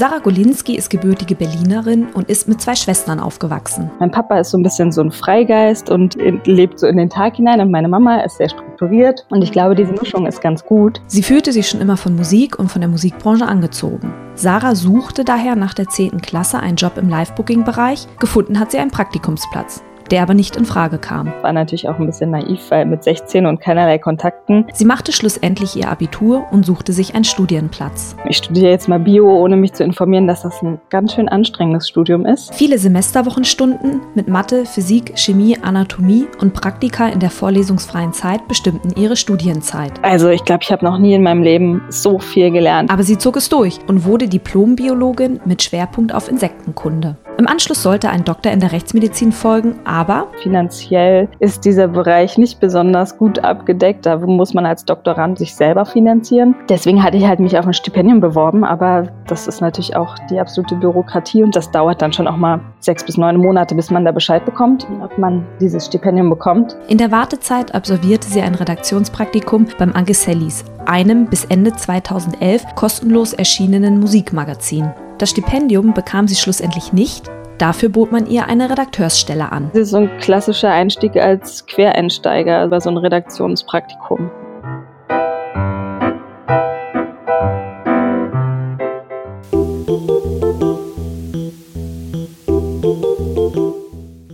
Sarah 0.00 0.20
Golinski 0.20 0.76
ist 0.76 0.88
gebürtige 0.88 1.34
Berlinerin 1.34 2.06
und 2.14 2.30
ist 2.30 2.48
mit 2.48 2.58
zwei 2.62 2.74
Schwestern 2.74 3.20
aufgewachsen. 3.20 3.90
Mein 3.98 4.10
Papa 4.10 4.38
ist 4.38 4.50
so 4.50 4.56
ein 4.56 4.62
bisschen 4.62 4.90
so 4.92 5.02
ein 5.02 5.12
Freigeist 5.12 5.90
und 5.90 6.16
lebt 6.46 6.78
so 6.78 6.86
in 6.86 6.96
den 6.96 7.10
Tag 7.10 7.36
hinein 7.36 7.60
und 7.60 7.70
meine 7.70 7.86
Mama 7.86 8.22
ist 8.22 8.38
sehr 8.38 8.48
strukturiert 8.48 9.26
und 9.28 9.42
ich 9.42 9.52
glaube, 9.52 9.74
diese 9.74 9.92
Mischung 9.92 10.24
ist 10.24 10.40
ganz 10.40 10.64
gut. 10.64 11.02
Sie 11.06 11.22
fühlte 11.22 11.52
sich 11.52 11.68
schon 11.68 11.82
immer 11.82 11.98
von 11.98 12.16
Musik 12.16 12.58
und 12.58 12.68
von 12.70 12.80
der 12.80 12.88
Musikbranche 12.88 13.44
angezogen. 13.44 14.10
Sarah 14.36 14.74
suchte 14.74 15.22
daher 15.22 15.54
nach 15.54 15.74
der 15.74 15.86
10. 15.86 16.22
Klasse 16.22 16.60
einen 16.60 16.76
Job 16.76 16.96
im 16.96 17.10
Live-Booking-Bereich, 17.10 18.06
gefunden 18.18 18.58
hat 18.58 18.70
sie 18.70 18.78
einen 18.78 18.90
Praktikumsplatz 18.90 19.82
der 20.10 20.22
aber 20.22 20.34
nicht 20.34 20.56
in 20.56 20.64
Frage 20.64 20.98
kam. 20.98 21.32
War 21.42 21.52
natürlich 21.52 21.88
auch 21.88 21.98
ein 21.98 22.06
bisschen 22.06 22.30
naiv, 22.30 22.60
weil 22.70 22.84
mit 22.86 23.04
16 23.04 23.46
und 23.46 23.60
keinerlei 23.60 23.98
Kontakten. 23.98 24.66
Sie 24.72 24.84
machte 24.84 25.12
schlussendlich 25.12 25.76
ihr 25.76 25.88
Abitur 25.88 26.46
und 26.50 26.66
suchte 26.66 26.92
sich 26.92 27.14
einen 27.14 27.24
Studienplatz. 27.24 28.16
Ich 28.28 28.38
studiere 28.38 28.70
jetzt 28.70 28.88
mal 28.88 28.98
Bio, 28.98 29.30
ohne 29.30 29.56
mich 29.56 29.72
zu 29.72 29.84
informieren, 29.84 30.26
dass 30.26 30.42
das 30.42 30.62
ein 30.62 30.80
ganz 30.90 31.14
schön 31.14 31.28
anstrengendes 31.28 31.88
Studium 31.88 32.26
ist. 32.26 32.54
Viele 32.54 32.78
Semesterwochenstunden 32.78 34.00
mit 34.14 34.28
Mathe, 34.28 34.64
Physik, 34.66 35.12
Chemie, 35.16 35.58
Anatomie 35.62 36.26
und 36.40 36.54
Praktika 36.54 37.08
in 37.08 37.20
der 37.20 37.30
vorlesungsfreien 37.30 38.12
Zeit 38.12 38.48
bestimmten 38.48 39.00
ihre 39.00 39.16
Studienzeit. 39.16 39.92
Also 40.02 40.28
ich 40.28 40.44
glaube, 40.44 40.62
ich 40.62 40.72
habe 40.72 40.84
noch 40.84 40.98
nie 40.98 41.14
in 41.14 41.22
meinem 41.22 41.42
Leben 41.42 41.82
so 41.88 42.18
viel 42.18 42.50
gelernt. 42.50 42.90
Aber 42.90 43.02
sie 43.02 43.18
zog 43.18 43.36
es 43.36 43.48
durch 43.48 43.78
und 43.86 44.04
wurde 44.04 44.28
Diplombiologin 44.28 45.40
mit 45.44 45.62
Schwerpunkt 45.62 46.14
auf 46.14 46.28
Insektenkunde. 46.28 47.16
Im 47.40 47.46
Anschluss 47.46 47.82
sollte 47.82 48.10
ein 48.10 48.24
Doktor 48.24 48.52
in 48.52 48.60
der 48.60 48.70
Rechtsmedizin 48.70 49.32
folgen, 49.32 49.76
aber 49.86 50.26
finanziell 50.42 51.26
ist 51.38 51.64
dieser 51.64 51.88
Bereich 51.88 52.36
nicht 52.36 52.60
besonders 52.60 53.16
gut 53.16 53.38
abgedeckt. 53.38 54.04
Da 54.04 54.18
muss 54.18 54.52
man 54.52 54.66
als 54.66 54.84
Doktorand 54.84 55.38
sich 55.38 55.54
selber 55.54 55.86
finanzieren. 55.86 56.54
Deswegen 56.68 57.02
hatte 57.02 57.16
ich 57.16 57.26
halt 57.26 57.40
mich 57.40 57.58
auf 57.58 57.66
ein 57.66 57.72
Stipendium 57.72 58.20
beworben, 58.20 58.62
aber 58.62 59.08
das 59.26 59.48
ist 59.48 59.62
natürlich 59.62 59.96
auch 59.96 60.16
die 60.28 60.38
absolute 60.38 60.74
Bürokratie 60.74 61.42
und 61.42 61.56
das 61.56 61.70
dauert 61.70 62.02
dann 62.02 62.12
schon 62.12 62.28
auch 62.28 62.36
mal 62.36 62.60
sechs 62.80 63.04
bis 63.04 63.16
neun 63.16 63.38
Monate, 63.38 63.74
bis 63.74 63.90
man 63.90 64.04
da 64.04 64.12
Bescheid 64.12 64.44
bekommt, 64.44 64.86
ob 65.02 65.16
man 65.16 65.46
dieses 65.62 65.86
Stipendium 65.86 66.28
bekommt. 66.28 66.76
In 66.88 66.98
der 66.98 67.10
Wartezeit 67.10 67.74
absolvierte 67.74 68.28
sie 68.28 68.42
ein 68.42 68.54
Redaktionspraktikum 68.54 69.66
beim 69.78 69.94
Angesellis, 69.94 70.66
einem 70.84 71.24
bis 71.24 71.46
Ende 71.46 71.72
2011 71.72 72.74
kostenlos 72.74 73.32
erschienenen 73.32 73.98
Musikmagazin. 73.98 74.92
Das 75.20 75.28
Stipendium 75.28 75.92
bekam 75.92 76.26
sie 76.26 76.34
schlussendlich 76.34 76.94
nicht. 76.94 77.30
Dafür 77.58 77.90
bot 77.90 78.10
man 78.10 78.26
ihr 78.26 78.46
eine 78.46 78.70
Redakteursstelle 78.70 79.52
an. 79.52 79.68
Das 79.74 79.82
ist 79.82 79.90
so 79.90 79.98
ein 79.98 80.18
klassischer 80.18 80.70
Einstieg 80.70 81.14
als 81.14 81.66
Quereinsteiger, 81.66 82.64
über 82.64 82.80
so 82.80 82.88
ein 82.88 82.96
Redaktionspraktikum. 82.96 84.30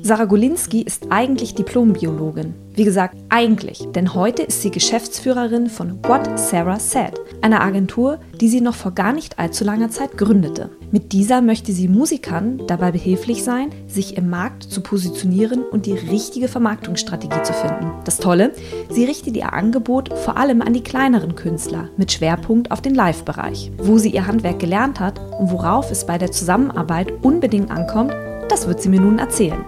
Sarah 0.03 0.27
Golinski 0.27 0.83
ist 0.83 1.09
eigentlich 1.11 1.57
Diplombiologin. 1.57 2.55
Wie 2.75 2.85
gesagt, 2.85 3.17
eigentlich, 3.29 3.89
denn 3.91 4.15
heute 4.15 4.45
ist 4.45 4.63
sie 4.63 4.71
Geschäftsführerin 4.71 5.67
von 5.67 5.99
What 6.05 6.39
Sarah 6.39 6.79
Said, 6.79 7.21
einer 7.43 7.61
Agentur, 7.61 8.19
die 8.41 8.49
sie 8.49 8.61
noch 8.61 8.75
vor 8.75 8.93
gar 8.93 9.13
nicht 9.13 9.39
allzu 9.39 9.65
langer 9.65 9.91
Zeit 9.91 10.17
gründete. 10.17 10.71
Mit 10.91 11.13
dieser 11.13 11.43
möchte 11.43 11.73
sie 11.73 11.89
Musikern 11.89 12.63
dabei 12.67 12.93
behilflich 12.93 13.43
sein, 13.43 13.71
sich 13.87 14.17
im 14.17 14.31
Markt 14.31 14.63
zu 14.63 14.83
positionieren 14.83 15.65
und 15.65 15.87
die 15.87 15.95
richtige 15.95 16.49
Vermarktungsstrategie 16.49 17.43
zu 17.43 17.53
finden. 17.53 17.93
Das 18.05 18.19
Tolle, 18.19 18.53
sie 18.91 19.05
richtet 19.05 19.37
ihr 19.37 19.53
Angebot 19.53 20.17
vor 20.17 20.37
allem 20.37 20.63
an 20.63 20.73
die 20.73 20.83
kleineren 20.83 21.35
Künstler 21.35 21.91
mit 21.97 22.13
Schwerpunkt 22.13 22.71
auf 22.71 22.81
den 22.81 22.95
Live-Bereich. 22.95 23.73
Wo 23.79 23.99
sie 23.99 24.11
ihr 24.11 24.27
Handwerk 24.27 24.59
gelernt 24.59 25.01
hat 25.01 25.19
und 25.39 25.51
worauf 25.51 25.91
es 25.91 26.07
bei 26.07 26.19
der 26.19 26.33
Zusammenarbeit 26.33 27.13
unbedingt 27.23 27.71
ankommt, 27.71 28.15
das 28.49 28.67
wird 28.67 28.81
sie 28.81 28.89
mir 28.89 29.01
nun 29.01 29.19
erzählen. 29.19 29.65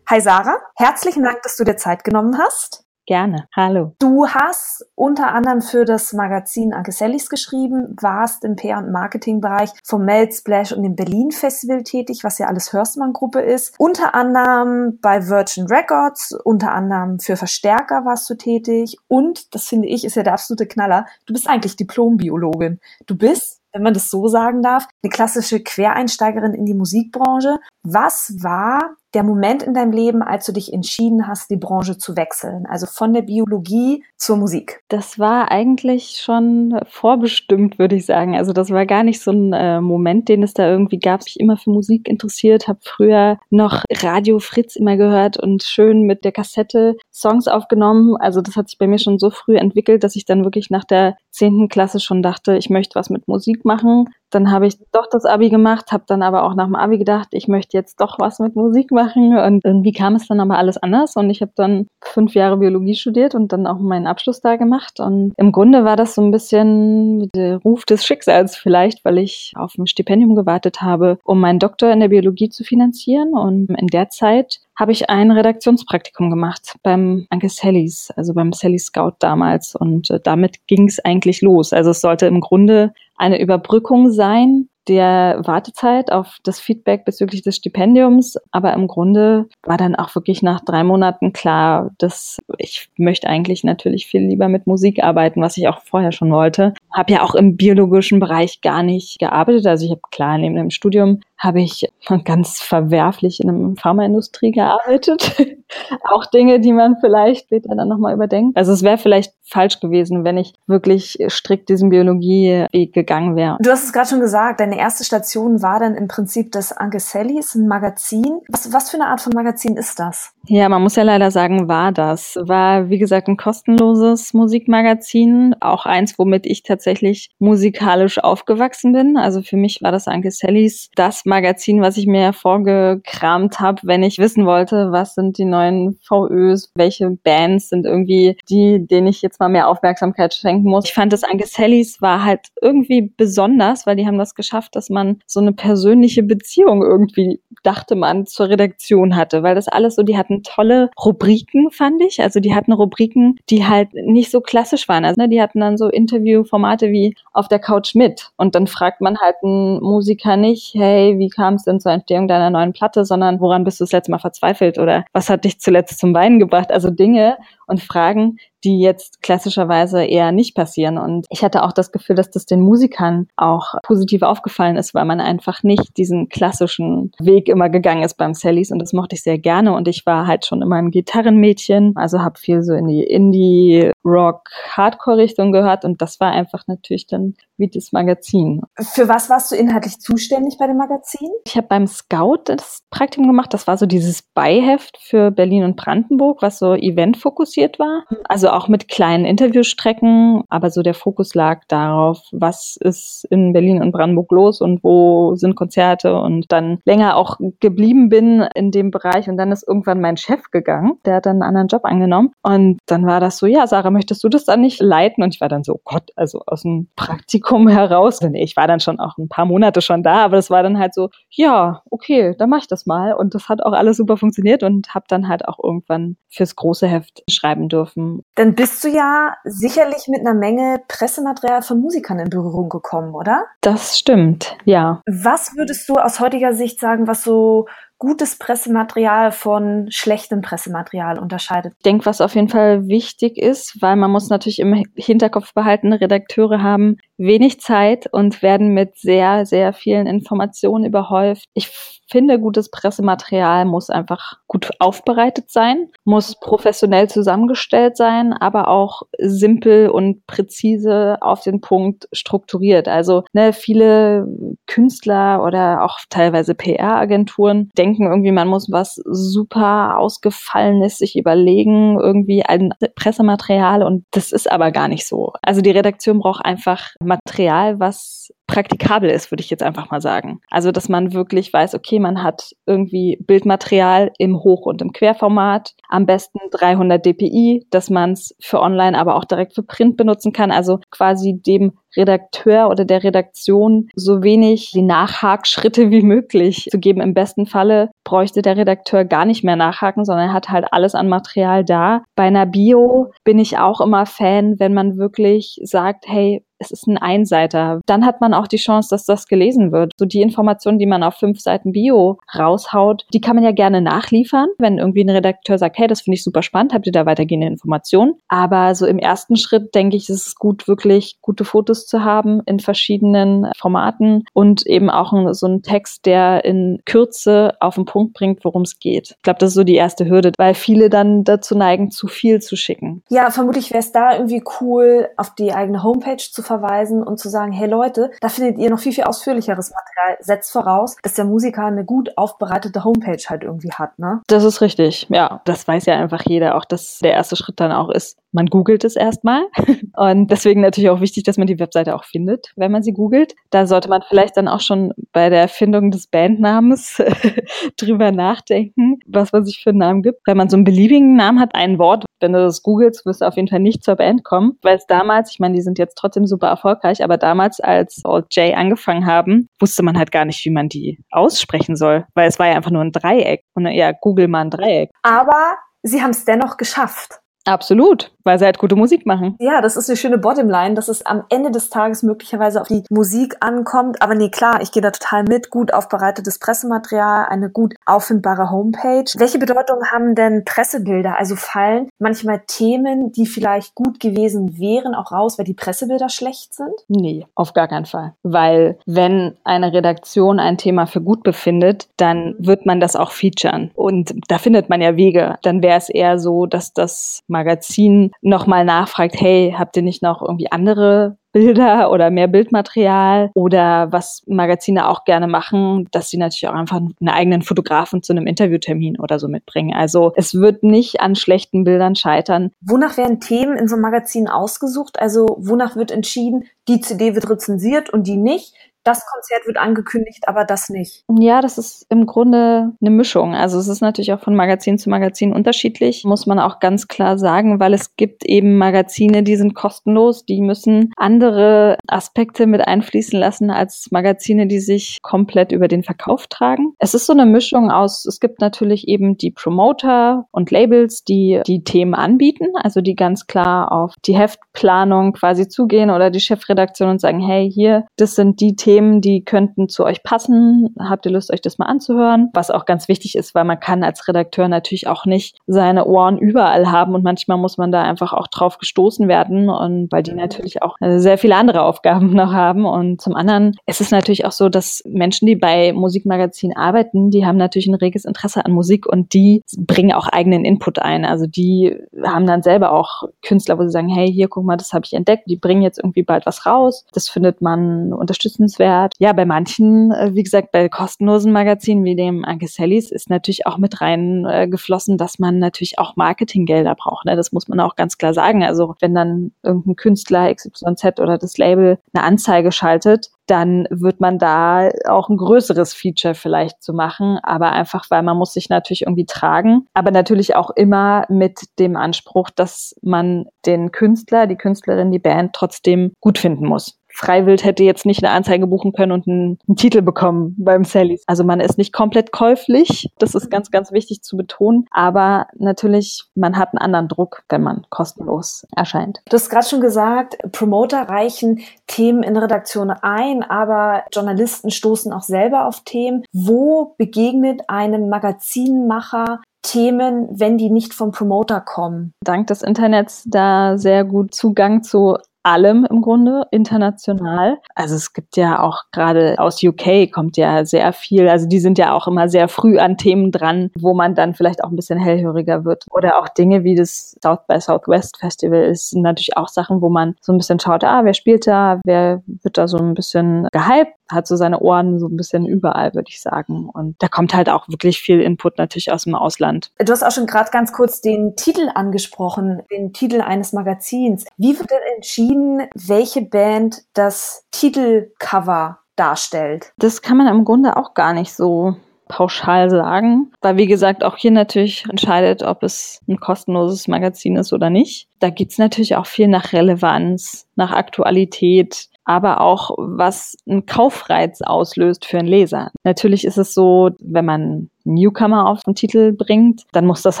Hi 0.08 0.20
Sarah, 0.20 0.58
herzlichen 0.74 1.22
Dank, 1.22 1.42
dass 1.42 1.56
du 1.56 1.62
dir 1.62 1.76
Zeit 1.76 2.02
genommen 2.02 2.36
hast. 2.36 2.84
Gerne. 3.10 3.48
Hallo. 3.56 3.96
Du 3.98 4.28
hast 4.28 4.86
unter 4.94 5.34
anderem 5.34 5.62
für 5.62 5.84
das 5.84 6.12
Magazin 6.12 6.72
Angesellis 6.72 7.28
geschrieben, 7.28 7.96
warst 8.00 8.44
im 8.44 8.54
PR- 8.54 8.78
und 8.78 8.92
Marketingbereich 8.92 9.70
vom 9.84 10.04
Melt 10.04 10.32
Splash 10.32 10.70
und 10.70 10.84
dem 10.84 10.94
Berlin 10.94 11.32
Festival 11.32 11.82
tätig, 11.82 12.20
was 12.22 12.38
ja 12.38 12.46
alles 12.46 12.72
Hörstmann-Gruppe 12.72 13.40
ist. 13.40 13.74
Unter 13.78 14.14
anderem 14.14 15.00
bei 15.02 15.26
Virgin 15.26 15.66
Records, 15.66 16.38
unter 16.44 16.70
anderem 16.70 17.18
für 17.18 17.36
Verstärker 17.36 18.04
warst 18.04 18.30
du 18.30 18.36
tätig 18.36 18.96
und, 19.08 19.56
das 19.56 19.66
finde 19.66 19.88
ich, 19.88 20.04
ist 20.04 20.14
ja 20.14 20.22
der 20.22 20.34
absolute 20.34 20.68
Knaller, 20.68 21.04
du 21.26 21.32
bist 21.32 21.48
eigentlich 21.48 21.74
Diplombiologin. 21.74 22.78
Du 23.06 23.16
bist 23.16 23.56
wenn 23.72 23.84
man 23.84 23.94
das 23.94 24.10
so 24.10 24.26
sagen 24.26 24.62
darf, 24.62 24.88
eine 25.00 25.10
klassische 25.10 25.62
Quereinsteigerin 25.62 26.54
in 26.54 26.66
die 26.66 26.74
Musikbranche. 26.74 27.60
Was 27.84 28.34
war 28.42 28.96
der 29.14 29.22
Moment 29.22 29.62
in 29.62 29.74
deinem 29.74 29.92
Leben, 29.92 30.22
als 30.22 30.46
du 30.46 30.52
dich 30.52 30.72
entschieden 30.72 31.26
hast, 31.26 31.50
die 31.50 31.56
Branche 31.56 31.98
zu 31.98 32.16
wechseln? 32.16 32.66
Also 32.66 32.86
von 32.86 33.12
der 33.12 33.22
Biologie 33.22 34.04
zur 34.16 34.36
Musik? 34.36 34.82
Das 34.88 35.18
war 35.18 35.50
eigentlich 35.50 36.20
schon 36.22 36.78
vorbestimmt, 36.86 37.78
würde 37.78 37.96
ich 37.96 38.06
sagen. 38.06 38.36
Also 38.36 38.52
das 38.52 38.70
war 38.70 38.86
gar 38.86 39.02
nicht 39.02 39.20
so 39.20 39.32
ein 39.32 39.52
äh, 39.52 39.80
Moment, 39.80 40.28
den 40.28 40.42
es 40.42 40.54
da 40.54 40.70
irgendwie 40.70 40.98
gab. 40.98 41.22
Ich 41.26 41.40
immer 41.40 41.56
für 41.56 41.70
Musik 41.70 42.08
interessiert, 42.08 42.68
habe 42.68 42.80
früher 42.82 43.38
noch 43.50 43.84
Radio 43.90 44.38
Fritz 44.38 44.76
immer 44.76 44.96
gehört 44.96 45.38
und 45.38 45.62
schön 45.62 46.02
mit 46.02 46.24
der 46.24 46.32
Kassette 46.32 46.96
Songs 47.12 47.48
aufgenommen. 47.48 48.16
Also 48.16 48.40
das 48.40 48.56
hat 48.56 48.68
sich 48.68 48.78
bei 48.78 48.86
mir 48.86 48.98
schon 48.98 49.18
so 49.18 49.30
früh 49.30 49.56
entwickelt, 49.56 50.04
dass 50.04 50.16
ich 50.16 50.24
dann 50.24 50.44
wirklich 50.44 50.70
nach 50.70 50.84
der 50.84 51.16
zehnten 51.30 51.68
Klasse 51.68 52.00
schon 52.00 52.22
dachte, 52.22 52.56
ich 52.56 52.70
möchte 52.70 52.94
was 52.96 53.10
mit 53.10 53.28
Musik 53.28 53.64
machen. 53.64 54.06
Dann 54.30 54.52
habe 54.52 54.66
ich 54.66 54.78
doch 54.92 55.06
das 55.10 55.24
Abi 55.24 55.48
gemacht, 55.48 55.90
habe 55.90 56.04
dann 56.06 56.22
aber 56.22 56.44
auch 56.44 56.54
nach 56.54 56.66
dem 56.66 56.76
Abi 56.76 56.98
gedacht, 56.98 57.28
ich 57.32 57.48
möchte 57.48 57.76
jetzt 57.76 58.00
doch 58.00 58.18
was 58.18 58.38
mit 58.38 58.54
Musik 58.54 58.92
machen. 58.92 59.36
Und 59.36 59.64
irgendwie 59.64 59.92
kam 59.92 60.14
es 60.14 60.28
dann 60.28 60.38
aber 60.38 60.56
alles 60.58 60.76
anders. 60.76 61.16
Und 61.16 61.30
ich 61.30 61.40
habe 61.42 61.52
dann 61.56 61.86
fünf 62.02 62.34
Jahre 62.34 62.58
Biologie 62.58 62.94
studiert 62.94 63.34
und 63.34 63.52
dann 63.52 63.66
auch 63.66 63.78
meinen 63.78 64.06
Abschluss 64.06 64.40
da 64.40 64.56
gemacht. 64.56 65.00
Und 65.00 65.32
im 65.36 65.50
Grunde 65.50 65.84
war 65.84 65.96
das 65.96 66.14
so 66.14 66.22
ein 66.22 66.30
bisschen 66.30 67.28
der 67.34 67.56
Ruf 67.58 67.84
des 67.84 68.04
Schicksals 68.04 68.56
vielleicht, 68.56 69.04
weil 69.04 69.18
ich 69.18 69.52
auf 69.56 69.74
ein 69.76 69.86
Stipendium 69.88 70.36
gewartet 70.36 70.80
habe, 70.80 71.18
um 71.24 71.40
meinen 71.40 71.58
Doktor 71.58 71.90
in 71.90 72.00
der 72.00 72.08
Biologie 72.08 72.50
zu 72.50 72.62
finanzieren. 72.62 73.30
Und 73.34 73.70
in 73.70 73.88
der 73.88 74.10
Zeit 74.10 74.60
habe 74.80 74.92
ich 74.92 75.10
ein 75.10 75.30
Redaktionspraktikum 75.30 76.30
gemacht 76.30 76.74
beim 76.82 77.26
Anke 77.28 77.50
Sallys, 77.50 78.10
also 78.16 78.32
beim 78.32 78.54
Sally 78.54 78.78
Scout 78.78 79.16
damals. 79.18 79.76
Und 79.76 80.10
äh, 80.10 80.18
damit 80.18 80.66
ging 80.66 80.88
es 80.88 80.98
eigentlich 80.98 81.42
los. 81.42 81.74
Also 81.74 81.90
es 81.90 82.00
sollte 82.00 82.26
im 82.26 82.40
Grunde 82.40 82.94
eine 83.16 83.40
Überbrückung 83.40 84.10
sein 84.10 84.70
der 84.88 85.40
Wartezeit 85.44 86.10
auf 86.10 86.38
das 86.42 86.58
Feedback 86.58 87.04
bezüglich 87.04 87.42
des 87.42 87.56
Stipendiums. 87.56 88.36
Aber 88.50 88.72
im 88.72 88.88
Grunde 88.88 89.46
war 89.62 89.76
dann 89.76 89.94
auch 89.94 90.14
wirklich 90.14 90.42
nach 90.42 90.64
drei 90.64 90.82
Monaten 90.82 91.32
klar, 91.32 91.90
dass 91.98 92.38
ich 92.58 92.88
möchte 92.96 93.28
eigentlich 93.28 93.62
natürlich 93.62 94.06
viel 94.06 94.22
lieber 94.22 94.48
mit 94.48 94.66
Musik 94.66 95.02
arbeiten, 95.02 95.42
was 95.42 95.56
ich 95.56 95.68
auch 95.68 95.82
vorher 95.82 96.12
schon 96.12 96.32
wollte. 96.32 96.74
Habe 96.92 97.12
ja 97.12 97.22
auch 97.22 97.34
im 97.34 97.56
biologischen 97.56 98.18
Bereich 98.18 98.62
gar 98.62 98.82
nicht 98.82 99.18
gearbeitet. 99.18 99.66
Also 99.66 99.84
ich 99.84 99.90
habe 99.90 100.00
klar 100.10 100.38
neben 100.38 100.56
dem 100.56 100.70
Studium 100.70 101.20
habe 101.40 101.62
ich 101.62 101.90
ganz 102.24 102.60
verwerflich 102.60 103.40
in 103.40 103.46
der 103.48 103.82
Pharmaindustrie 103.82 104.52
gearbeitet. 104.52 105.36
auch 106.04 106.26
Dinge, 106.26 106.60
die 106.60 106.72
man 106.72 106.96
vielleicht 107.00 107.46
später 107.46 107.74
dann 107.74 107.88
nochmal 107.88 108.14
überdenkt. 108.14 108.56
Also 108.58 108.72
es 108.72 108.82
wäre 108.82 108.98
vielleicht 108.98 109.32
falsch 109.42 109.80
gewesen, 109.80 110.22
wenn 110.22 110.36
ich 110.36 110.54
wirklich 110.66 111.18
strikt 111.28 111.68
diesen 111.70 111.88
Biologieweg 111.88 112.92
gegangen 112.92 113.36
wäre. 113.36 113.56
Du 113.60 113.70
hast 113.70 113.84
es 113.84 113.92
gerade 113.92 114.08
schon 114.08 114.20
gesagt, 114.20 114.60
deine 114.60 114.78
erste 114.78 115.02
Station 115.02 115.62
war 115.62 115.80
dann 115.80 115.94
im 115.94 116.08
Prinzip 116.08 116.52
das 116.52 116.72
Angesellis, 116.72 117.54
ein 117.54 117.66
Magazin. 117.66 118.40
Was, 118.48 118.72
was 118.72 118.90
für 118.90 118.98
eine 118.98 119.06
Art 119.06 119.22
von 119.22 119.32
Magazin 119.32 119.76
ist 119.76 119.98
das? 119.98 120.32
Ja, 120.46 120.68
man 120.68 120.82
muss 120.82 120.96
ja 120.96 121.02
leider 121.02 121.30
sagen, 121.30 121.68
war 121.68 121.92
das. 121.92 122.36
War, 122.40 122.90
wie 122.90 122.98
gesagt, 122.98 123.28
ein 123.28 123.36
kostenloses 123.36 124.34
Musikmagazin. 124.34 125.56
Auch 125.60 125.86
eins, 125.86 126.18
womit 126.18 126.46
ich 126.46 126.62
tatsächlich 126.62 127.30
musikalisch 127.38 128.18
aufgewachsen 128.18 128.92
bin. 128.92 129.16
Also 129.16 129.42
für 129.42 129.56
mich 129.56 129.80
war 129.82 129.92
das 129.92 130.06
Angesellis 130.06 130.90
das 130.94 131.24
Magazin, 131.30 131.80
was 131.80 131.96
ich 131.96 132.06
mir 132.06 132.20
hervorgekramt 132.20 133.60
habe, 133.60 133.80
wenn 133.84 134.02
ich 134.02 134.18
wissen 134.18 134.44
wollte, 134.44 134.92
was 134.92 135.14
sind 135.14 135.38
die 135.38 135.46
neuen 135.46 135.98
VÖs, 136.02 136.72
welche 136.74 137.10
Bands 137.10 137.70
sind 137.70 137.86
irgendwie 137.86 138.36
die, 138.50 138.86
denen 138.86 139.06
ich 139.06 139.22
jetzt 139.22 139.40
mal 139.40 139.48
mehr 139.48 139.68
Aufmerksamkeit 139.68 140.34
schenken 140.34 140.68
muss. 140.68 140.84
Ich 140.84 140.92
fand 140.92 141.12
das 141.12 141.24
Angesellis 141.24 142.02
war 142.02 142.24
halt 142.24 142.48
irgendwie 142.60 143.12
besonders, 143.16 143.86
weil 143.86 143.96
die 143.96 144.06
haben 144.06 144.18
das 144.18 144.34
geschafft, 144.34 144.76
dass 144.76 144.90
man 144.90 145.20
so 145.26 145.40
eine 145.40 145.52
persönliche 145.52 146.22
Beziehung 146.22 146.82
irgendwie, 146.82 147.40
dachte 147.62 147.94
man, 147.94 148.26
zur 148.26 148.48
Redaktion 148.48 149.16
hatte, 149.16 149.42
weil 149.42 149.54
das 149.54 149.68
alles 149.68 149.94
so, 149.94 150.02
die 150.02 150.18
hatten 150.18 150.42
tolle 150.42 150.90
Rubriken, 151.02 151.70
fand 151.70 152.02
ich. 152.02 152.20
Also 152.20 152.40
die 152.40 152.54
hatten 152.54 152.72
Rubriken, 152.72 153.38
die 153.48 153.64
halt 153.66 153.94
nicht 153.94 154.30
so 154.30 154.40
klassisch 154.40 154.88
waren. 154.88 155.04
Also 155.04 155.20
ne, 155.20 155.28
die 155.28 155.40
hatten 155.40 155.60
dann 155.60 155.78
so 155.78 155.88
Interviewformate 155.88 156.90
wie 156.90 157.14
auf 157.32 157.48
der 157.48 157.60
Couch 157.60 157.94
mit. 157.94 158.30
Und 158.36 158.54
dann 158.54 158.66
fragt 158.66 159.00
man 159.00 159.18
halt 159.18 159.36
einen 159.42 159.80
Musiker 159.80 160.36
nicht, 160.36 160.74
hey, 160.74 161.18
wie 161.20 161.28
kam 161.28 161.54
es 161.54 161.64
denn 161.64 161.78
zur 161.78 161.92
Entstehung 161.92 162.26
deiner 162.26 162.50
neuen 162.50 162.72
Platte, 162.72 163.04
sondern 163.04 163.38
woran 163.40 163.62
bist 163.62 163.78
du 163.78 163.84
das 163.84 163.92
letzte 163.92 164.10
Mal 164.10 164.18
verzweifelt 164.18 164.78
oder 164.78 165.04
was 165.12 165.30
hat 165.30 165.44
dich 165.44 165.60
zuletzt 165.60 166.00
zum 166.00 166.12
Weinen 166.14 166.40
gebracht? 166.40 166.72
Also 166.72 166.90
Dinge 166.90 167.38
und 167.68 167.80
Fragen, 167.80 168.38
die 168.64 168.80
jetzt 168.80 169.22
klassischerweise 169.22 170.04
eher 170.04 170.32
nicht 170.32 170.54
passieren. 170.54 170.98
Und 170.98 171.26
ich 171.30 171.42
hatte 171.42 171.62
auch 171.62 171.72
das 171.72 171.92
Gefühl, 171.92 172.16
dass 172.16 172.30
das 172.30 172.46
den 172.46 172.60
Musikern 172.60 173.28
auch 173.36 173.74
positiv 173.82 174.22
aufgefallen 174.22 174.76
ist, 174.76 174.94
weil 174.94 175.04
man 175.04 175.20
einfach 175.20 175.62
nicht 175.62 175.96
diesen 175.96 176.28
klassischen 176.28 177.12
Weg 177.18 177.48
immer 177.48 177.68
gegangen 177.68 178.02
ist 178.02 178.14
beim 178.14 178.34
Sallys 178.34 178.70
und 178.70 178.78
das 178.78 178.92
mochte 178.92 179.16
ich 179.16 179.22
sehr 179.22 179.38
gerne. 179.38 179.74
Und 179.74 179.88
ich 179.88 180.06
war 180.06 180.26
halt 180.26 180.46
schon 180.46 180.62
immer 180.62 180.76
ein 180.76 180.90
Gitarrenmädchen, 180.90 181.92
also 181.96 182.20
habe 182.20 182.38
viel 182.38 182.62
so 182.62 182.74
in 182.74 182.88
die 182.88 183.02
Indie, 183.02 183.92
Rock, 184.04 184.48
Hardcore-Richtung 184.70 185.52
gehört 185.52 185.84
und 185.84 186.02
das 186.02 186.20
war 186.20 186.32
einfach 186.32 186.66
natürlich 186.66 187.06
dann 187.06 187.34
wie 187.56 187.68
das 187.68 187.92
Magazin. 187.92 188.62
Für 188.78 189.08
was 189.08 189.30
warst 189.30 189.52
du 189.52 189.56
inhaltlich 189.56 189.98
zuständig 190.00 190.56
bei 190.58 190.66
dem 190.66 190.78
Magazin? 190.78 191.28
Ich 191.46 191.56
habe 191.56 191.68
beim 191.68 191.86
Scout 191.86 192.42
das 192.46 192.82
Praktikum 192.90 193.26
gemacht. 193.26 193.52
Das 193.54 193.66
war 193.66 193.76
so 193.76 193.86
dieses 193.86 194.22
Beiheft 194.22 194.98
für 195.00 195.30
Berlin 195.30 195.64
und 195.64 195.76
Brandenburg, 195.76 196.42
was 196.42 196.58
so 196.58 196.74
eventfokussiert 196.74 197.78
war. 197.78 198.04
Also 198.24 198.49
auch 198.54 198.68
mit 198.68 198.88
kleinen 198.88 199.24
Interviewstrecken, 199.24 200.42
aber 200.48 200.70
so 200.70 200.82
der 200.82 200.94
Fokus 200.94 201.34
lag 201.34 201.62
darauf, 201.68 202.20
was 202.32 202.76
ist 202.80 203.26
in 203.30 203.52
Berlin 203.52 203.82
und 203.82 203.92
Brandenburg 203.92 204.30
los 204.32 204.60
und 204.60 204.82
wo 204.84 205.34
sind 205.36 205.56
Konzerte 205.56 206.20
und 206.20 206.50
dann 206.52 206.78
länger 206.84 207.16
auch 207.16 207.38
geblieben 207.60 208.08
bin 208.08 208.46
in 208.54 208.70
dem 208.70 208.90
Bereich 208.90 209.28
und 209.28 209.36
dann 209.36 209.52
ist 209.52 209.66
irgendwann 209.66 210.00
mein 210.00 210.16
Chef 210.16 210.50
gegangen, 210.50 210.98
der 211.04 211.16
hat 211.16 211.26
dann 211.26 211.36
einen 211.36 211.42
anderen 211.42 211.68
Job 211.68 211.84
angenommen 211.84 212.32
und 212.42 212.78
dann 212.86 213.06
war 213.06 213.20
das 213.20 213.38
so, 213.38 213.46
ja, 213.46 213.66
Sarah, 213.66 213.90
möchtest 213.90 214.22
du 214.24 214.28
das 214.28 214.44
dann 214.44 214.60
nicht 214.60 214.80
leiten? 214.80 215.22
Und 215.22 215.34
ich 215.34 215.40
war 215.40 215.48
dann 215.48 215.64
so, 215.64 215.80
Gott, 215.84 216.10
also 216.16 216.42
aus 216.46 216.62
dem 216.62 216.88
Praktikum 216.96 217.68
heraus. 217.68 218.20
Ich 218.34 218.56
war 218.56 218.66
dann 218.66 218.80
schon 218.80 219.00
auch 219.00 219.16
ein 219.18 219.28
paar 219.28 219.44
Monate 219.44 219.80
schon 219.80 220.02
da, 220.02 220.24
aber 220.24 220.36
das 220.36 220.50
war 220.50 220.62
dann 220.62 220.78
halt 220.78 220.94
so, 220.94 221.10
ja, 221.30 221.82
okay, 221.90 222.34
dann 222.38 222.50
mach 222.50 222.58
ich 222.58 222.68
das 222.68 222.86
mal 222.86 223.12
und 223.12 223.34
das 223.34 223.48
hat 223.48 223.62
auch 223.62 223.72
alles 223.72 223.96
super 223.96 224.16
funktioniert 224.16 224.62
und 224.62 224.94
habe 224.94 225.06
dann 225.08 225.28
halt 225.28 225.46
auch 225.46 225.58
irgendwann 225.62 226.16
fürs 226.28 226.56
große 226.56 226.86
Heft 226.86 227.22
schreiben 227.28 227.68
dürfen. 227.68 228.22
Dann 228.40 228.54
bist 228.54 228.82
du 228.82 228.88
ja 228.88 229.34
sicherlich 229.44 230.08
mit 230.08 230.20
einer 230.20 230.32
Menge 230.32 230.80
Pressematerial 230.88 231.60
von 231.60 231.78
Musikern 231.78 232.18
in 232.20 232.30
Berührung 232.30 232.70
gekommen, 232.70 233.14
oder? 233.14 233.44
Das 233.60 233.98
stimmt, 233.98 234.56
ja. 234.64 235.02
Was 235.04 235.56
würdest 235.56 235.86
du 235.90 235.96
aus 235.96 236.20
heutiger 236.20 236.54
Sicht 236.54 236.80
sagen, 236.80 237.06
was 237.06 237.22
so 237.22 237.66
gutes 237.98 238.38
Pressematerial 238.38 239.30
von 239.30 239.88
schlechtem 239.90 240.40
Pressematerial 240.40 241.18
unterscheidet? 241.18 241.74
Ich 241.76 241.82
denke, 241.82 242.06
was 242.06 242.22
auf 242.22 242.34
jeden 242.34 242.48
Fall 242.48 242.88
wichtig 242.88 243.36
ist, 243.36 243.76
weil 243.82 243.94
man 243.96 244.10
muss 244.10 244.30
natürlich 244.30 244.58
im 244.58 244.84
Hinterkopf 244.94 245.52
behalten, 245.52 245.92
Redakteure 245.92 246.62
haben 246.62 246.96
wenig 247.20 247.60
Zeit 247.60 248.08
und 248.12 248.42
werden 248.42 248.68
mit 248.68 248.96
sehr, 248.96 249.46
sehr 249.46 249.72
vielen 249.72 250.06
Informationen 250.06 250.84
überhäuft. 250.84 251.44
Ich 251.54 251.68
finde, 252.10 252.40
gutes 252.40 252.70
Pressematerial 252.70 253.64
muss 253.64 253.88
einfach 253.88 254.38
gut 254.48 254.70
aufbereitet 254.80 255.50
sein, 255.50 255.90
muss 256.04 256.34
professionell 256.40 257.08
zusammengestellt 257.08 257.96
sein, 257.96 258.32
aber 258.32 258.68
auch 258.68 259.02
simpel 259.18 259.88
und 259.88 260.26
präzise 260.26 261.18
auf 261.20 261.42
den 261.42 261.60
Punkt 261.60 262.08
strukturiert. 262.12 262.88
Also 262.88 263.22
ne, 263.32 263.52
viele 263.52 264.26
Künstler 264.66 265.44
oder 265.44 265.84
auch 265.84 265.98
teilweise 266.08 266.54
PR-Agenturen 266.54 267.70
denken 267.78 268.06
irgendwie, 268.06 268.32
man 268.32 268.48
muss 268.48 268.72
was 268.72 268.96
super 269.04 269.98
ausgefallenes 269.98 270.98
sich 270.98 271.16
überlegen, 271.16 271.98
irgendwie 272.00 272.44
ein 272.44 272.74
Pressematerial 272.96 273.82
und 273.84 274.04
das 274.10 274.32
ist 274.32 274.50
aber 274.50 274.72
gar 274.72 274.88
nicht 274.88 275.06
so. 275.06 275.32
Also 275.42 275.60
die 275.60 275.70
Redaktion 275.70 276.18
braucht 276.18 276.44
einfach 276.44 276.90
Material, 277.10 277.78
was 277.78 278.32
praktikabel 278.46 279.10
ist, 279.10 279.30
würde 279.30 279.42
ich 279.42 279.50
jetzt 279.50 279.62
einfach 279.62 279.90
mal 279.90 280.00
sagen. 280.00 280.40
Also, 280.50 280.72
dass 280.72 280.88
man 280.88 281.12
wirklich 281.12 281.52
weiß, 281.52 281.74
okay, 281.74 282.00
man 282.00 282.22
hat 282.22 282.50
irgendwie 282.66 283.16
Bildmaterial 283.20 284.10
im 284.18 284.42
Hoch- 284.42 284.66
und 284.66 284.82
im 284.82 284.92
Querformat, 284.92 285.74
am 285.88 286.06
besten 286.06 286.38
300 286.50 287.04
dpi, 287.04 287.66
dass 287.70 287.90
man 287.90 288.12
es 288.12 288.34
für 288.40 288.60
online, 288.60 288.98
aber 288.98 289.14
auch 289.16 289.24
direkt 289.24 289.54
für 289.54 289.62
Print 289.62 289.96
benutzen 289.96 290.32
kann. 290.32 290.50
Also 290.50 290.80
quasi 290.90 291.40
dem 291.40 291.72
Redakteur 291.96 292.68
oder 292.70 292.84
der 292.84 293.02
Redaktion 293.02 293.88
so 293.94 294.22
wenig 294.22 294.70
die 294.72 294.82
Nachhakschritte 294.82 295.90
wie 295.90 296.02
möglich 296.02 296.68
zu 296.70 296.78
geben. 296.78 297.00
Im 297.00 297.14
besten 297.14 297.46
Falle 297.46 297.90
bräuchte 298.04 298.42
der 298.42 298.56
Redakteur 298.56 299.04
gar 299.04 299.24
nicht 299.24 299.44
mehr 299.44 299.56
nachhaken, 299.56 300.04
sondern 300.04 300.28
er 300.28 300.32
hat 300.32 300.50
halt 300.50 300.66
alles 300.72 300.94
an 300.94 301.08
Material 301.08 301.64
da. 301.64 302.02
Bei 302.16 302.24
einer 302.24 302.46
Bio 302.46 303.12
bin 303.24 303.38
ich 303.38 303.58
auch 303.58 303.80
immer 303.80 304.06
Fan, 304.06 304.58
wenn 304.58 304.74
man 304.74 304.98
wirklich 304.98 305.58
sagt, 305.62 306.04
hey, 306.06 306.44
es 306.60 306.70
ist 306.70 306.86
ein 306.86 306.98
Einseiter. 306.98 307.80
Dann 307.86 308.04
hat 308.06 308.20
man 308.20 308.34
auch 308.34 308.46
die 308.46 308.58
Chance, 308.58 308.88
dass 308.90 309.04
das 309.04 309.26
gelesen 309.26 309.72
wird. 309.72 309.92
So 309.96 310.04
die 310.04 310.20
Informationen, 310.20 310.78
die 310.78 310.86
man 310.86 311.02
auf 311.02 311.14
fünf 311.14 311.40
Seiten 311.40 311.72
Bio 311.72 312.18
raushaut, 312.38 313.06
die 313.12 313.20
kann 313.20 313.34
man 313.34 313.44
ja 313.44 313.52
gerne 313.52 313.80
nachliefern, 313.80 314.48
wenn 314.58 314.78
irgendwie 314.78 315.02
ein 315.02 315.10
Redakteur 315.10 315.58
sagt, 315.58 315.78
hey, 315.78 315.88
das 315.88 316.02
finde 316.02 316.16
ich 316.16 316.24
super 316.24 316.42
spannend, 316.42 316.74
habt 316.74 316.86
ihr 316.86 316.92
da 316.92 317.06
weitergehende 317.06 317.46
Informationen? 317.46 318.14
Aber 318.28 318.74
so 318.74 318.86
im 318.86 318.98
ersten 318.98 319.36
Schritt 319.36 319.74
denke 319.74 319.96
ich, 319.96 320.08
ist 320.10 320.26
es 320.26 320.36
gut, 320.36 320.68
wirklich 320.68 321.18
gute 321.22 321.44
Fotos 321.44 321.86
zu 321.86 322.04
haben 322.04 322.42
in 322.44 322.60
verschiedenen 322.60 323.50
Formaten 323.56 324.24
und 324.34 324.66
eben 324.66 324.90
auch 324.90 325.12
so 325.32 325.46
einen 325.46 325.62
Text, 325.62 326.06
der 326.06 326.44
in 326.44 326.80
Kürze 326.84 327.54
auf 327.60 327.76
den 327.76 327.86
Punkt 327.86 328.12
bringt, 328.12 328.44
worum 328.44 328.62
es 328.62 328.78
geht. 328.78 329.14
Ich 329.16 329.22
glaube, 329.22 329.38
das 329.38 329.50
ist 329.50 329.54
so 329.54 329.64
die 329.64 329.74
erste 329.74 330.08
Hürde, 330.08 330.32
weil 330.36 330.54
viele 330.54 330.90
dann 330.90 331.24
dazu 331.24 331.56
neigen, 331.56 331.90
zu 331.90 332.06
viel 332.06 332.40
zu 332.40 332.56
schicken. 332.56 333.02
Ja, 333.08 333.30
vermutlich 333.30 333.70
wäre 333.70 333.80
es 333.80 333.92
da 333.92 334.14
irgendwie 334.14 334.42
cool, 334.60 335.08
auf 335.16 335.34
die 335.34 335.52
eigene 335.52 335.82
Homepage 335.82 336.16
zu 336.16 336.42
verweisen 336.50 337.04
und 337.04 337.20
zu 337.20 337.28
sagen, 337.28 337.52
hey 337.52 337.68
Leute, 337.68 338.10
da 338.20 338.28
findet 338.28 338.58
ihr 338.58 338.70
noch 338.70 338.80
viel, 338.80 338.92
viel 338.92 339.04
ausführlicheres 339.04 339.70
Material. 339.70 340.18
Setzt 340.20 340.50
voraus, 340.50 340.96
dass 341.02 341.14
der 341.14 341.24
Musiker 341.24 341.66
eine 341.66 341.84
gut 341.84 342.10
aufbereitete 342.16 342.82
Homepage 342.82 343.22
halt 343.28 343.44
irgendwie 343.44 343.70
hat, 343.70 343.98
ne? 344.00 344.20
Das 344.26 344.42
ist 344.42 344.60
richtig, 344.60 345.06
ja. 345.10 345.40
Das 345.44 345.68
weiß 345.68 345.86
ja 345.86 345.94
einfach 345.94 346.22
jeder, 346.26 346.56
auch 346.56 346.64
dass 346.64 346.98
der 346.98 347.12
erste 347.12 347.36
Schritt 347.36 347.60
dann 347.60 347.70
auch 347.70 347.88
ist, 347.88 348.18
man 348.32 348.46
googelt 348.46 348.84
es 348.84 348.96
erstmal. 348.96 349.46
Und 349.96 350.30
deswegen 350.30 350.60
natürlich 350.60 350.90
auch 350.90 351.00
wichtig, 351.00 351.24
dass 351.24 351.36
man 351.36 351.46
die 351.46 351.58
Webseite 351.58 351.94
auch 351.94 352.04
findet, 352.04 352.52
wenn 352.56 352.72
man 352.72 352.82
sie 352.82 352.92
googelt. 352.92 353.34
Da 353.50 353.66
sollte 353.66 353.88
man 353.88 354.02
vielleicht 354.08 354.36
dann 354.36 354.48
auch 354.48 354.60
schon 354.60 354.92
bei 355.12 355.28
der 355.30 355.40
Erfindung 355.40 355.90
des 355.90 356.06
Bandnamens 356.06 357.02
drüber 357.76 358.12
nachdenken, 358.12 359.00
was 359.06 359.32
man 359.32 359.44
sich 359.44 359.62
für 359.62 359.70
einen 359.70 359.78
Namen 359.78 360.02
gibt. 360.02 360.20
Wenn 360.26 360.36
man 360.36 360.48
so 360.48 360.56
einen 360.56 360.64
beliebigen 360.64 361.16
Namen 361.16 361.40
hat, 361.40 361.54
ein 361.54 361.78
Wort, 361.78 362.04
wenn 362.20 362.32
du 362.32 362.38
das 362.38 362.62
googelst, 362.62 363.06
wirst 363.06 363.22
du 363.22 363.26
auf 363.26 363.36
jeden 363.36 363.48
Fall 363.48 363.60
nicht 363.60 363.82
zur 363.82 363.96
Band 363.96 364.24
kommen, 364.24 364.58
weil 364.62 364.76
es 364.76 364.86
damals, 364.86 365.32
ich 365.32 365.40
meine, 365.40 365.54
die 365.54 365.62
sind 365.62 365.78
jetzt 365.78 365.96
trotzdem 365.96 366.26
super 366.40 366.48
erfolgreich, 366.48 367.04
aber 367.04 367.18
damals, 367.18 367.60
als 367.60 368.00
Old 368.04 368.34
J 368.34 368.56
angefangen 368.56 369.06
haben, 369.06 369.48
wusste 369.58 369.82
man 369.82 369.98
halt 369.98 370.10
gar 370.10 370.24
nicht, 370.24 370.44
wie 370.44 370.50
man 370.50 370.68
die 370.68 370.98
aussprechen 371.10 371.76
soll, 371.76 372.06
weil 372.14 372.28
es 372.28 372.38
war 372.38 372.46
ja 372.46 372.54
einfach 372.54 372.70
nur 372.70 372.82
ein 372.82 372.92
Dreieck 372.92 373.42
und 373.54 373.66
ja, 373.66 373.92
google 373.92 374.28
mal 374.28 374.42
ein 374.42 374.50
Dreieck. 374.50 374.90
Aber 375.02 375.56
sie 375.82 376.02
haben 376.02 376.10
es 376.10 376.24
dennoch 376.24 376.56
geschafft. 376.56 377.20
Absolut, 377.46 378.12
weil 378.24 378.38
sie 378.38 378.44
halt 378.44 378.58
gute 378.58 378.76
Musik 378.76 379.06
machen. 379.06 379.36
Ja, 379.40 379.62
das 379.62 379.76
ist 379.76 379.88
eine 379.88 379.96
schöne 379.96 380.18
Bottomline, 380.18 380.74
dass 380.74 380.88
es 380.88 381.06
am 381.06 381.24
Ende 381.30 381.50
des 381.50 381.70
Tages 381.70 382.02
möglicherweise 382.02 382.60
auf 382.60 382.68
die 382.68 382.84
Musik 382.90 383.36
ankommt. 383.40 384.02
Aber 384.02 384.14
nee, 384.14 384.28
klar, 384.28 384.60
ich 384.60 384.72
gehe 384.72 384.82
da 384.82 384.90
total 384.90 385.24
mit. 385.24 385.50
Gut 385.50 385.72
aufbereitetes 385.72 386.38
Pressematerial, 386.38 387.26
eine 387.28 387.48
gut 387.48 387.74
auffindbare 387.86 388.50
Homepage. 388.50 389.06
Welche 389.16 389.38
Bedeutung 389.38 389.78
haben 389.90 390.14
denn 390.14 390.44
Pressebilder? 390.44 391.18
Also 391.18 391.34
fallen 391.34 391.88
manchmal 391.98 392.42
Themen, 392.46 393.12
die 393.12 393.26
vielleicht 393.26 393.74
gut 393.74 394.00
gewesen 394.00 394.58
wären, 394.58 394.94
auch 394.94 395.10
raus, 395.10 395.38
weil 395.38 395.46
die 395.46 395.54
Pressebilder 395.54 396.10
schlecht 396.10 396.54
sind? 396.54 396.74
Nee, 396.88 397.26
auf 397.34 397.54
gar 397.54 397.68
keinen 397.68 397.86
Fall. 397.86 398.12
Weil 398.22 398.78
wenn 398.84 399.36
eine 399.44 399.72
Redaktion 399.72 400.38
ein 400.38 400.58
Thema 400.58 400.86
für 400.86 401.00
gut 401.00 401.22
befindet, 401.22 401.88
dann 401.96 402.34
wird 402.38 402.66
man 402.66 402.80
das 402.80 402.96
auch 402.96 403.12
featuren. 403.12 403.70
Und 403.74 404.14
da 404.28 404.36
findet 404.36 404.68
man 404.68 404.82
ja 404.82 404.96
Wege. 404.96 405.38
Dann 405.42 405.62
wäre 405.62 405.78
es 405.78 405.88
eher 405.88 406.18
so, 406.18 406.44
dass 406.44 406.74
das 406.74 407.22
Magazin 407.40 408.12
nochmal 408.20 408.66
nachfragt, 408.66 409.18
hey, 409.18 409.54
habt 409.56 409.76
ihr 409.76 409.82
nicht 409.82 410.02
noch 410.02 410.20
irgendwie 410.20 410.52
andere 410.52 411.16
Bilder 411.32 411.90
oder 411.90 412.10
mehr 412.10 412.26
Bildmaterial 412.26 413.30
oder 413.34 413.92
was 413.92 414.22
Magazine 414.26 414.88
auch 414.88 415.04
gerne 415.04 415.28
machen, 415.28 415.88
dass 415.92 416.10
sie 416.10 416.16
natürlich 416.16 416.48
auch 416.48 416.58
einfach 416.58 416.78
einen 416.78 417.08
eigenen 417.08 417.42
Fotografen 417.42 418.02
zu 418.02 418.12
einem 418.12 418.26
Interviewtermin 418.26 418.98
oder 418.98 419.18
so 419.18 419.28
mitbringen. 419.28 419.72
Also 419.74 420.12
es 420.16 420.34
wird 420.34 420.62
nicht 420.62 421.00
an 421.00 421.14
schlechten 421.14 421.64
Bildern 421.64 421.94
scheitern. 421.94 422.50
Wonach 422.60 422.96
werden 422.96 423.20
Themen 423.20 423.56
in 423.56 423.68
so 423.68 423.76
einem 423.76 423.82
Magazin 423.82 424.28
ausgesucht? 424.28 425.00
Also 425.00 425.26
wonach 425.38 425.76
wird 425.76 425.90
entschieden, 425.92 426.44
die 426.68 426.80
CD 426.80 427.14
wird 427.14 427.30
rezensiert 427.30 427.90
und 427.90 428.06
die 428.06 428.16
nicht? 428.16 428.54
Das 428.84 429.04
Konzert 429.06 429.46
wird 429.46 429.58
angekündigt, 429.58 430.24
aber 430.26 430.44
das 430.44 430.70
nicht. 430.70 431.04
Ja, 431.18 431.40
das 431.40 431.58
ist 431.58 431.86
im 431.90 432.06
Grunde 432.06 432.72
eine 432.80 432.90
Mischung. 432.90 433.34
Also 433.34 433.58
es 433.58 433.68
ist 433.68 433.80
natürlich 433.80 434.12
auch 434.12 434.20
von 434.20 434.34
Magazin 434.34 434.78
zu 434.78 434.88
Magazin 434.88 435.32
unterschiedlich, 435.32 436.04
muss 436.04 436.26
man 436.26 436.38
auch 436.38 436.60
ganz 436.60 436.88
klar 436.88 437.18
sagen, 437.18 437.60
weil 437.60 437.74
es 437.74 437.96
gibt 437.96 438.24
eben 438.24 438.56
Magazine, 438.56 439.22
die 439.22 439.36
sind 439.36 439.54
kostenlos, 439.54 440.24
die 440.24 440.40
müssen 440.40 440.92
andere 440.96 441.76
Aspekte 441.86 442.46
mit 442.46 442.66
einfließen 442.66 443.18
lassen 443.18 443.50
als 443.50 443.88
Magazine, 443.90 444.46
die 444.46 444.60
sich 444.60 444.98
komplett 445.02 445.52
über 445.52 445.68
den 445.68 445.82
Verkauf 445.82 446.26
tragen. 446.26 446.72
Es 446.78 446.94
ist 446.94 447.06
so 447.06 447.12
eine 447.12 447.26
Mischung 447.26 447.70
aus, 447.70 448.06
es 448.06 448.20
gibt 448.20 448.40
natürlich 448.40 448.88
eben 448.88 449.16
die 449.16 449.30
Promoter 449.30 450.26
und 450.30 450.50
Labels, 450.50 451.04
die 451.04 451.40
die 451.46 451.64
Themen 451.64 451.94
anbieten, 451.94 452.48
also 452.54 452.80
die 452.80 452.94
ganz 452.94 453.26
klar 453.26 453.72
auf 453.72 453.94
die 454.06 454.16
Heftplanung 454.16 455.12
quasi 455.12 455.48
zugehen 455.48 455.90
oder 455.90 456.10
die 456.10 456.20
Chefredaktion 456.20 456.88
und 456.88 457.00
sagen, 457.00 457.20
hey, 457.20 457.50
hier, 457.50 457.86
das 457.96 458.14
sind 458.14 458.40
die 458.40 458.56
Themen, 458.56 458.69
Themen, 458.70 459.00
die 459.00 459.24
könnten 459.24 459.68
zu 459.68 459.84
euch 459.84 460.04
passen. 460.04 460.76
Habt 460.78 461.04
ihr 461.04 461.10
Lust, 461.10 461.32
euch 461.32 461.40
das 461.40 461.58
mal 461.58 461.66
anzuhören? 461.66 462.30
Was 462.34 462.52
auch 462.52 462.66
ganz 462.66 462.86
wichtig 462.86 463.16
ist, 463.16 463.34
weil 463.34 463.42
man 463.42 463.58
kann 463.58 463.82
als 463.82 464.06
Redakteur 464.06 464.46
natürlich 464.46 464.86
auch 464.86 465.06
nicht 465.06 465.38
seine 465.48 465.86
Ohren 465.86 466.18
überall 466.18 466.70
haben 466.70 466.94
und 466.94 467.02
manchmal 467.02 467.36
muss 467.36 467.58
man 467.58 467.72
da 467.72 467.82
einfach 467.82 468.12
auch 468.12 468.28
drauf 468.28 468.58
gestoßen 468.58 469.08
werden 469.08 469.48
und 469.48 469.90
weil 469.90 470.04
die 470.04 470.12
natürlich 470.12 470.62
auch 470.62 470.76
äh, 470.78 471.00
sehr 471.00 471.18
viele 471.18 471.34
andere 471.34 471.62
Aufgaben 471.62 472.10
noch 472.14 472.32
haben. 472.32 472.64
Und 472.64 473.00
zum 473.00 473.16
anderen 473.16 473.56
ist 473.66 473.80
es 473.80 473.90
natürlich 473.90 474.24
auch 474.24 474.30
so, 474.30 474.48
dass 474.48 474.84
Menschen, 474.86 475.26
die 475.26 475.34
bei 475.34 475.72
Musikmagazinen 475.72 476.56
arbeiten, 476.56 477.10
die 477.10 477.26
haben 477.26 477.38
natürlich 477.38 477.66
ein 477.66 477.74
reges 477.74 478.04
Interesse 478.04 478.44
an 478.44 478.52
Musik 478.52 478.86
und 478.86 479.14
die 479.14 479.42
bringen 479.58 479.92
auch 479.92 480.06
eigenen 480.06 480.44
Input 480.44 480.78
ein. 480.78 481.04
Also 481.04 481.26
die 481.26 481.76
haben 482.04 482.26
dann 482.26 482.44
selber 482.44 482.70
auch 482.70 483.08
Künstler, 483.22 483.58
wo 483.58 483.64
sie 483.64 483.70
sagen, 483.70 483.88
hey, 483.88 484.06
hier, 484.12 484.28
guck 484.28 484.44
mal, 484.44 484.56
das 484.56 484.72
habe 484.72 484.84
ich 484.84 484.92
entdeckt, 484.92 485.24
die 485.26 485.36
bringen 485.36 485.62
jetzt 485.62 485.78
irgendwie 485.78 486.04
bald 486.04 486.24
was 486.24 486.46
raus. 486.46 486.86
Das 486.92 487.08
findet 487.08 487.42
man 487.42 487.92
unterstützenswert 487.92 488.59
wert. 488.60 488.94
Ja, 489.00 489.12
bei 489.12 489.24
manchen, 489.24 489.90
äh, 489.90 490.14
wie 490.14 490.22
gesagt, 490.22 490.52
bei 490.52 490.68
kostenlosen 490.68 491.32
Magazinen 491.32 491.82
wie 491.82 491.96
dem 491.96 492.24
Angesellis 492.24 492.92
ist 492.92 493.10
natürlich 493.10 493.46
auch 493.46 493.58
mit 493.58 493.80
rein 493.80 494.24
äh, 494.26 494.48
dass 494.96 495.18
man 495.18 495.38
natürlich 495.38 495.78
auch 495.78 495.96
Marketinggelder 495.96 496.76
braucht. 496.76 497.06
Ne? 497.06 497.16
Das 497.16 497.32
muss 497.32 497.48
man 497.48 497.58
auch 497.58 497.74
ganz 497.74 497.98
klar 497.98 498.14
sagen. 498.14 498.44
Also 498.44 498.76
wenn 498.80 498.94
dann 498.94 499.32
irgendein 499.42 499.74
Künstler 499.74 500.32
XYZ 500.32 501.00
oder 501.00 501.18
das 501.18 501.36
Label 501.38 501.78
eine 501.92 502.04
Anzeige 502.04 502.52
schaltet, 502.52 503.10
dann 503.30 503.66
wird 503.70 504.00
man 504.00 504.18
da 504.18 504.70
auch 504.88 505.08
ein 505.08 505.16
größeres 505.16 505.72
Feature 505.72 506.14
vielleicht 506.14 506.62
zu 506.62 506.72
machen, 506.72 507.18
aber 507.22 507.52
einfach, 507.52 507.86
weil 507.88 508.02
man 508.02 508.16
muss 508.16 508.32
sich 508.32 508.48
natürlich 508.48 508.82
irgendwie 508.82 509.06
tragen, 509.06 509.66
aber 509.72 509.92
natürlich 509.92 510.34
auch 510.34 510.50
immer 510.50 511.04
mit 511.08 511.38
dem 511.58 511.76
Anspruch, 511.76 512.30
dass 512.30 512.74
man 512.82 513.26
den 513.46 513.70
Künstler, 513.70 514.26
die 514.26 514.36
Künstlerin, 514.36 514.90
die 514.90 514.98
Band 514.98 515.32
trotzdem 515.32 515.92
gut 516.00 516.18
finden 516.18 516.46
muss. 516.46 516.79
Freiwild 517.00 517.44
hätte 517.44 517.64
jetzt 517.64 517.86
nicht 517.86 518.04
eine 518.04 518.12
Anzeige 518.12 518.46
buchen 518.46 518.72
können 518.72 518.92
und 518.92 519.08
einen, 519.08 519.38
einen 519.48 519.56
Titel 519.56 519.80
bekommen 519.80 520.34
beim 520.38 520.64
Sallys. 520.64 521.02
Also 521.06 521.24
man 521.24 521.40
ist 521.40 521.56
nicht 521.56 521.72
komplett 521.72 522.12
käuflich. 522.12 522.90
Das 522.98 523.14
ist 523.14 523.30
ganz, 523.30 523.50
ganz 523.50 523.72
wichtig 523.72 524.02
zu 524.02 524.18
betonen. 524.18 524.66
Aber 524.70 525.26
natürlich, 525.38 526.04
man 526.14 526.36
hat 526.36 526.50
einen 526.50 526.58
anderen 526.58 526.88
Druck, 526.88 527.22
wenn 527.30 527.42
man 527.42 527.66
kostenlos 527.70 528.46
erscheint. 528.54 529.00
Du 529.08 529.14
hast 529.14 529.30
gerade 529.30 529.46
schon 529.46 529.62
gesagt, 529.62 530.18
Promoter 530.32 530.90
reichen 530.90 531.40
Themen 531.66 532.02
in 532.02 532.18
Redaktion 532.18 532.70
ein, 532.70 533.22
aber 533.22 533.84
Journalisten 533.92 534.50
stoßen 534.50 534.92
auch 534.92 535.02
selber 535.02 535.46
auf 535.46 535.62
Themen. 535.64 536.04
Wo 536.12 536.74
begegnet 536.76 537.42
einem 537.48 537.88
Magazinmacher 537.88 539.20
Themen, 539.42 540.08
wenn 540.10 540.36
die 540.36 540.50
nicht 540.50 540.74
vom 540.74 540.92
Promoter 540.92 541.40
kommen? 541.40 541.94
Dank 542.04 542.26
des 542.26 542.42
Internets 542.42 543.04
da 543.06 543.56
sehr 543.56 543.84
gut 543.84 544.14
Zugang 544.14 544.62
zu 544.62 544.98
allem 545.22 545.66
im 545.68 545.82
Grunde 545.82 546.26
international. 546.30 547.38
Also 547.54 547.74
es 547.74 547.92
gibt 547.92 548.16
ja 548.16 548.42
auch 548.42 548.64
gerade 548.72 549.16
aus 549.18 549.42
UK 549.42 549.90
kommt 549.92 550.16
ja 550.16 550.44
sehr 550.44 550.72
viel. 550.72 551.08
Also 551.08 551.26
die 551.26 551.40
sind 551.40 551.58
ja 551.58 551.74
auch 551.74 551.86
immer 551.86 552.08
sehr 552.08 552.28
früh 552.28 552.58
an 552.58 552.76
Themen 552.76 553.12
dran, 553.12 553.50
wo 553.58 553.74
man 553.74 553.94
dann 553.94 554.14
vielleicht 554.14 554.42
auch 554.44 554.50
ein 554.50 554.56
bisschen 554.56 554.78
hellhöriger 554.78 555.44
wird. 555.44 555.64
Oder 555.70 555.98
auch 555.98 556.08
Dinge 556.08 556.44
wie 556.44 556.54
das 556.54 556.96
South 557.02 557.20
by 557.28 557.40
Southwest 557.40 557.98
Festival 557.98 558.42
ist 558.42 558.74
natürlich 558.74 559.16
auch 559.16 559.28
Sachen, 559.28 559.60
wo 559.60 559.68
man 559.68 559.94
so 560.00 560.12
ein 560.12 560.18
bisschen 560.18 560.40
schaut, 560.40 560.64
ah, 560.64 560.84
wer 560.84 560.94
spielt 560.94 561.26
da, 561.26 561.60
wer 561.64 562.02
wird 562.06 562.38
da 562.38 562.48
so 562.48 562.58
ein 562.58 562.74
bisschen 562.74 563.28
gehypt, 563.32 563.74
hat 563.90 564.06
so 564.06 564.16
seine 564.16 564.40
Ohren 564.40 564.78
so 564.78 564.86
ein 564.86 564.96
bisschen 564.96 565.26
überall, 565.26 565.74
würde 565.74 565.88
ich 565.88 566.00
sagen. 566.00 566.48
Und 566.48 566.76
da 566.78 566.88
kommt 566.88 567.14
halt 567.14 567.28
auch 567.28 567.48
wirklich 567.48 567.80
viel 567.80 568.00
Input 568.00 568.38
natürlich 568.38 568.72
aus 568.72 568.84
dem 568.84 568.94
Ausland. 568.94 569.52
Du 569.58 569.72
hast 569.72 569.82
auch 569.82 569.90
schon 569.90 570.06
gerade 570.06 570.30
ganz 570.30 570.52
kurz 570.52 570.80
den 570.80 571.16
Titel 571.16 571.50
angesprochen, 571.54 572.42
den 572.50 572.72
Titel 572.72 573.00
eines 573.00 573.32
Magazins. 573.32 574.06
Wie 574.16 574.38
wird 574.38 574.50
denn 574.50 574.58
entschieden, 574.76 575.09
entschieden, 575.10 575.48
welche 575.54 576.02
Band 576.02 576.62
das 576.74 577.26
Titelcover 577.30 578.58
darstellt? 578.76 579.52
Das 579.58 579.82
kann 579.82 579.96
man 579.96 580.06
im 580.06 580.24
Grunde 580.24 580.56
auch 580.56 580.74
gar 580.74 580.92
nicht 580.92 581.12
so 581.12 581.56
pauschal 581.88 582.50
sagen, 582.50 583.10
weil 583.20 583.36
wie 583.36 583.48
gesagt 583.48 583.82
auch 583.82 583.96
hier 583.96 584.12
natürlich 584.12 584.64
entscheidet, 584.70 585.24
ob 585.24 585.42
es 585.42 585.80
ein 585.88 585.98
kostenloses 585.98 586.68
Magazin 586.68 587.16
ist 587.16 587.32
oder 587.32 587.50
nicht. 587.50 587.88
Da 587.98 588.10
geht's 588.10 588.38
natürlich 588.38 588.76
auch 588.76 588.86
viel 588.86 589.08
nach 589.08 589.32
Relevanz, 589.32 590.28
nach 590.36 590.52
Aktualität, 590.52 591.66
aber 591.84 592.20
auch 592.20 592.52
was 592.56 593.16
einen 593.28 593.46
Kaufreiz 593.46 594.20
auslöst 594.22 594.86
für 594.86 595.00
einen 595.00 595.08
Leser. 595.08 595.50
Natürlich 595.64 596.04
ist 596.04 596.18
es 596.18 596.32
so, 596.32 596.70
wenn 596.78 597.04
man 597.04 597.50
Newcomer 597.64 598.26
auf 598.26 598.42
den 598.42 598.54
Titel 598.54 598.92
bringt, 598.92 599.44
dann 599.52 599.66
muss 599.66 599.82
das 599.82 600.00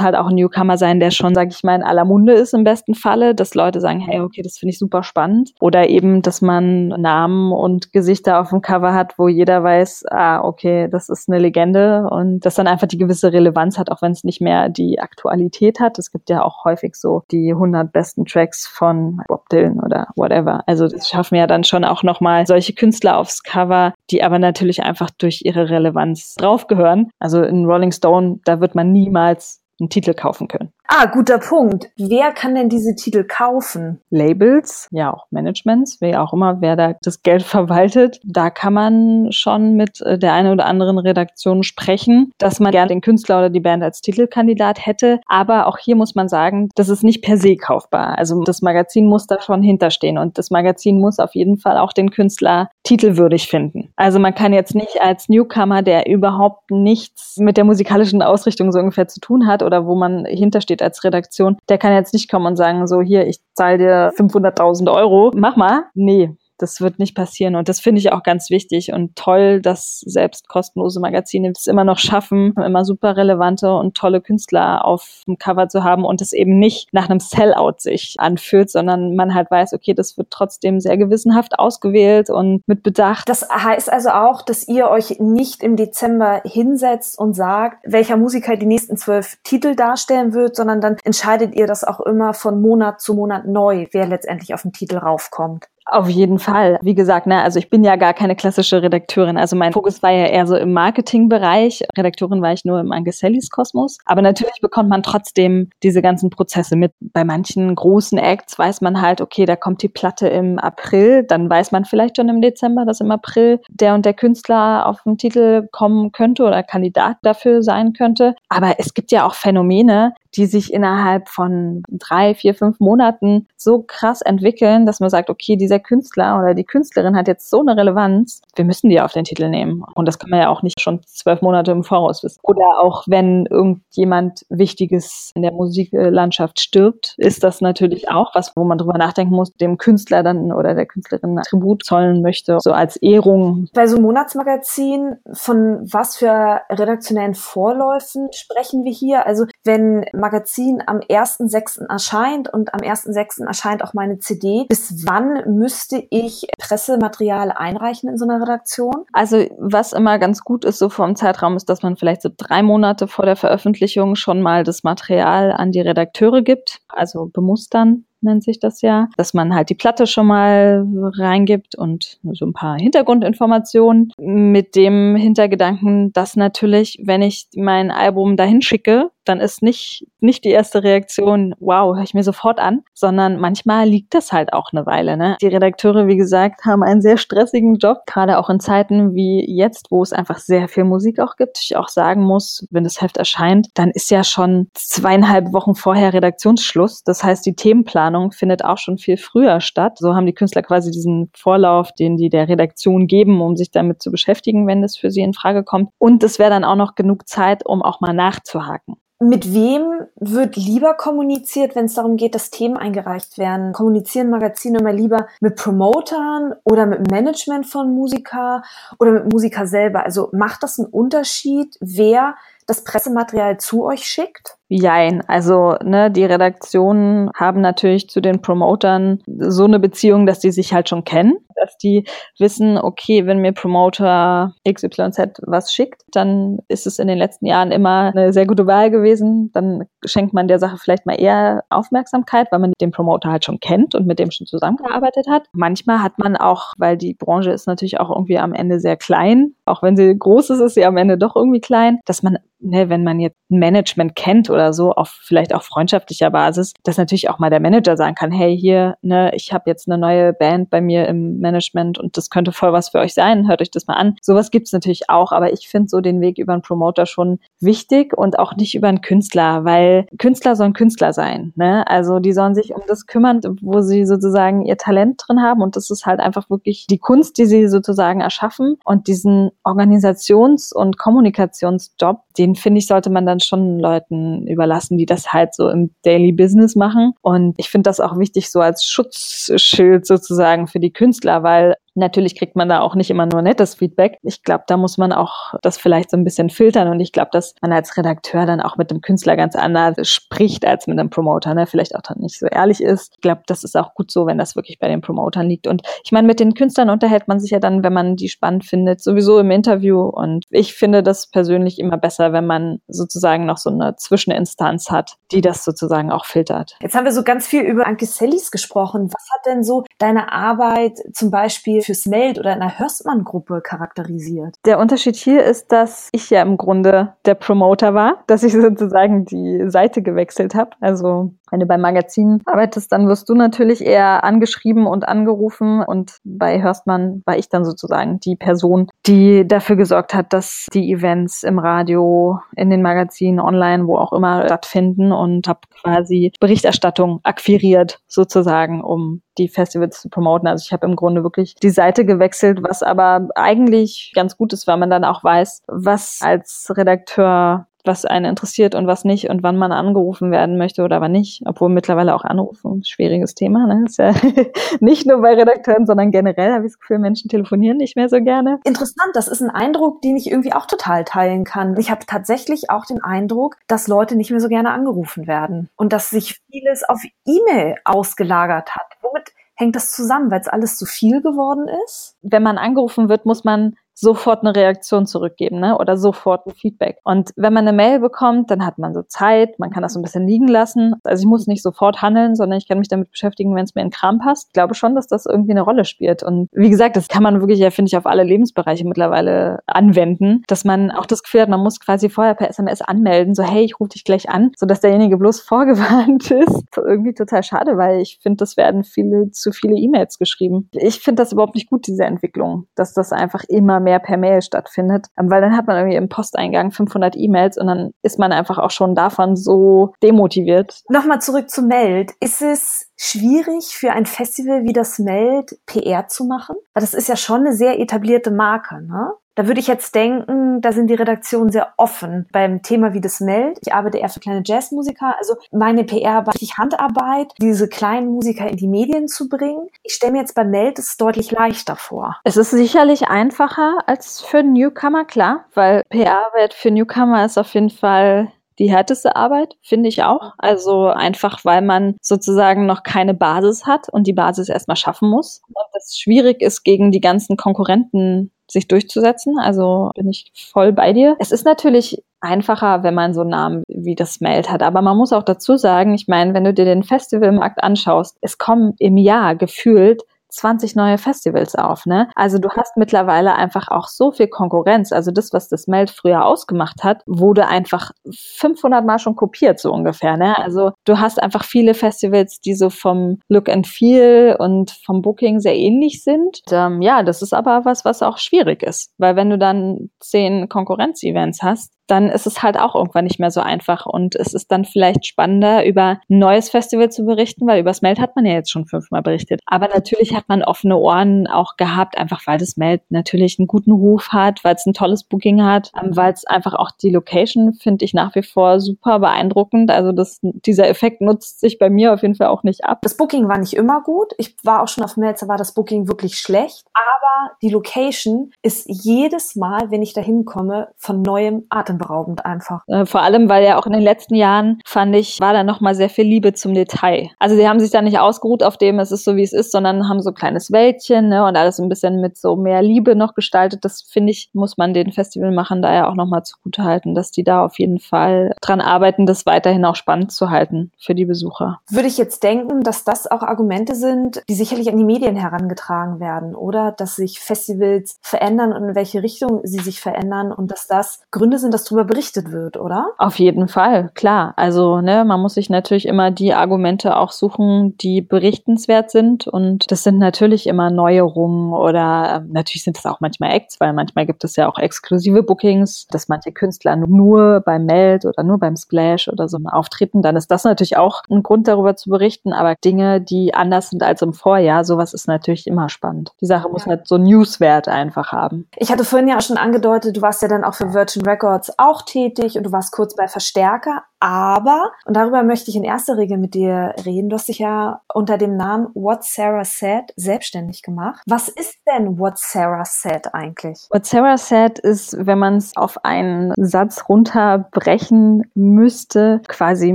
halt 0.00 0.14
auch 0.14 0.28
ein 0.28 0.34
Newcomer 0.34 0.78
sein, 0.78 1.00
der 1.00 1.10
schon, 1.10 1.34
sag 1.34 1.48
ich 1.50 1.62
mal, 1.62 1.76
in 1.76 1.82
aller 1.82 2.04
Munde 2.04 2.32
ist 2.32 2.54
im 2.54 2.64
besten 2.64 2.94
Falle, 2.94 3.34
dass 3.34 3.54
Leute 3.54 3.80
sagen, 3.80 4.00
hey, 4.00 4.20
okay, 4.20 4.42
das 4.42 4.58
finde 4.58 4.70
ich 4.70 4.78
super 4.78 5.02
spannend. 5.02 5.52
Oder 5.60 5.88
eben, 5.88 6.22
dass 6.22 6.42
man 6.42 6.88
Namen 6.88 7.52
und 7.52 7.92
Gesichter 7.92 8.40
auf 8.40 8.50
dem 8.50 8.62
Cover 8.62 8.94
hat, 8.94 9.18
wo 9.18 9.28
jeder 9.28 9.62
weiß, 9.62 10.04
ah, 10.10 10.40
okay, 10.42 10.88
das 10.90 11.08
ist 11.08 11.28
eine 11.28 11.38
Legende 11.38 12.08
und 12.10 12.40
das 12.40 12.54
dann 12.54 12.66
einfach 12.66 12.86
die 12.86 12.98
gewisse 12.98 13.32
Relevanz 13.32 13.78
hat, 13.78 13.90
auch 13.90 14.02
wenn 14.02 14.12
es 14.12 14.24
nicht 14.24 14.40
mehr 14.40 14.68
die 14.68 15.00
Aktualität 15.00 15.80
hat. 15.80 15.98
Es 15.98 16.10
gibt 16.10 16.30
ja 16.30 16.42
auch 16.42 16.64
häufig 16.64 16.94
so 16.94 17.22
die 17.30 17.52
100 17.52 17.92
besten 17.92 18.24
Tracks 18.24 18.66
von 18.66 19.20
Bob 19.28 19.48
Dylan 19.48 19.80
oder 19.80 20.08
whatever. 20.16 20.62
Also 20.66 20.88
das 20.88 21.08
schaffen 21.08 21.36
ja 21.36 21.46
dann 21.46 21.64
schon 21.64 21.84
auch 21.84 22.02
nochmal 22.02 22.46
solche 22.46 22.74
Künstler 22.74 23.18
aufs 23.18 23.42
Cover, 23.42 23.92
die 24.10 24.22
aber 24.22 24.38
natürlich 24.38 24.82
einfach 24.82 25.10
durch 25.10 25.42
ihre 25.44 25.68
Relevanz 25.70 26.34
draufgehören. 26.34 27.10
Also 27.18 27.49
in 27.50 27.66
Rolling 27.66 27.92
Stone, 27.92 28.40
da 28.44 28.60
wird 28.60 28.74
man 28.74 28.92
niemals 28.92 29.62
einen 29.80 29.90
Titel 29.90 30.14
kaufen 30.14 30.48
können. 30.48 30.72
Ah, 30.92 31.06
guter 31.06 31.38
Punkt. 31.38 31.88
Wer 31.96 32.32
kann 32.32 32.56
denn 32.56 32.68
diese 32.68 32.96
Titel 32.96 33.22
kaufen? 33.22 34.00
Labels, 34.10 34.88
ja 34.90 35.14
auch 35.14 35.26
Managements, 35.30 36.00
wer 36.00 36.20
auch 36.20 36.32
immer, 36.32 36.60
wer 36.60 36.74
da 36.74 36.96
das 37.00 37.22
Geld 37.22 37.42
verwaltet. 37.44 38.18
Da 38.24 38.50
kann 38.50 38.72
man 38.72 39.28
schon 39.30 39.76
mit 39.76 40.00
äh, 40.00 40.18
der 40.18 40.32
einen 40.32 40.52
oder 40.52 40.66
anderen 40.66 40.98
Redaktion 40.98 41.62
sprechen, 41.62 42.32
dass 42.38 42.58
man 42.58 42.72
gerne 42.72 42.88
den 42.88 43.02
Künstler 43.02 43.38
oder 43.38 43.50
die 43.50 43.60
Band 43.60 43.84
als 43.84 44.00
Titelkandidat 44.00 44.84
hätte. 44.84 45.20
Aber 45.28 45.68
auch 45.68 45.78
hier 45.78 45.94
muss 45.94 46.16
man 46.16 46.28
sagen, 46.28 46.70
das 46.74 46.88
ist 46.88 47.04
nicht 47.04 47.22
per 47.22 47.36
se 47.36 47.54
kaufbar. 47.54 48.18
Also 48.18 48.42
das 48.42 48.60
Magazin 48.60 49.06
muss 49.06 49.28
da 49.28 49.40
schon 49.40 49.62
hinterstehen 49.62 50.18
und 50.18 50.38
das 50.38 50.50
Magazin 50.50 51.00
muss 51.00 51.20
auf 51.20 51.36
jeden 51.36 51.58
Fall 51.58 51.78
auch 51.78 51.92
den 51.92 52.10
Künstler 52.10 52.68
titelwürdig 52.82 53.46
finden. 53.46 53.92
Also 53.94 54.18
man 54.18 54.34
kann 54.34 54.52
jetzt 54.52 54.74
nicht 54.74 55.00
als 55.00 55.28
Newcomer, 55.28 55.82
der 55.82 56.08
überhaupt 56.08 56.68
nichts 56.72 57.36
mit 57.36 57.56
der 57.56 57.64
musikalischen 57.64 58.22
Ausrichtung 58.22 58.72
so 58.72 58.80
ungefähr 58.80 59.06
zu 59.06 59.20
tun 59.20 59.46
hat 59.46 59.62
oder 59.62 59.86
wo 59.86 59.94
man 59.94 60.24
hintersteht, 60.24 60.79
steht 60.80 60.82
als 60.82 61.04
Redaktion, 61.04 61.58
der 61.68 61.78
kann 61.78 61.92
jetzt 61.92 62.12
nicht 62.12 62.30
kommen 62.30 62.46
und 62.46 62.56
sagen, 62.56 62.86
so 62.86 63.02
hier, 63.02 63.26
ich 63.26 63.40
zahle 63.54 63.78
dir 63.78 64.12
500.000 64.16 64.92
Euro, 64.92 65.30
mach 65.34 65.56
mal. 65.56 65.84
Nee, 65.94 66.36
Das 66.60 66.80
wird 66.80 66.98
nicht 66.98 67.14
passieren. 67.14 67.56
Und 67.56 67.68
das 67.68 67.80
finde 67.80 68.00
ich 68.00 68.12
auch 68.12 68.22
ganz 68.22 68.50
wichtig 68.50 68.92
und 68.92 69.16
toll, 69.16 69.60
dass 69.62 70.00
selbst 70.00 70.48
kostenlose 70.48 71.00
Magazine 71.00 71.50
es 71.50 71.66
immer 71.66 71.84
noch 71.84 71.98
schaffen, 71.98 72.54
immer 72.54 72.84
super 72.84 73.16
relevante 73.16 73.72
und 73.72 73.96
tolle 73.96 74.20
Künstler 74.20 74.84
auf 74.84 75.22
dem 75.26 75.38
Cover 75.38 75.68
zu 75.68 75.84
haben 75.84 76.04
und 76.04 76.20
es 76.20 76.32
eben 76.32 76.58
nicht 76.58 76.92
nach 76.92 77.08
einem 77.08 77.20
Sellout 77.20 77.76
sich 77.78 78.16
anfühlt, 78.18 78.70
sondern 78.70 79.16
man 79.16 79.34
halt 79.34 79.50
weiß, 79.50 79.72
okay, 79.72 79.94
das 79.94 80.18
wird 80.18 80.30
trotzdem 80.30 80.80
sehr 80.80 80.98
gewissenhaft 80.98 81.58
ausgewählt 81.58 82.28
und 82.28 82.62
mit 82.66 82.82
Bedacht. 82.82 83.28
Das 83.28 83.48
heißt 83.48 83.90
also 83.90 84.10
auch, 84.10 84.42
dass 84.42 84.68
ihr 84.68 84.88
euch 84.90 85.18
nicht 85.18 85.62
im 85.62 85.76
Dezember 85.76 86.42
hinsetzt 86.44 87.18
und 87.18 87.34
sagt, 87.34 87.78
welcher 87.86 88.16
Musiker 88.16 88.56
die 88.56 88.66
nächsten 88.66 88.96
zwölf 88.96 89.38
Titel 89.44 89.74
darstellen 89.74 90.34
wird, 90.34 90.56
sondern 90.56 90.80
dann 90.80 90.96
entscheidet 91.04 91.54
ihr 91.54 91.66
das 91.66 91.84
auch 91.84 92.00
immer 92.00 92.34
von 92.34 92.60
Monat 92.60 93.00
zu 93.00 93.14
Monat 93.14 93.46
neu, 93.46 93.86
wer 93.92 94.06
letztendlich 94.06 94.52
auf 94.54 94.62
den 94.62 94.72
Titel 94.72 94.98
raufkommt. 94.98 95.68
Auf 95.90 96.08
jeden 96.08 96.38
Fall. 96.38 96.78
Wie 96.82 96.94
gesagt, 96.94 97.26
ne, 97.26 97.42
also 97.42 97.58
ich 97.58 97.68
bin 97.68 97.82
ja 97.82 97.96
gar 97.96 98.14
keine 98.14 98.36
klassische 98.36 98.80
Redakteurin. 98.80 99.36
Also 99.36 99.56
mein 99.56 99.72
Fokus 99.72 100.04
war 100.04 100.12
ja 100.12 100.26
eher 100.26 100.46
so 100.46 100.54
im 100.54 100.72
Marketingbereich. 100.72 101.82
Redakteurin 101.98 102.40
war 102.42 102.52
ich 102.52 102.64
nur 102.64 102.78
im 102.78 102.92
Angesellis 102.92 103.50
Kosmos. 103.50 103.98
Aber 104.04 104.22
natürlich 104.22 104.60
bekommt 104.60 104.88
man 104.88 105.02
trotzdem 105.02 105.70
diese 105.82 106.00
ganzen 106.00 106.30
Prozesse 106.30 106.76
mit. 106.76 106.92
Bei 107.00 107.24
manchen 107.24 107.74
großen 107.74 108.18
Acts 108.18 108.56
weiß 108.56 108.82
man 108.82 109.02
halt, 109.02 109.20
okay, 109.20 109.46
da 109.46 109.56
kommt 109.56 109.82
die 109.82 109.88
Platte 109.88 110.28
im 110.28 110.60
April. 110.60 111.24
Dann 111.24 111.50
weiß 111.50 111.72
man 111.72 111.84
vielleicht 111.84 112.18
schon 112.18 112.28
im 112.28 112.40
Dezember, 112.40 112.84
dass 112.84 113.00
im 113.00 113.10
April 113.10 113.60
der 113.68 113.94
und 113.94 114.04
der 114.06 114.14
Künstler 114.14 114.86
auf 114.86 115.02
den 115.02 115.18
Titel 115.18 115.66
kommen 115.72 116.12
könnte 116.12 116.44
oder 116.44 116.62
Kandidat 116.62 117.16
dafür 117.22 117.64
sein 117.64 117.94
könnte. 117.94 118.36
Aber 118.48 118.76
es 118.78 118.94
gibt 118.94 119.10
ja 119.10 119.26
auch 119.26 119.34
Phänomene, 119.34 120.14
die 120.36 120.46
sich 120.46 120.72
innerhalb 120.72 121.28
von 121.28 121.82
drei, 121.88 122.34
vier, 122.34 122.54
fünf 122.54 122.80
Monaten 122.80 123.46
so 123.56 123.82
krass 123.82 124.22
entwickeln, 124.22 124.86
dass 124.86 125.00
man 125.00 125.10
sagt, 125.10 125.30
okay, 125.30 125.56
dieser 125.56 125.78
Künstler 125.78 126.38
oder 126.38 126.54
die 126.54 126.64
Künstlerin 126.64 127.16
hat 127.16 127.28
jetzt 127.28 127.50
so 127.50 127.60
eine 127.60 127.76
Relevanz, 127.76 128.42
wir 128.54 128.64
müssen 128.64 128.90
die 128.90 129.00
auf 129.00 129.12
den 129.12 129.24
Titel 129.24 129.48
nehmen. 129.48 129.84
Und 129.94 130.06
das 130.06 130.18
kann 130.18 130.30
man 130.30 130.40
ja 130.40 130.48
auch 130.48 130.62
nicht 130.62 130.80
schon 130.80 131.00
zwölf 131.04 131.42
Monate 131.42 131.72
im 131.72 131.84
Voraus 131.84 132.22
wissen. 132.22 132.40
Oder 132.42 132.80
auch 132.80 133.04
wenn 133.06 133.46
irgendjemand 133.46 134.44
Wichtiges 134.48 135.32
in 135.34 135.42
der 135.42 135.52
Musiklandschaft 135.52 136.60
stirbt, 136.60 137.14
ist 137.18 137.42
das 137.42 137.60
natürlich 137.60 138.10
auch 138.10 138.34
was, 138.34 138.52
wo 138.56 138.64
man 138.64 138.78
drüber 138.78 138.98
nachdenken 138.98 139.34
muss, 139.34 139.52
dem 139.54 139.78
Künstler 139.78 140.22
dann 140.22 140.52
oder 140.52 140.74
der 140.74 140.86
Künstlerin 140.86 141.40
Tribut 141.48 141.84
zollen 141.84 142.22
möchte, 142.22 142.58
so 142.60 142.72
als 142.72 142.96
Ehrung. 142.96 143.68
Bei 143.74 143.86
so 143.86 143.96
einem 143.96 144.06
Monatsmagazin, 144.06 145.16
von 145.32 145.80
was 145.92 146.16
für 146.16 146.60
redaktionellen 146.70 147.34
Vorläufen 147.34 148.28
sprechen 148.32 148.84
wir 148.84 148.92
hier? 148.92 149.26
Also 149.26 149.46
wenn 149.64 150.04
Magazin 150.20 150.82
am 150.86 150.98
1.6. 150.98 151.88
erscheint 151.88 152.52
und 152.52 152.74
am 152.74 152.80
1.6. 152.80 153.46
erscheint 153.46 153.82
auch 153.82 153.94
meine 153.94 154.18
CD. 154.18 154.66
Bis 154.68 155.06
wann 155.06 155.56
müsste 155.58 156.02
ich 156.10 156.46
Pressematerial 156.58 157.50
einreichen 157.52 158.08
in 158.08 158.18
so 158.18 158.24
einer 158.24 158.40
Redaktion? 158.40 159.04
Also 159.12 159.44
was 159.58 159.92
immer 159.92 160.18
ganz 160.18 160.42
gut 160.42 160.64
ist, 160.64 160.78
so 160.78 160.88
vom 160.88 161.16
Zeitraum, 161.16 161.56
ist, 161.56 161.68
dass 161.68 161.82
man 161.82 161.96
vielleicht 161.96 162.22
so 162.22 162.30
drei 162.34 162.62
Monate 162.62 163.08
vor 163.08 163.24
der 163.24 163.36
Veröffentlichung 163.36 164.14
schon 164.14 164.42
mal 164.42 164.64
das 164.64 164.84
Material 164.84 165.52
an 165.52 165.72
die 165.72 165.80
Redakteure 165.80 166.42
gibt, 166.42 166.80
also 166.88 167.26
bemustern 167.26 168.04
nennt 168.22 168.44
sich 168.44 168.60
das 168.60 168.82
ja, 168.82 169.08
dass 169.16 169.34
man 169.34 169.54
halt 169.54 169.70
die 169.70 169.74
Platte 169.74 170.06
schon 170.06 170.26
mal 170.26 170.86
reingibt 171.18 171.76
und 171.76 172.18
so 172.32 172.46
ein 172.46 172.52
paar 172.52 172.78
Hintergrundinformationen 172.78 174.12
mit 174.18 174.76
dem 174.76 175.16
Hintergedanken, 175.16 176.12
dass 176.12 176.36
natürlich, 176.36 177.00
wenn 177.04 177.22
ich 177.22 177.48
mein 177.56 177.90
Album 177.90 178.36
dahin 178.36 178.62
schicke, 178.62 179.10
dann 179.24 179.40
ist 179.40 179.62
nicht, 179.62 180.06
nicht 180.20 180.44
die 180.44 180.50
erste 180.50 180.82
Reaktion, 180.82 181.54
wow, 181.60 181.94
höre 181.94 182.02
ich 182.02 182.14
mir 182.14 182.24
sofort 182.24 182.58
an, 182.58 182.82
sondern 182.94 183.38
manchmal 183.38 183.88
liegt 183.88 184.14
das 184.14 184.32
halt 184.32 184.52
auch 184.52 184.72
eine 184.72 184.86
Weile. 184.86 185.16
Ne? 185.16 185.36
Die 185.40 185.46
Redakteure, 185.46 186.06
wie 186.06 186.16
gesagt, 186.16 186.64
haben 186.64 186.82
einen 186.82 187.00
sehr 187.00 187.16
stressigen 187.16 187.76
Job, 187.76 187.98
gerade 188.06 188.38
auch 188.38 188.50
in 188.50 188.60
Zeiten 188.60 189.14
wie 189.14 189.44
jetzt, 189.48 189.86
wo 189.90 190.02
es 190.02 190.12
einfach 190.12 190.38
sehr 190.38 190.68
viel 190.68 190.84
Musik 190.84 191.20
auch 191.20 191.36
gibt. 191.36 191.58
Ich 191.62 191.76
auch 191.76 191.88
sagen 191.88 192.22
muss, 192.22 192.66
wenn 192.70 192.84
das 192.84 193.00
Heft 193.00 193.18
erscheint, 193.18 193.68
dann 193.74 193.90
ist 193.90 194.10
ja 194.10 194.24
schon 194.24 194.68
zweieinhalb 194.74 195.52
Wochen 195.52 195.74
vorher 195.74 196.12
Redaktionsschluss. 196.12 197.04
Das 197.04 197.22
heißt, 197.22 197.46
die 197.46 197.54
Themenplanung 197.54 198.09
findet 198.32 198.64
auch 198.64 198.78
schon 198.78 198.98
viel 198.98 199.16
früher 199.16 199.60
statt. 199.60 199.98
So 199.98 200.14
haben 200.14 200.26
die 200.26 200.34
Künstler 200.34 200.62
quasi 200.62 200.90
diesen 200.90 201.30
Vorlauf, 201.34 201.92
den 201.92 202.16
die 202.16 202.28
der 202.28 202.48
Redaktion 202.48 203.06
geben, 203.06 203.40
um 203.40 203.56
sich 203.56 203.70
damit 203.70 204.02
zu 204.02 204.10
beschäftigen, 204.10 204.66
wenn 204.66 204.82
das 204.82 204.96
für 204.96 205.10
sie 205.10 205.22
in 205.22 205.34
Frage 205.34 205.64
kommt. 205.64 205.90
Und 205.98 206.22
es 206.22 206.38
wäre 206.38 206.50
dann 206.50 206.64
auch 206.64 206.76
noch 206.76 206.94
genug 206.94 207.28
Zeit, 207.28 207.66
um 207.66 207.82
auch 207.82 208.00
mal 208.00 208.12
nachzuhaken. 208.12 208.96
Mit 209.22 209.52
wem 209.52 210.06
wird 210.16 210.56
lieber 210.56 210.94
kommuniziert, 210.94 211.76
wenn 211.76 211.84
es 211.84 211.92
darum 211.92 212.16
geht, 212.16 212.34
dass 212.34 212.48
Themen 212.48 212.78
eingereicht 212.78 213.36
werden? 213.36 213.74
Kommunizieren 213.74 214.30
Magazine 214.30 214.78
immer 214.78 214.94
lieber 214.94 215.26
mit 215.40 215.56
Promotern 215.56 216.54
oder 216.64 216.86
mit 216.86 217.10
Management 217.10 217.66
von 217.66 217.94
Musiker 217.94 218.62
oder 218.98 219.12
mit 219.12 219.30
Musiker 219.30 219.66
selber? 219.66 220.06
Also 220.06 220.30
macht 220.32 220.62
das 220.62 220.78
einen 220.78 220.88
Unterschied, 220.88 221.76
wer 221.82 222.34
das 222.70 222.84
Pressematerial 222.84 223.58
zu 223.58 223.84
euch 223.84 224.04
schickt? 224.04 224.56
Jein, 224.68 225.22
also 225.28 225.74
ne, 225.82 226.10
die 226.10 226.24
Redaktionen 226.24 227.28
haben 227.34 227.60
natürlich 227.60 228.08
zu 228.08 228.20
den 228.20 228.40
Promotern 228.40 229.20
so 229.26 229.64
eine 229.64 229.80
Beziehung, 229.80 230.24
dass 230.24 230.38
die 230.38 230.52
sich 230.52 230.72
halt 230.72 230.88
schon 230.88 231.02
kennen, 231.04 231.34
dass 231.70 231.78
die 231.78 232.04
wissen, 232.38 232.78
okay, 232.78 233.26
wenn 233.26 233.38
mir 233.38 233.52
Promoter 233.52 234.54
XYZ 234.68 235.40
was 235.42 235.72
schickt, 235.72 236.02
dann 236.12 236.58
ist 236.68 236.86
es 236.86 236.98
in 236.98 237.08
den 237.08 237.18
letzten 237.18 237.46
Jahren 237.46 237.70
immer 237.70 238.12
eine 238.14 238.32
sehr 238.32 238.46
gute 238.46 238.66
Wahl 238.66 238.90
gewesen. 238.90 239.50
Dann 239.52 239.84
schenkt 240.04 240.34
man 240.34 240.48
der 240.48 240.58
Sache 240.58 240.76
vielleicht 240.78 241.06
mal 241.06 241.20
eher 241.20 241.64
Aufmerksamkeit, 241.70 242.48
weil 242.50 242.58
man 242.58 242.72
den 242.80 242.90
Promoter 242.90 243.30
halt 243.30 243.44
schon 243.44 243.60
kennt 243.60 243.94
und 243.94 244.06
mit 244.06 244.18
dem 244.18 244.30
schon 244.30 244.46
zusammengearbeitet 244.46 245.26
hat. 245.28 245.46
Manchmal 245.52 246.02
hat 246.02 246.18
man 246.18 246.36
auch, 246.36 246.72
weil 246.78 246.96
die 246.96 247.14
Branche 247.14 247.50
ist 247.52 247.66
natürlich 247.66 248.00
auch 248.00 248.10
irgendwie 248.10 248.38
am 248.38 248.52
Ende 248.52 248.80
sehr 248.80 248.96
klein, 248.96 249.54
auch 249.64 249.82
wenn 249.82 249.96
sie 249.96 250.16
groß 250.16 250.50
ist, 250.50 250.60
ist 250.60 250.74
sie 250.74 250.84
am 250.84 250.96
Ende 250.96 251.16
doch 251.16 251.36
irgendwie 251.36 251.60
klein, 251.60 252.00
dass 252.04 252.22
man 252.22 252.38
ne, 252.60 252.88
wenn 252.88 253.04
man 253.04 253.20
jetzt 253.20 253.38
ein 253.50 253.58
Management 253.58 254.16
kennt 254.16 254.50
oder 254.50 254.72
so, 254.72 254.92
auf 254.92 255.08
vielleicht 255.22 255.54
auch 255.54 255.62
freundschaftlicher 255.62 256.30
Basis, 256.30 256.74
dass 256.84 256.98
natürlich 256.98 257.28
auch 257.30 257.38
mal 257.38 257.50
der 257.50 257.60
Manager 257.60 257.96
sagen 257.96 258.14
kann, 258.14 258.30
hey, 258.30 258.56
hier, 258.56 258.96
ne, 259.02 259.32
ich 259.34 259.52
habe 259.52 259.68
jetzt 259.68 259.88
eine 259.88 259.98
neue 259.98 260.32
Band 260.32 260.70
bei 260.70 260.80
mir 260.80 261.06
im 261.08 261.38
Management 261.38 261.59
und 261.98 262.16
das 262.16 262.30
könnte 262.30 262.52
voll 262.52 262.72
was 262.72 262.90
für 262.90 262.98
euch 262.98 263.14
sein, 263.14 263.48
hört 263.48 263.60
euch 263.60 263.70
das 263.70 263.86
mal 263.86 263.94
an. 263.94 264.16
Sowas 264.22 264.50
gibt's 264.50 264.72
natürlich 264.72 265.08
auch, 265.08 265.32
aber 265.32 265.52
ich 265.52 265.68
finde 265.68 265.88
so 265.88 266.00
den 266.00 266.20
Weg 266.20 266.38
über 266.38 266.52
einen 266.52 266.62
Promoter 266.62 267.06
schon 267.06 267.38
wichtig 267.60 268.16
und 268.16 268.38
auch 268.38 268.56
nicht 268.56 268.74
über 268.74 268.88
einen 268.88 269.00
Künstler, 269.00 269.64
weil 269.64 270.06
Künstler 270.18 270.56
sollen 270.56 270.72
Künstler 270.72 271.12
sein. 271.12 271.52
Ne? 271.56 271.86
Also 271.86 272.18
die 272.18 272.32
sollen 272.32 272.54
sich 272.54 272.74
um 272.74 272.82
das 272.86 273.06
kümmern, 273.06 273.40
wo 273.60 273.80
sie 273.80 274.04
sozusagen 274.06 274.64
ihr 274.64 274.76
Talent 274.76 275.22
drin 275.26 275.42
haben 275.42 275.62
und 275.62 275.76
das 275.76 275.90
ist 275.90 276.06
halt 276.06 276.20
einfach 276.20 276.50
wirklich 276.50 276.86
die 276.88 276.98
Kunst, 276.98 277.38
die 277.38 277.46
sie 277.46 277.68
sozusagen 277.68 278.20
erschaffen 278.20 278.76
und 278.84 279.06
diesen 279.06 279.50
Organisations- 279.64 280.72
und 280.72 280.98
Kommunikationsjob, 280.98 282.22
den 282.38 282.54
finde 282.54 282.78
ich, 282.78 282.86
sollte 282.86 283.10
man 283.10 283.26
dann 283.26 283.40
schon 283.40 283.78
Leuten 283.78 284.46
überlassen, 284.46 284.98
die 284.98 285.06
das 285.06 285.32
halt 285.32 285.54
so 285.54 285.68
im 285.68 285.94
Daily 286.02 286.32
Business 286.32 286.76
machen. 286.76 287.12
Und 287.22 287.54
ich 287.58 287.68
finde 287.68 287.88
das 287.88 288.00
auch 288.00 288.18
wichtig 288.18 288.50
so 288.50 288.60
als 288.60 288.84
Schutzschild 288.84 290.06
sozusagen 290.06 290.66
für 290.66 290.80
die 290.80 290.92
Künstler, 290.92 291.42
weil 291.42 291.74
Natürlich 291.94 292.38
kriegt 292.38 292.56
man 292.56 292.68
da 292.68 292.80
auch 292.80 292.94
nicht 292.94 293.10
immer 293.10 293.26
nur 293.26 293.42
nettes 293.42 293.76
Feedback. 293.76 294.18
Ich 294.22 294.42
glaube, 294.42 294.64
da 294.66 294.76
muss 294.76 294.98
man 294.98 295.12
auch 295.12 295.54
das 295.62 295.78
vielleicht 295.78 296.10
so 296.10 296.16
ein 296.16 296.24
bisschen 296.24 296.50
filtern 296.50 296.88
und 296.88 297.00
ich 297.00 297.12
glaube, 297.12 297.30
dass 297.32 297.54
man 297.60 297.72
als 297.72 297.96
Redakteur 297.96 298.46
dann 298.46 298.60
auch 298.60 298.76
mit 298.76 298.90
dem 298.90 299.00
Künstler 299.00 299.36
ganz 299.36 299.56
anders 299.56 300.08
spricht 300.08 300.64
als 300.64 300.86
mit 300.86 300.98
einem 300.98 301.10
Promoter, 301.10 301.54
ne? 301.54 301.66
vielleicht 301.66 301.94
auch 301.96 302.02
dann 302.02 302.18
nicht 302.18 302.38
so 302.38 302.46
ehrlich 302.46 302.82
ist. 302.82 303.14
Ich 303.16 303.20
glaube, 303.20 303.42
das 303.46 303.64
ist 303.64 303.76
auch 303.76 303.94
gut 303.94 304.10
so, 304.10 304.26
wenn 304.26 304.38
das 304.38 304.56
wirklich 304.56 304.78
bei 304.78 304.88
den 304.88 305.00
Promotern 305.00 305.48
liegt. 305.48 305.66
Und 305.66 305.82
ich 306.04 306.12
meine, 306.12 306.26
mit 306.26 306.40
den 306.40 306.54
Künstlern 306.54 306.90
unterhält 306.90 307.28
man 307.28 307.40
sich 307.40 307.50
ja 307.50 307.58
dann, 307.58 307.82
wenn 307.82 307.92
man 307.92 308.16
die 308.16 308.28
spannend 308.28 308.64
findet, 308.64 309.02
sowieso 309.02 309.38
im 309.38 309.50
Interview. 309.50 310.00
Und 310.02 310.44
ich 310.50 310.74
finde 310.74 311.02
das 311.02 311.28
persönlich 311.28 311.78
immer 311.78 311.96
besser, 311.96 312.32
wenn 312.32 312.46
man 312.46 312.80
sozusagen 312.88 313.46
noch 313.46 313.58
so 313.58 313.70
eine 313.70 313.96
Zwischeninstanz 313.96 314.90
hat, 314.90 315.16
die 315.32 315.40
das 315.40 315.64
sozusagen 315.64 316.10
auch 316.12 316.24
filtert. 316.24 316.76
Jetzt 316.80 316.94
haben 316.94 317.04
wir 317.04 317.12
so 317.12 317.22
ganz 317.22 317.46
viel 317.46 317.62
über 317.62 317.86
Anke 317.86 318.06
Sellis 318.06 318.50
gesprochen. 318.50 319.10
Was 319.12 319.28
hat 319.34 319.46
denn 319.46 319.62
so 319.64 319.84
deine 319.98 320.32
Arbeit 320.32 320.98
zum 321.12 321.30
Beispiel 321.30 321.79
fürs 321.82 322.06
Meld 322.06 322.38
oder 322.38 322.54
in 322.54 322.62
einer 322.62 322.78
Hörstmann-Gruppe 322.78 323.60
charakterisiert? 323.62 324.56
Der 324.64 324.78
Unterschied 324.78 325.16
hier 325.16 325.44
ist, 325.44 325.72
dass 325.72 326.08
ich 326.12 326.30
ja 326.30 326.42
im 326.42 326.56
Grunde 326.56 327.14
der 327.24 327.34
Promoter 327.34 327.94
war, 327.94 328.22
dass 328.26 328.42
ich 328.42 328.52
sozusagen 328.60 329.24
die 329.24 329.70
Seite 329.70 330.02
gewechselt 330.02 330.54
habe. 330.54 330.70
Also 330.80 331.32
wenn 331.50 331.60
du 331.60 331.66
beim 331.66 331.80
Magazin 331.80 332.40
arbeitest, 332.46 332.92
dann 332.92 333.08
wirst 333.08 333.28
du 333.28 333.34
natürlich 333.34 333.84
eher 333.84 334.24
angeschrieben 334.24 334.86
und 334.86 335.06
angerufen. 335.06 335.82
Und 335.82 336.18
bei 336.24 336.62
Hörstmann 336.62 337.22
war 337.26 337.36
ich 337.36 337.48
dann 337.48 337.64
sozusagen 337.64 338.20
die 338.20 338.36
Person, 338.36 338.88
die 339.06 339.46
dafür 339.46 339.76
gesorgt 339.76 340.14
hat, 340.14 340.32
dass 340.32 340.66
die 340.72 340.92
Events 340.92 341.42
im 341.42 341.58
Radio, 341.58 342.38
in 342.56 342.70
den 342.70 342.82
Magazinen, 342.82 343.40
online, 343.40 343.86
wo 343.86 343.96
auch 343.96 344.12
immer 344.12 344.44
stattfinden 344.44 345.12
und 345.12 345.48
habe 345.48 345.60
quasi 345.82 346.32
Berichterstattung 346.40 347.20
akquiriert 347.22 348.00
sozusagen, 348.06 348.82
um 348.82 349.22
die 349.38 349.48
Festivals 349.48 350.00
zu 350.02 350.08
promoten. 350.08 350.48
Also 350.48 350.64
ich 350.66 350.72
habe 350.72 350.86
im 350.86 350.96
Grunde 350.96 351.22
wirklich 351.22 351.54
die 351.54 351.70
Seite 351.70 352.04
gewechselt, 352.04 352.60
was 352.62 352.82
aber 352.82 353.28
eigentlich 353.34 354.12
ganz 354.14 354.36
gut 354.36 354.52
ist, 354.52 354.66
weil 354.66 354.76
man 354.76 354.90
dann 354.90 355.04
auch 355.04 355.24
weiß, 355.24 355.62
was 355.66 356.20
als 356.22 356.72
Redakteur 356.76 357.66
was 357.86 358.04
einen 358.04 358.26
interessiert 358.26 358.74
und 358.74 358.86
was 358.86 359.04
nicht 359.04 359.30
und 359.30 359.42
wann 359.42 359.56
man 359.56 359.72
angerufen 359.72 360.30
werden 360.30 360.58
möchte 360.58 360.82
oder 360.82 361.00
wann 361.00 361.12
nicht. 361.12 361.42
Obwohl 361.46 361.68
mittlerweile 361.68 362.14
auch 362.14 362.24
anrufen, 362.24 362.82
schwieriges 362.84 363.34
Thema. 363.34 363.66
Ne? 363.66 363.84
Ist 363.86 363.98
ja 363.98 364.14
nicht 364.80 365.06
nur 365.06 365.20
bei 365.20 365.34
Redakteuren, 365.34 365.86
sondern 365.86 366.10
generell 366.10 366.52
habe 366.52 366.66
ich 366.66 366.72
das 366.72 366.80
Gefühl, 366.80 366.98
Menschen 366.98 367.28
telefonieren 367.28 367.76
nicht 367.76 367.96
mehr 367.96 368.08
so 368.08 368.20
gerne. 368.20 368.60
Interessant, 368.64 369.10
das 369.14 369.28
ist 369.28 369.40
ein 369.40 369.50
Eindruck, 369.50 370.02
den 370.02 370.16
ich 370.16 370.30
irgendwie 370.30 370.52
auch 370.52 370.66
total 370.66 371.04
teilen 371.04 371.44
kann. 371.44 371.76
Ich 371.78 371.90
habe 371.90 372.06
tatsächlich 372.06 372.70
auch 372.70 372.84
den 372.84 373.02
Eindruck, 373.02 373.56
dass 373.66 373.88
Leute 373.88 374.16
nicht 374.16 374.30
mehr 374.30 374.40
so 374.40 374.48
gerne 374.48 374.70
angerufen 374.70 375.26
werden 375.26 375.68
und 375.76 375.92
dass 375.92 376.10
sich 376.10 376.40
vieles 376.50 376.84
auf 376.88 377.02
E-Mail 377.26 377.76
ausgelagert 377.84 378.74
hat. 378.74 378.86
Womit 379.02 379.32
hängt 379.54 379.76
das 379.76 379.92
zusammen, 379.92 380.30
weil 380.30 380.40
es 380.40 380.48
alles 380.48 380.76
zu 380.76 380.86
viel 380.86 381.20
geworden 381.20 381.68
ist? 381.84 382.16
Wenn 382.22 382.42
man 382.42 382.58
angerufen 382.58 383.08
wird, 383.08 383.26
muss 383.26 383.44
man 383.44 383.76
sofort 383.94 384.40
eine 384.42 384.54
Reaktion 384.54 385.06
zurückgeben 385.06 385.60
ne? 385.60 385.78
oder 385.78 385.96
sofort 385.96 386.46
ein 386.46 386.54
Feedback. 386.54 386.98
Und 387.04 387.30
wenn 387.36 387.52
man 387.52 387.66
eine 387.66 387.76
Mail 387.76 388.00
bekommt, 388.00 388.50
dann 388.50 388.64
hat 388.64 388.78
man 388.78 388.94
so 388.94 389.02
Zeit, 389.02 389.58
man 389.58 389.70
kann 389.70 389.82
das 389.82 389.94
so 389.94 390.00
ein 390.00 390.02
bisschen 390.02 390.26
liegen 390.26 390.48
lassen. 390.48 390.94
Also 391.04 391.22
ich 391.22 391.26
muss 391.26 391.46
nicht 391.46 391.62
sofort 391.62 392.02
handeln, 392.02 392.34
sondern 392.34 392.58
ich 392.58 392.68
kann 392.68 392.78
mich 392.78 392.88
damit 392.88 393.10
beschäftigen, 393.10 393.54
wenn 393.54 393.64
es 393.64 393.74
mir 393.74 393.82
in 393.82 393.90
Kram 393.90 394.18
passt. 394.18 394.48
Ich 394.48 394.52
glaube 394.52 394.74
schon, 394.74 394.94
dass 394.94 395.06
das 395.06 395.26
irgendwie 395.26 395.52
eine 395.52 395.62
Rolle 395.62 395.84
spielt. 395.84 396.22
Und 396.22 396.48
wie 396.52 396.70
gesagt, 396.70 396.96
das 396.96 397.08
kann 397.08 397.22
man 397.22 397.40
wirklich, 397.40 397.58
ja, 397.58 397.70
finde 397.70 397.88
ich, 397.88 397.96
auf 397.96 398.06
alle 398.06 398.24
Lebensbereiche 398.24 398.86
mittlerweile 398.86 399.60
anwenden, 399.66 400.42
dass 400.46 400.64
man 400.64 400.90
auch 400.90 401.06
das 401.06 401.22
Gefühl 401.22 401.42
hat, 401.42 401.48
man 401.48 401.62
muss 401.62 401.80
quasi 401.80 402.08
vorher 402.08 402.34
per 402.34 402.48
SMS 402.48 402.80
anmelden, 402.80 403.34
so 403.34 403.42
hey, 403.42 403.64
ich 403.64 403.78
rufe 403.78 403.90
dich 403.90 404.04
gleich 404.04 404.28
an, 404.28 404.52
sodass 404.56 404.80
derjenige 404.80 405.16
bloß 405.16 405.40
vorgewarnt 405.50 406.30
ist. 406.30 406.64
Irgendwie 406.76 407.14
total 407.14 407.42
schade, 407.42 407.76
weil 407.76 408.00
ich 408.00 408.18
finde, 408.22 408.38
das 408.38 408.56
werden 408.56 408.84
viele 408.84 409.30
zu 409.30 409.52
viele 409.52 409.76
E-Mails 409.76 410.18
geschrieben. 410.18 410.68
Ich 410.72 411.00
finde 411.00 411.22
das 411.22 411.32
überhaupt 411.32 411.54
nicht 411.54 411.68
gut, 411.68 411.86
diese 411.86 412.04
Entwicklung, 412.04 412.66
dass 412.74 412.94
das 412.94 413.12
einfach 413.12 413.44
immer 413.48 413.79
mehr 413.80 413.98
per 413.98 414.16
Mail 414.16 414.42
stattfindet, 414.42 415.06
ähm, 415.18 415.30
weil 415.30 415.40
dann 415.40 415.56
hat 415.56 415.66
man 415.66 415.76
irgendwie 415.76 415.96
im 415.96 416.08
Posteingang 416.08 416.70
500 416.70 417.16
E-Mails 417.16 417.58
und 417.58 417.66
dann 417.66 417.90
ist 418.02 418.18
man 418.18 418.32
einfach 418.32 418.58
auch 418.58 418.70
schon 418.70 418.94
davon 418.94 419.36
so 419.36 419.92
demotiviert. 420.02 420.82
Nochmal 420.88 421.20
zurück 421.20 421.50
zu 421.50 421.62
Meld. 421.62 422.12
Ist 422.20 422.42
es 422.42 422.90
schwierig 422.96 423.74
für 423.74 423.92
ein 423.92 424.06
Festival 424.06 424.64
wie 424.64 424.72
das 424.72 424.98
Meld 424.98 425.58
PR 425.66 426.08
zu 426.08 426.24
machen? 426.24 426.56
Weil 426.74 426.82
das 426.82 426.94
ist 426.94 427.08
ja 427.08 427.16
schon 427.16 427.40
eine 427.40 427.54
sehr 427.54 427.78
etablierte 427.80 428.30
Marke, 428.30 428.82
ne? 428.82 429.12
Da 429.40 429.46
würde 429.46 429.60
ich 429.60 429.68
jetzt 429.68 429.94
denken, 429.94 430.60
da 430.60 430.70
sind 430.70 430.88
die 430.88 430.94
Redaktionen 430.94 431.50
sehr 431.50 431.72
offen 431.78 432.28
beim 432.30 432.60
Thema 432.60 432.92
wie 432.92 433.00
das 433.00 433.20
Meld. 433.20 433.56
Ich 433.62 433.72
arbeite 433.72 433.96
eher 433.96 434.10
für 434.10 434.20
kleine 434.20 434.42
Jazzmusiker. 434.44 435.14
Also 435.16 435.32
meine 435.50 435.84
PR 435.84 436.26
war 436.26 436.34
richtig 436.34 436.58
Handarbeit, 436.58 437.32
diese 437.40 437.66
kleinen 437.66 438.08
Musiker 438.08 438.46
in 438.46 438.58
die 438.58 438.68
Medien 438.68 439.08
zu 439.08 439.30
bringen. 439.30 439.68
Ich 439.82 439.94
stelle 439.94 440.12
mir 440.12 440.18
jetzt 440.18 440.34
beim 440.34 440.50
Meld 440.50 440.78
es 440.78 440.98
deutlich 440.98 441.30
leichter 441.30 441.76
vor. 441.76 442.18
Es 442.22 442.36
ist 442.36 442.50
sicherlich 442.50 443.08
einfacher 443.08 443.78
als 443.86 444.20
für 444.20 444.42
Newcomer, 444.42 445.06
klar, 445.06 445.46
weil 445.54 445.84
PR-Wert 445.88 446.52
für 446.52 446.70
Newcomer 446.70 447.24
ist 447.24 447.38
auf 447.38 447.54
jeden 447.54 447.70
Fall 447.70 448.30
die 448.58 448.70
härteste 448.70 449.16
Arbeit, 449.16 449.56
finde 449.62 449.88
ich 449.88 450.02
auch. 450.02 450.34
Also 450.36 450.88
einfach, 450.88 451.46
weil 451.46 451.62
man 451.62 451.96
sozusagen 452.02 452.66
noch 452.66 452.82
keine 452.82 453.14
Basis 453.14 453.64
hat 453.64 453.88
und 453.88 454.06
die 454.06 454.12
Basis 454.12 454.50
erstmal 454.50 454.76
schaffen 454.76 455.08
muss. 455.08 455.40
Und 455.48 455.54
das 455.72 455.96
schwierig 455.98 456.42
ist, 456.42 456.62
gegen 456.62 456.92
die 456.92 457.00
ganzen 457.00 457.38
Konkurrenten 457.38 458.32
sich 458.50 458.68
durchzusetzen. 458.68 459.38
Also 459.38 459.90
bin 459.94 460.08
ich 460.08 460.30
voll 460.34 460.72
bei 460.72 460.92
dir. 460.92 461.16
Es 461.18 461.32
ist 461.32 461.44
natürlich 461.44 462.02
einfacher, 462.20 462.82
wenn 462.82 462.94
man 462.94 463.14
so 463.14 463.22
einen 463.22 463.30
Namen 463.30 463.62
wie 463.68 463.94
das 463.94 464.20
Meld 464.20 464.50
hat. 464.50 464.62
Aber 464.62 464.82
man 464.82 464.96
muss 464.96 465.12
auch 465.12 465.22
dazu 465.22 465.56
sagen, 465.56 465.94
ich 465.94 466.08
meine, 466.08 466.34
wenn 466.34 466.44
du 466.44 466.52
dir 466.52 466.64
den 466.64 466.82
Festivalmarkt 466.82 467.62
anschaust, 467.62 468.18
es 468.20 468.38
kommen 468.38 468.74
im 468.78 468.96
Jahr 468.96 469.36
gefühlt 469.36 470.02
20 470.30 470.76
neue 470.76 470.98
Festivals 470.98 471.54
auf, 471.54 471.86
ne? 471.86 472.08
Also 472.14 472.38
du 472.38 472.48
hast 472.50 472.76
mittlerweile 472.76 473.34
einfach 473.34 473.68
auch 473.68 473.88
so 473.88 474.12
viel 474.12 474.28
Konkurrenz. 474.28 474.92
Also 474.92 475.10
das, 475.10 475.32
was 475.32 475.48
das 475.48 475.66
Meld 475.66 475.90
früher 475.90 476.24
ausgemacht 476.24 476.82
hat, 476.84 477.02
wurde 477.06 477.46
einfach 477.48 477.90
500 478.38 478.84
Mal 478.84 478.98
schon 478.98 479.16
kopiert, 479.16 479.60
so 479.60 479.72
ungefähr, 479.72 480.16
ne? 480.16 480.36
Also 480.38 480.72
du 480.84 480.98
hast 480.98 481.22
einfach 481.22 481.44
viele 481.44 481.74
Festivals, 481.74 482.40
die 482.40 482.54
so 482.54 482.70
vom 482.70 483.18
Look 483.28 483.48
and 483.48 483.66
Feel 483.66 484.36
und 484.38 484.70
vom 484.84 485.02
Booking 485.02 485.40
sehr 485.40 485.56
ähnlich 485.56 486.02
sind. 486.02 486.20
Und, 486.20 486.42
ähm, 486.52 486.82
ja, 486.82 487.02
das 487.02 487.22
ist 487.22 487.32
aber 487.32 487.64
was, 487.64 487.84
was 487.84 488.02
auch 488.02 488.18
schwierig 488.18 488.62
ist, 488.62 488.92
weil 488.98 489.16
wenn 489.16 489.30
du 489.30 489.38
dann 489.38 489.90
zehn 490.00 490.48
Konkurrenz-Events 490.48 491.42
hast, 491.42 491.72
dann 491.90 492.08
ist 492.08 492.26
es 492.26 492.42
halt 492.42 492.58
auch 492.58 492.74
irgendwann 492.74 493.04
nicht 493.04 493.18
mehr 493.18 493.30
so 493.30 493.40
einfach. 493.40 493.86
Und 493.86 494.14
es 494.14 494.34
ist 494.34 494.52
dann 494.52 494.64
vielleicht 494.64 495.06
spannender, 495.06 495.66
über 495.66 496.00
ein 496.08 496.18
neues 496.18 496.48
Festival 496.48 496.90
zu 496.90 497.04
berichten, 497.04 497.46
weil 497.46 497.60
über 497.60 497.70
das 497.70 497.82
Meld 497.82 497.98
hat 497.98 498.14
man 498.14 498.24
ja 498.24 498.34
jetzt 498.34 498.50
schon 498.50 498.66
fünfmal 498.66 499.02
berichtet. 499.02 499.40
Aber 499.46 499.68
natürlich 499.68 500.14
hat 500.14 500.28
man 500.28 500.42
offene 500.42 500.76
Ohren 500.76 501.26
auch 501.26 501.56
gehabt, 501.56 501.98
einfach 501.98 502.26
weil 502.26 502.38
das 502.38 502.56
Meld 502.56 502.82
natürlich 502.90 503.38
einen 503.38 503.48
guten 503.48 503.72
Ruf 503.72 504.08
hat, 504.10 504.44
weil 504.44 504.54
es 504.54 504.66
ein 504.66 504.72
tolles 504.72 505.04
Booking 505.04 505.42
hat, 505.42 505.72
ähm, 505.82 505.96
weil 505.96 506.12
es 506.12 506.24
einfach 506.26 506.54
auch 506.54 506.70
die 506.70 506.90
Location 506.90 507.54
finde 507.54 507.84
ich 507.84 507.94
nach 507.94 508.14
wie 508.14 508.22
vor 508.22 508.60
super 508.60 509.00
beeindruckend. 509.00 509.70
Also 509.70 509.92
das, 509.92 510.20
dieser 510.22 510.68
Effekt 510.68 511.00
nutzt 511.00 511.40
sich 511.40 511.58
bei 511.58 511.70
mir 511.70 511.92
auf 511.92 512.02
jeden 512.02 512.14
Fall 512.14 512.28
auch 512.28 512.44
nicht 512.44 512.64
ab. 512.64 512.80
Das 512.82 512.96
Booking 512.96 513.28
war 513.28 513.38
nicht 513.38 513.54
immer 513.54 513.82
gut. 513.82 514.12
Ich 514.18 514.36
war 514.44 514.62
auch 514.62 514.68
schon 514.68 514.84
auf 514.84 514.96
Melzer, 514.96 515.28
war 515.28 515.38
das 515.38 515.54
Booking 515.54 515.88
wirklich 515.88 516.16
schlecht. 516.18 516.64
Aber 516.72 517.32
die 517.42 517.50
Location 517.50 518.32
ist 518.42 518.66
jedes 518.68 519.34
Mal, 519.34 519.70
wenn 519.70 519.82
ich 519.82 519.92
da 519.92 520.00
hinkomme, 520.00 520.68
von 520.76 521.02
neuem 521.02 521.46
Atem 521.48 521.79
atemberaubend 521.80 522.24
einfach. 522.24 522.62
Äh, 522.66 522.86
vor 522.86 523.02
allem, 523.02 523.28
weil 523.28 523.44
ja 523.44 523.58
auch 523.58 523.66
in 523.66 523.72
den 523.72 523.82
letzten 523.82 524.14
Jahren, 524.14 524.60
fand 524.66 524.94
ich, 524.94 525.18
war 525.20 525.32
da 525.32 525.44
nochmal 525.44 525.74
sehr 525.74 525.88
viel 525.88 526.04
Liebe 526.04 526.32
zum 526.32 526.54
Detail. 526.54 527.10
Also 527.18 527.36
sie 527.36 527.48
haben 527.48 527.60
sich 527.60 527.70
da 527.70 527.82
nicht 527.82 527.98
ausgeruht 527.98 528.42
auf 528.42 528.56
dem, 528.56 528.78
es 528.78 528.92
ist 528.92 529.04
so, 529.04 529.16
wie 529.16 529.22
es 529.22 529.32
ist, 529.32 529.52
sondern 529.52 529.88
haben 529.88 530.00
so 530.00 530.10
ein 530.10 530.14
kleines 530.14 530.52
Wäldchen 530.52 531.08
ne, 531.08 531.24
und 531.24 531.36
alles 531.36 531.58
ein 531.58 531.68
bisschen 531.68 532.00
mit 532.00 532.18
so 532.18 532.36
mehr 532.36 532.62
Liebe 532.62 532.94
noch 532.94 533.14
gestaltet. 533.14 533.64
Das, 533.64 533.82
finde 533.82 534.12
ich, 534.12 534.30
muss 534.32 534.56
man 534.56 534.74
den 534.74 534.92
Festivalmachern 534.92 535.62
da 535.62 535.74
ja 535.74 535.88
auch 535.88 535.94
nochmal 535.94 536.22
zugute 536.22 536.64
halten, 536.64 536.94
dass 536.94 537.10
die 537.10 537.24
da 537.24 537.44
auf 537.44 537.58
jeden 537.58 537.78
Fall 537.78 538.32
dran 538.40 538.60
arbeiten, 538.60 539.06
das 539.06 539.26
weiterhin 539.26 539.64
auch 539.64 539.76
spannend 539.76 540.12
zu 540.12 540.30
halten 540.30 540.72
für 540.78 540.94
die 540.94 541.06
Besucher. 541.06 541.60
Würde 541.70 541.88
ich 541.88 541.98
jetzt 541.98 542.22
denken, 542.22 542.62
dass 542.62 542.84
das 542.84 543.10
auch 543.10 543.22
Argumente 543.22 543.74
sind, 543.74 544.22
die 544.28 544.34
sicherlich 544.34 544.68
an 544.70 544.76
die 544.76 544.84
Medien 544.84 545.16
herangetragen 545.16 546.00
werden, 546.00 546.34
oder? 546.34 546.72
Dass 546.72 546.96
sich 546.96 547.20
Festivals 547.20 547.98
verändern 548.02 548.52
und 548.52 548.70
in 548.70 548.74
welche 548.74 549.02
Richtung 549.02 549.40
sie 549.44 549.60
sich 549.60 549.80
verändern 549.80 550.32
und 550.32 550.50
dass 550.50 550.66
das 550.66 551.00
Gründe 551.10 551.38
sind, 551.38 551.54
dass 551.54 551.64
darüber 551.70 551.84
berichtet 551.84 552.32
wird, 552.32 552.56
oder? 552.56 552.90
Auf 552.98 553.18
jeden 553.18 553.48
Fall, 553.48 553.90
klar. 553.94 554.34
Also, 554.36 554.80
ne, 554.80 555.04
man 555.04 555.20
muss 555.20 555.34
sich 555.34 555.50
natürlich 555.50 555.86
immer 555.86 556.10
die 556.10 556.34
Argumente 556.34 556.96
auch 556.96 557.12
suchen, 557.12 557.76
die 557.78 558.00
berichtenswert 558.00 558.90
sind. 558.90 559.26
Und 559.26 559.70
das 559.70 559.82
sind 559.82 559.98
natürlich 559.98 560.46
immer 560.46 560.70
Neuerungen 560.70 561.52
oder 561.52 562.22
äh, 562.22 562.32
natürlich 562.32 562.64
sind 562.64 562.78
es 562.78 562.86
auch 562.86 563.00
manchmal 563.00 563.32
Acts, 563.32 563.60
weil 563.60 563.72
manchmal 563.72 564.06
gibt 564.06 564.24
es 564.24 564.36
ja 564.36 564.48
auch 564.48 564.58
exklusive 564.58 565.22
Bookings, 565.22 565.86
dass 565.88 566.08
manche 566.08 566.32
Künstler 566.32 566.76
nur 566.76 567.40
beim 567.40 567.66
Meld 567.66 568.04
oder 568.04 568.22
nur 568.22 568.38
beim 568.38 568.56
Splash 568.56 569.08
oder 569.08 569.28
so 569.28 569.38
auftreten. 569.44 570.02
Dann 570.02 570.16
ist 570.16 570.30
das 570.30 570.44
natürlich 570.44 570.76
auch 570.76 571.02
ein 571.10 571.22
Grund, 571.22 571.48
darüber 571.48 571.76
zu 571.76 571.90
berichten. 571.90 572.32
Aber 572.32 572.54
Dinge, 572.54 573.00
die 573.00 573.34
anders 573.34 573.70
sind 573.70 573.82
als 573.82 574.02
im 574.02 574.12
Vorjahr, 574.12 574.64
sowas 574.64 574.94
ist 574.94 575.08
natürlich 575.08 575.46
immer 575.46 575.68
spannend. 575.68 576.12
Die 576.20 576.26
Sache 576.26 576.48
muss 576.48 576.64
ja. 576.64 576.70
halt 576.70 576.88
so 576.88 576.98
Newswert 576.98 577.68
einfach 577.68 578.12
haben. 578.12 578.46
Ich 578.56 578.70
hatte 578.70 578.84
vorhin 578.84 579.08
ja 579.08 579.16
auch 579.16 579.22
schon 579.22 579.36
angedeutet, 579.36 579.96
du 579.96 580.02
warst 580.02 580.22
ja 580.22 580.28
dann 580.28 580.44
auch 580.44 580.54
für 580.54 580.72
Virgin 580.74 581.02
Records 581.02 581.58
auch 581.60 581.82
tätig 581.82 582.36
und 582.36 582.44
du 582.44 582.52
warst 582.52 582.72
kurz 582.72 582.96
bei 582.96 583.08
Verstärker. 583.08 583.84
Aber, 584.00 584.72
und 584.86 584.96
darüber 584.96 585.22
möchte 585.22 585.50
ich 585.50 585.56
in 585.56 585.64
erster 585.64 585.98
Regel 585.98 586.16
mit 586.16 586.32
dir 586.32 586.74
reden, 586.86 587.10
du 587.10 587.16
hast 587.16 587.28
dich 587.28 587.38
ja 587.38 587.82
unter 587.92 588.16
dem 588.16 588.36
Namen 588.36 588.68
What 588.74 589.04
Sarah 589.04 589.44
Said 589.44 589.92
selbstständig 589.94 590.62
gemacht. 590.62 591.02
Was 591.06 591.28
ist 591.28 591.58
denn 591.66 591.98
What 591.98 592.18
Sarah 592.18 592.64
Said 592.64 593.14
eigentlich? 593.14 593.68
What 593.70 593.84
Sarah 593.84 594.16
Said 594.16 594.58
ist, 594.58 594.96
wenn 594.98 595.18
man 595.18 595.36
es 595.36 595.54
auf 595.54 595.84
einen 595.84 596.32
Satz 596.36 596.88
runterbrechen 596.88 598.24
müsste, 598.34 599.20
quasi 599.28 599.74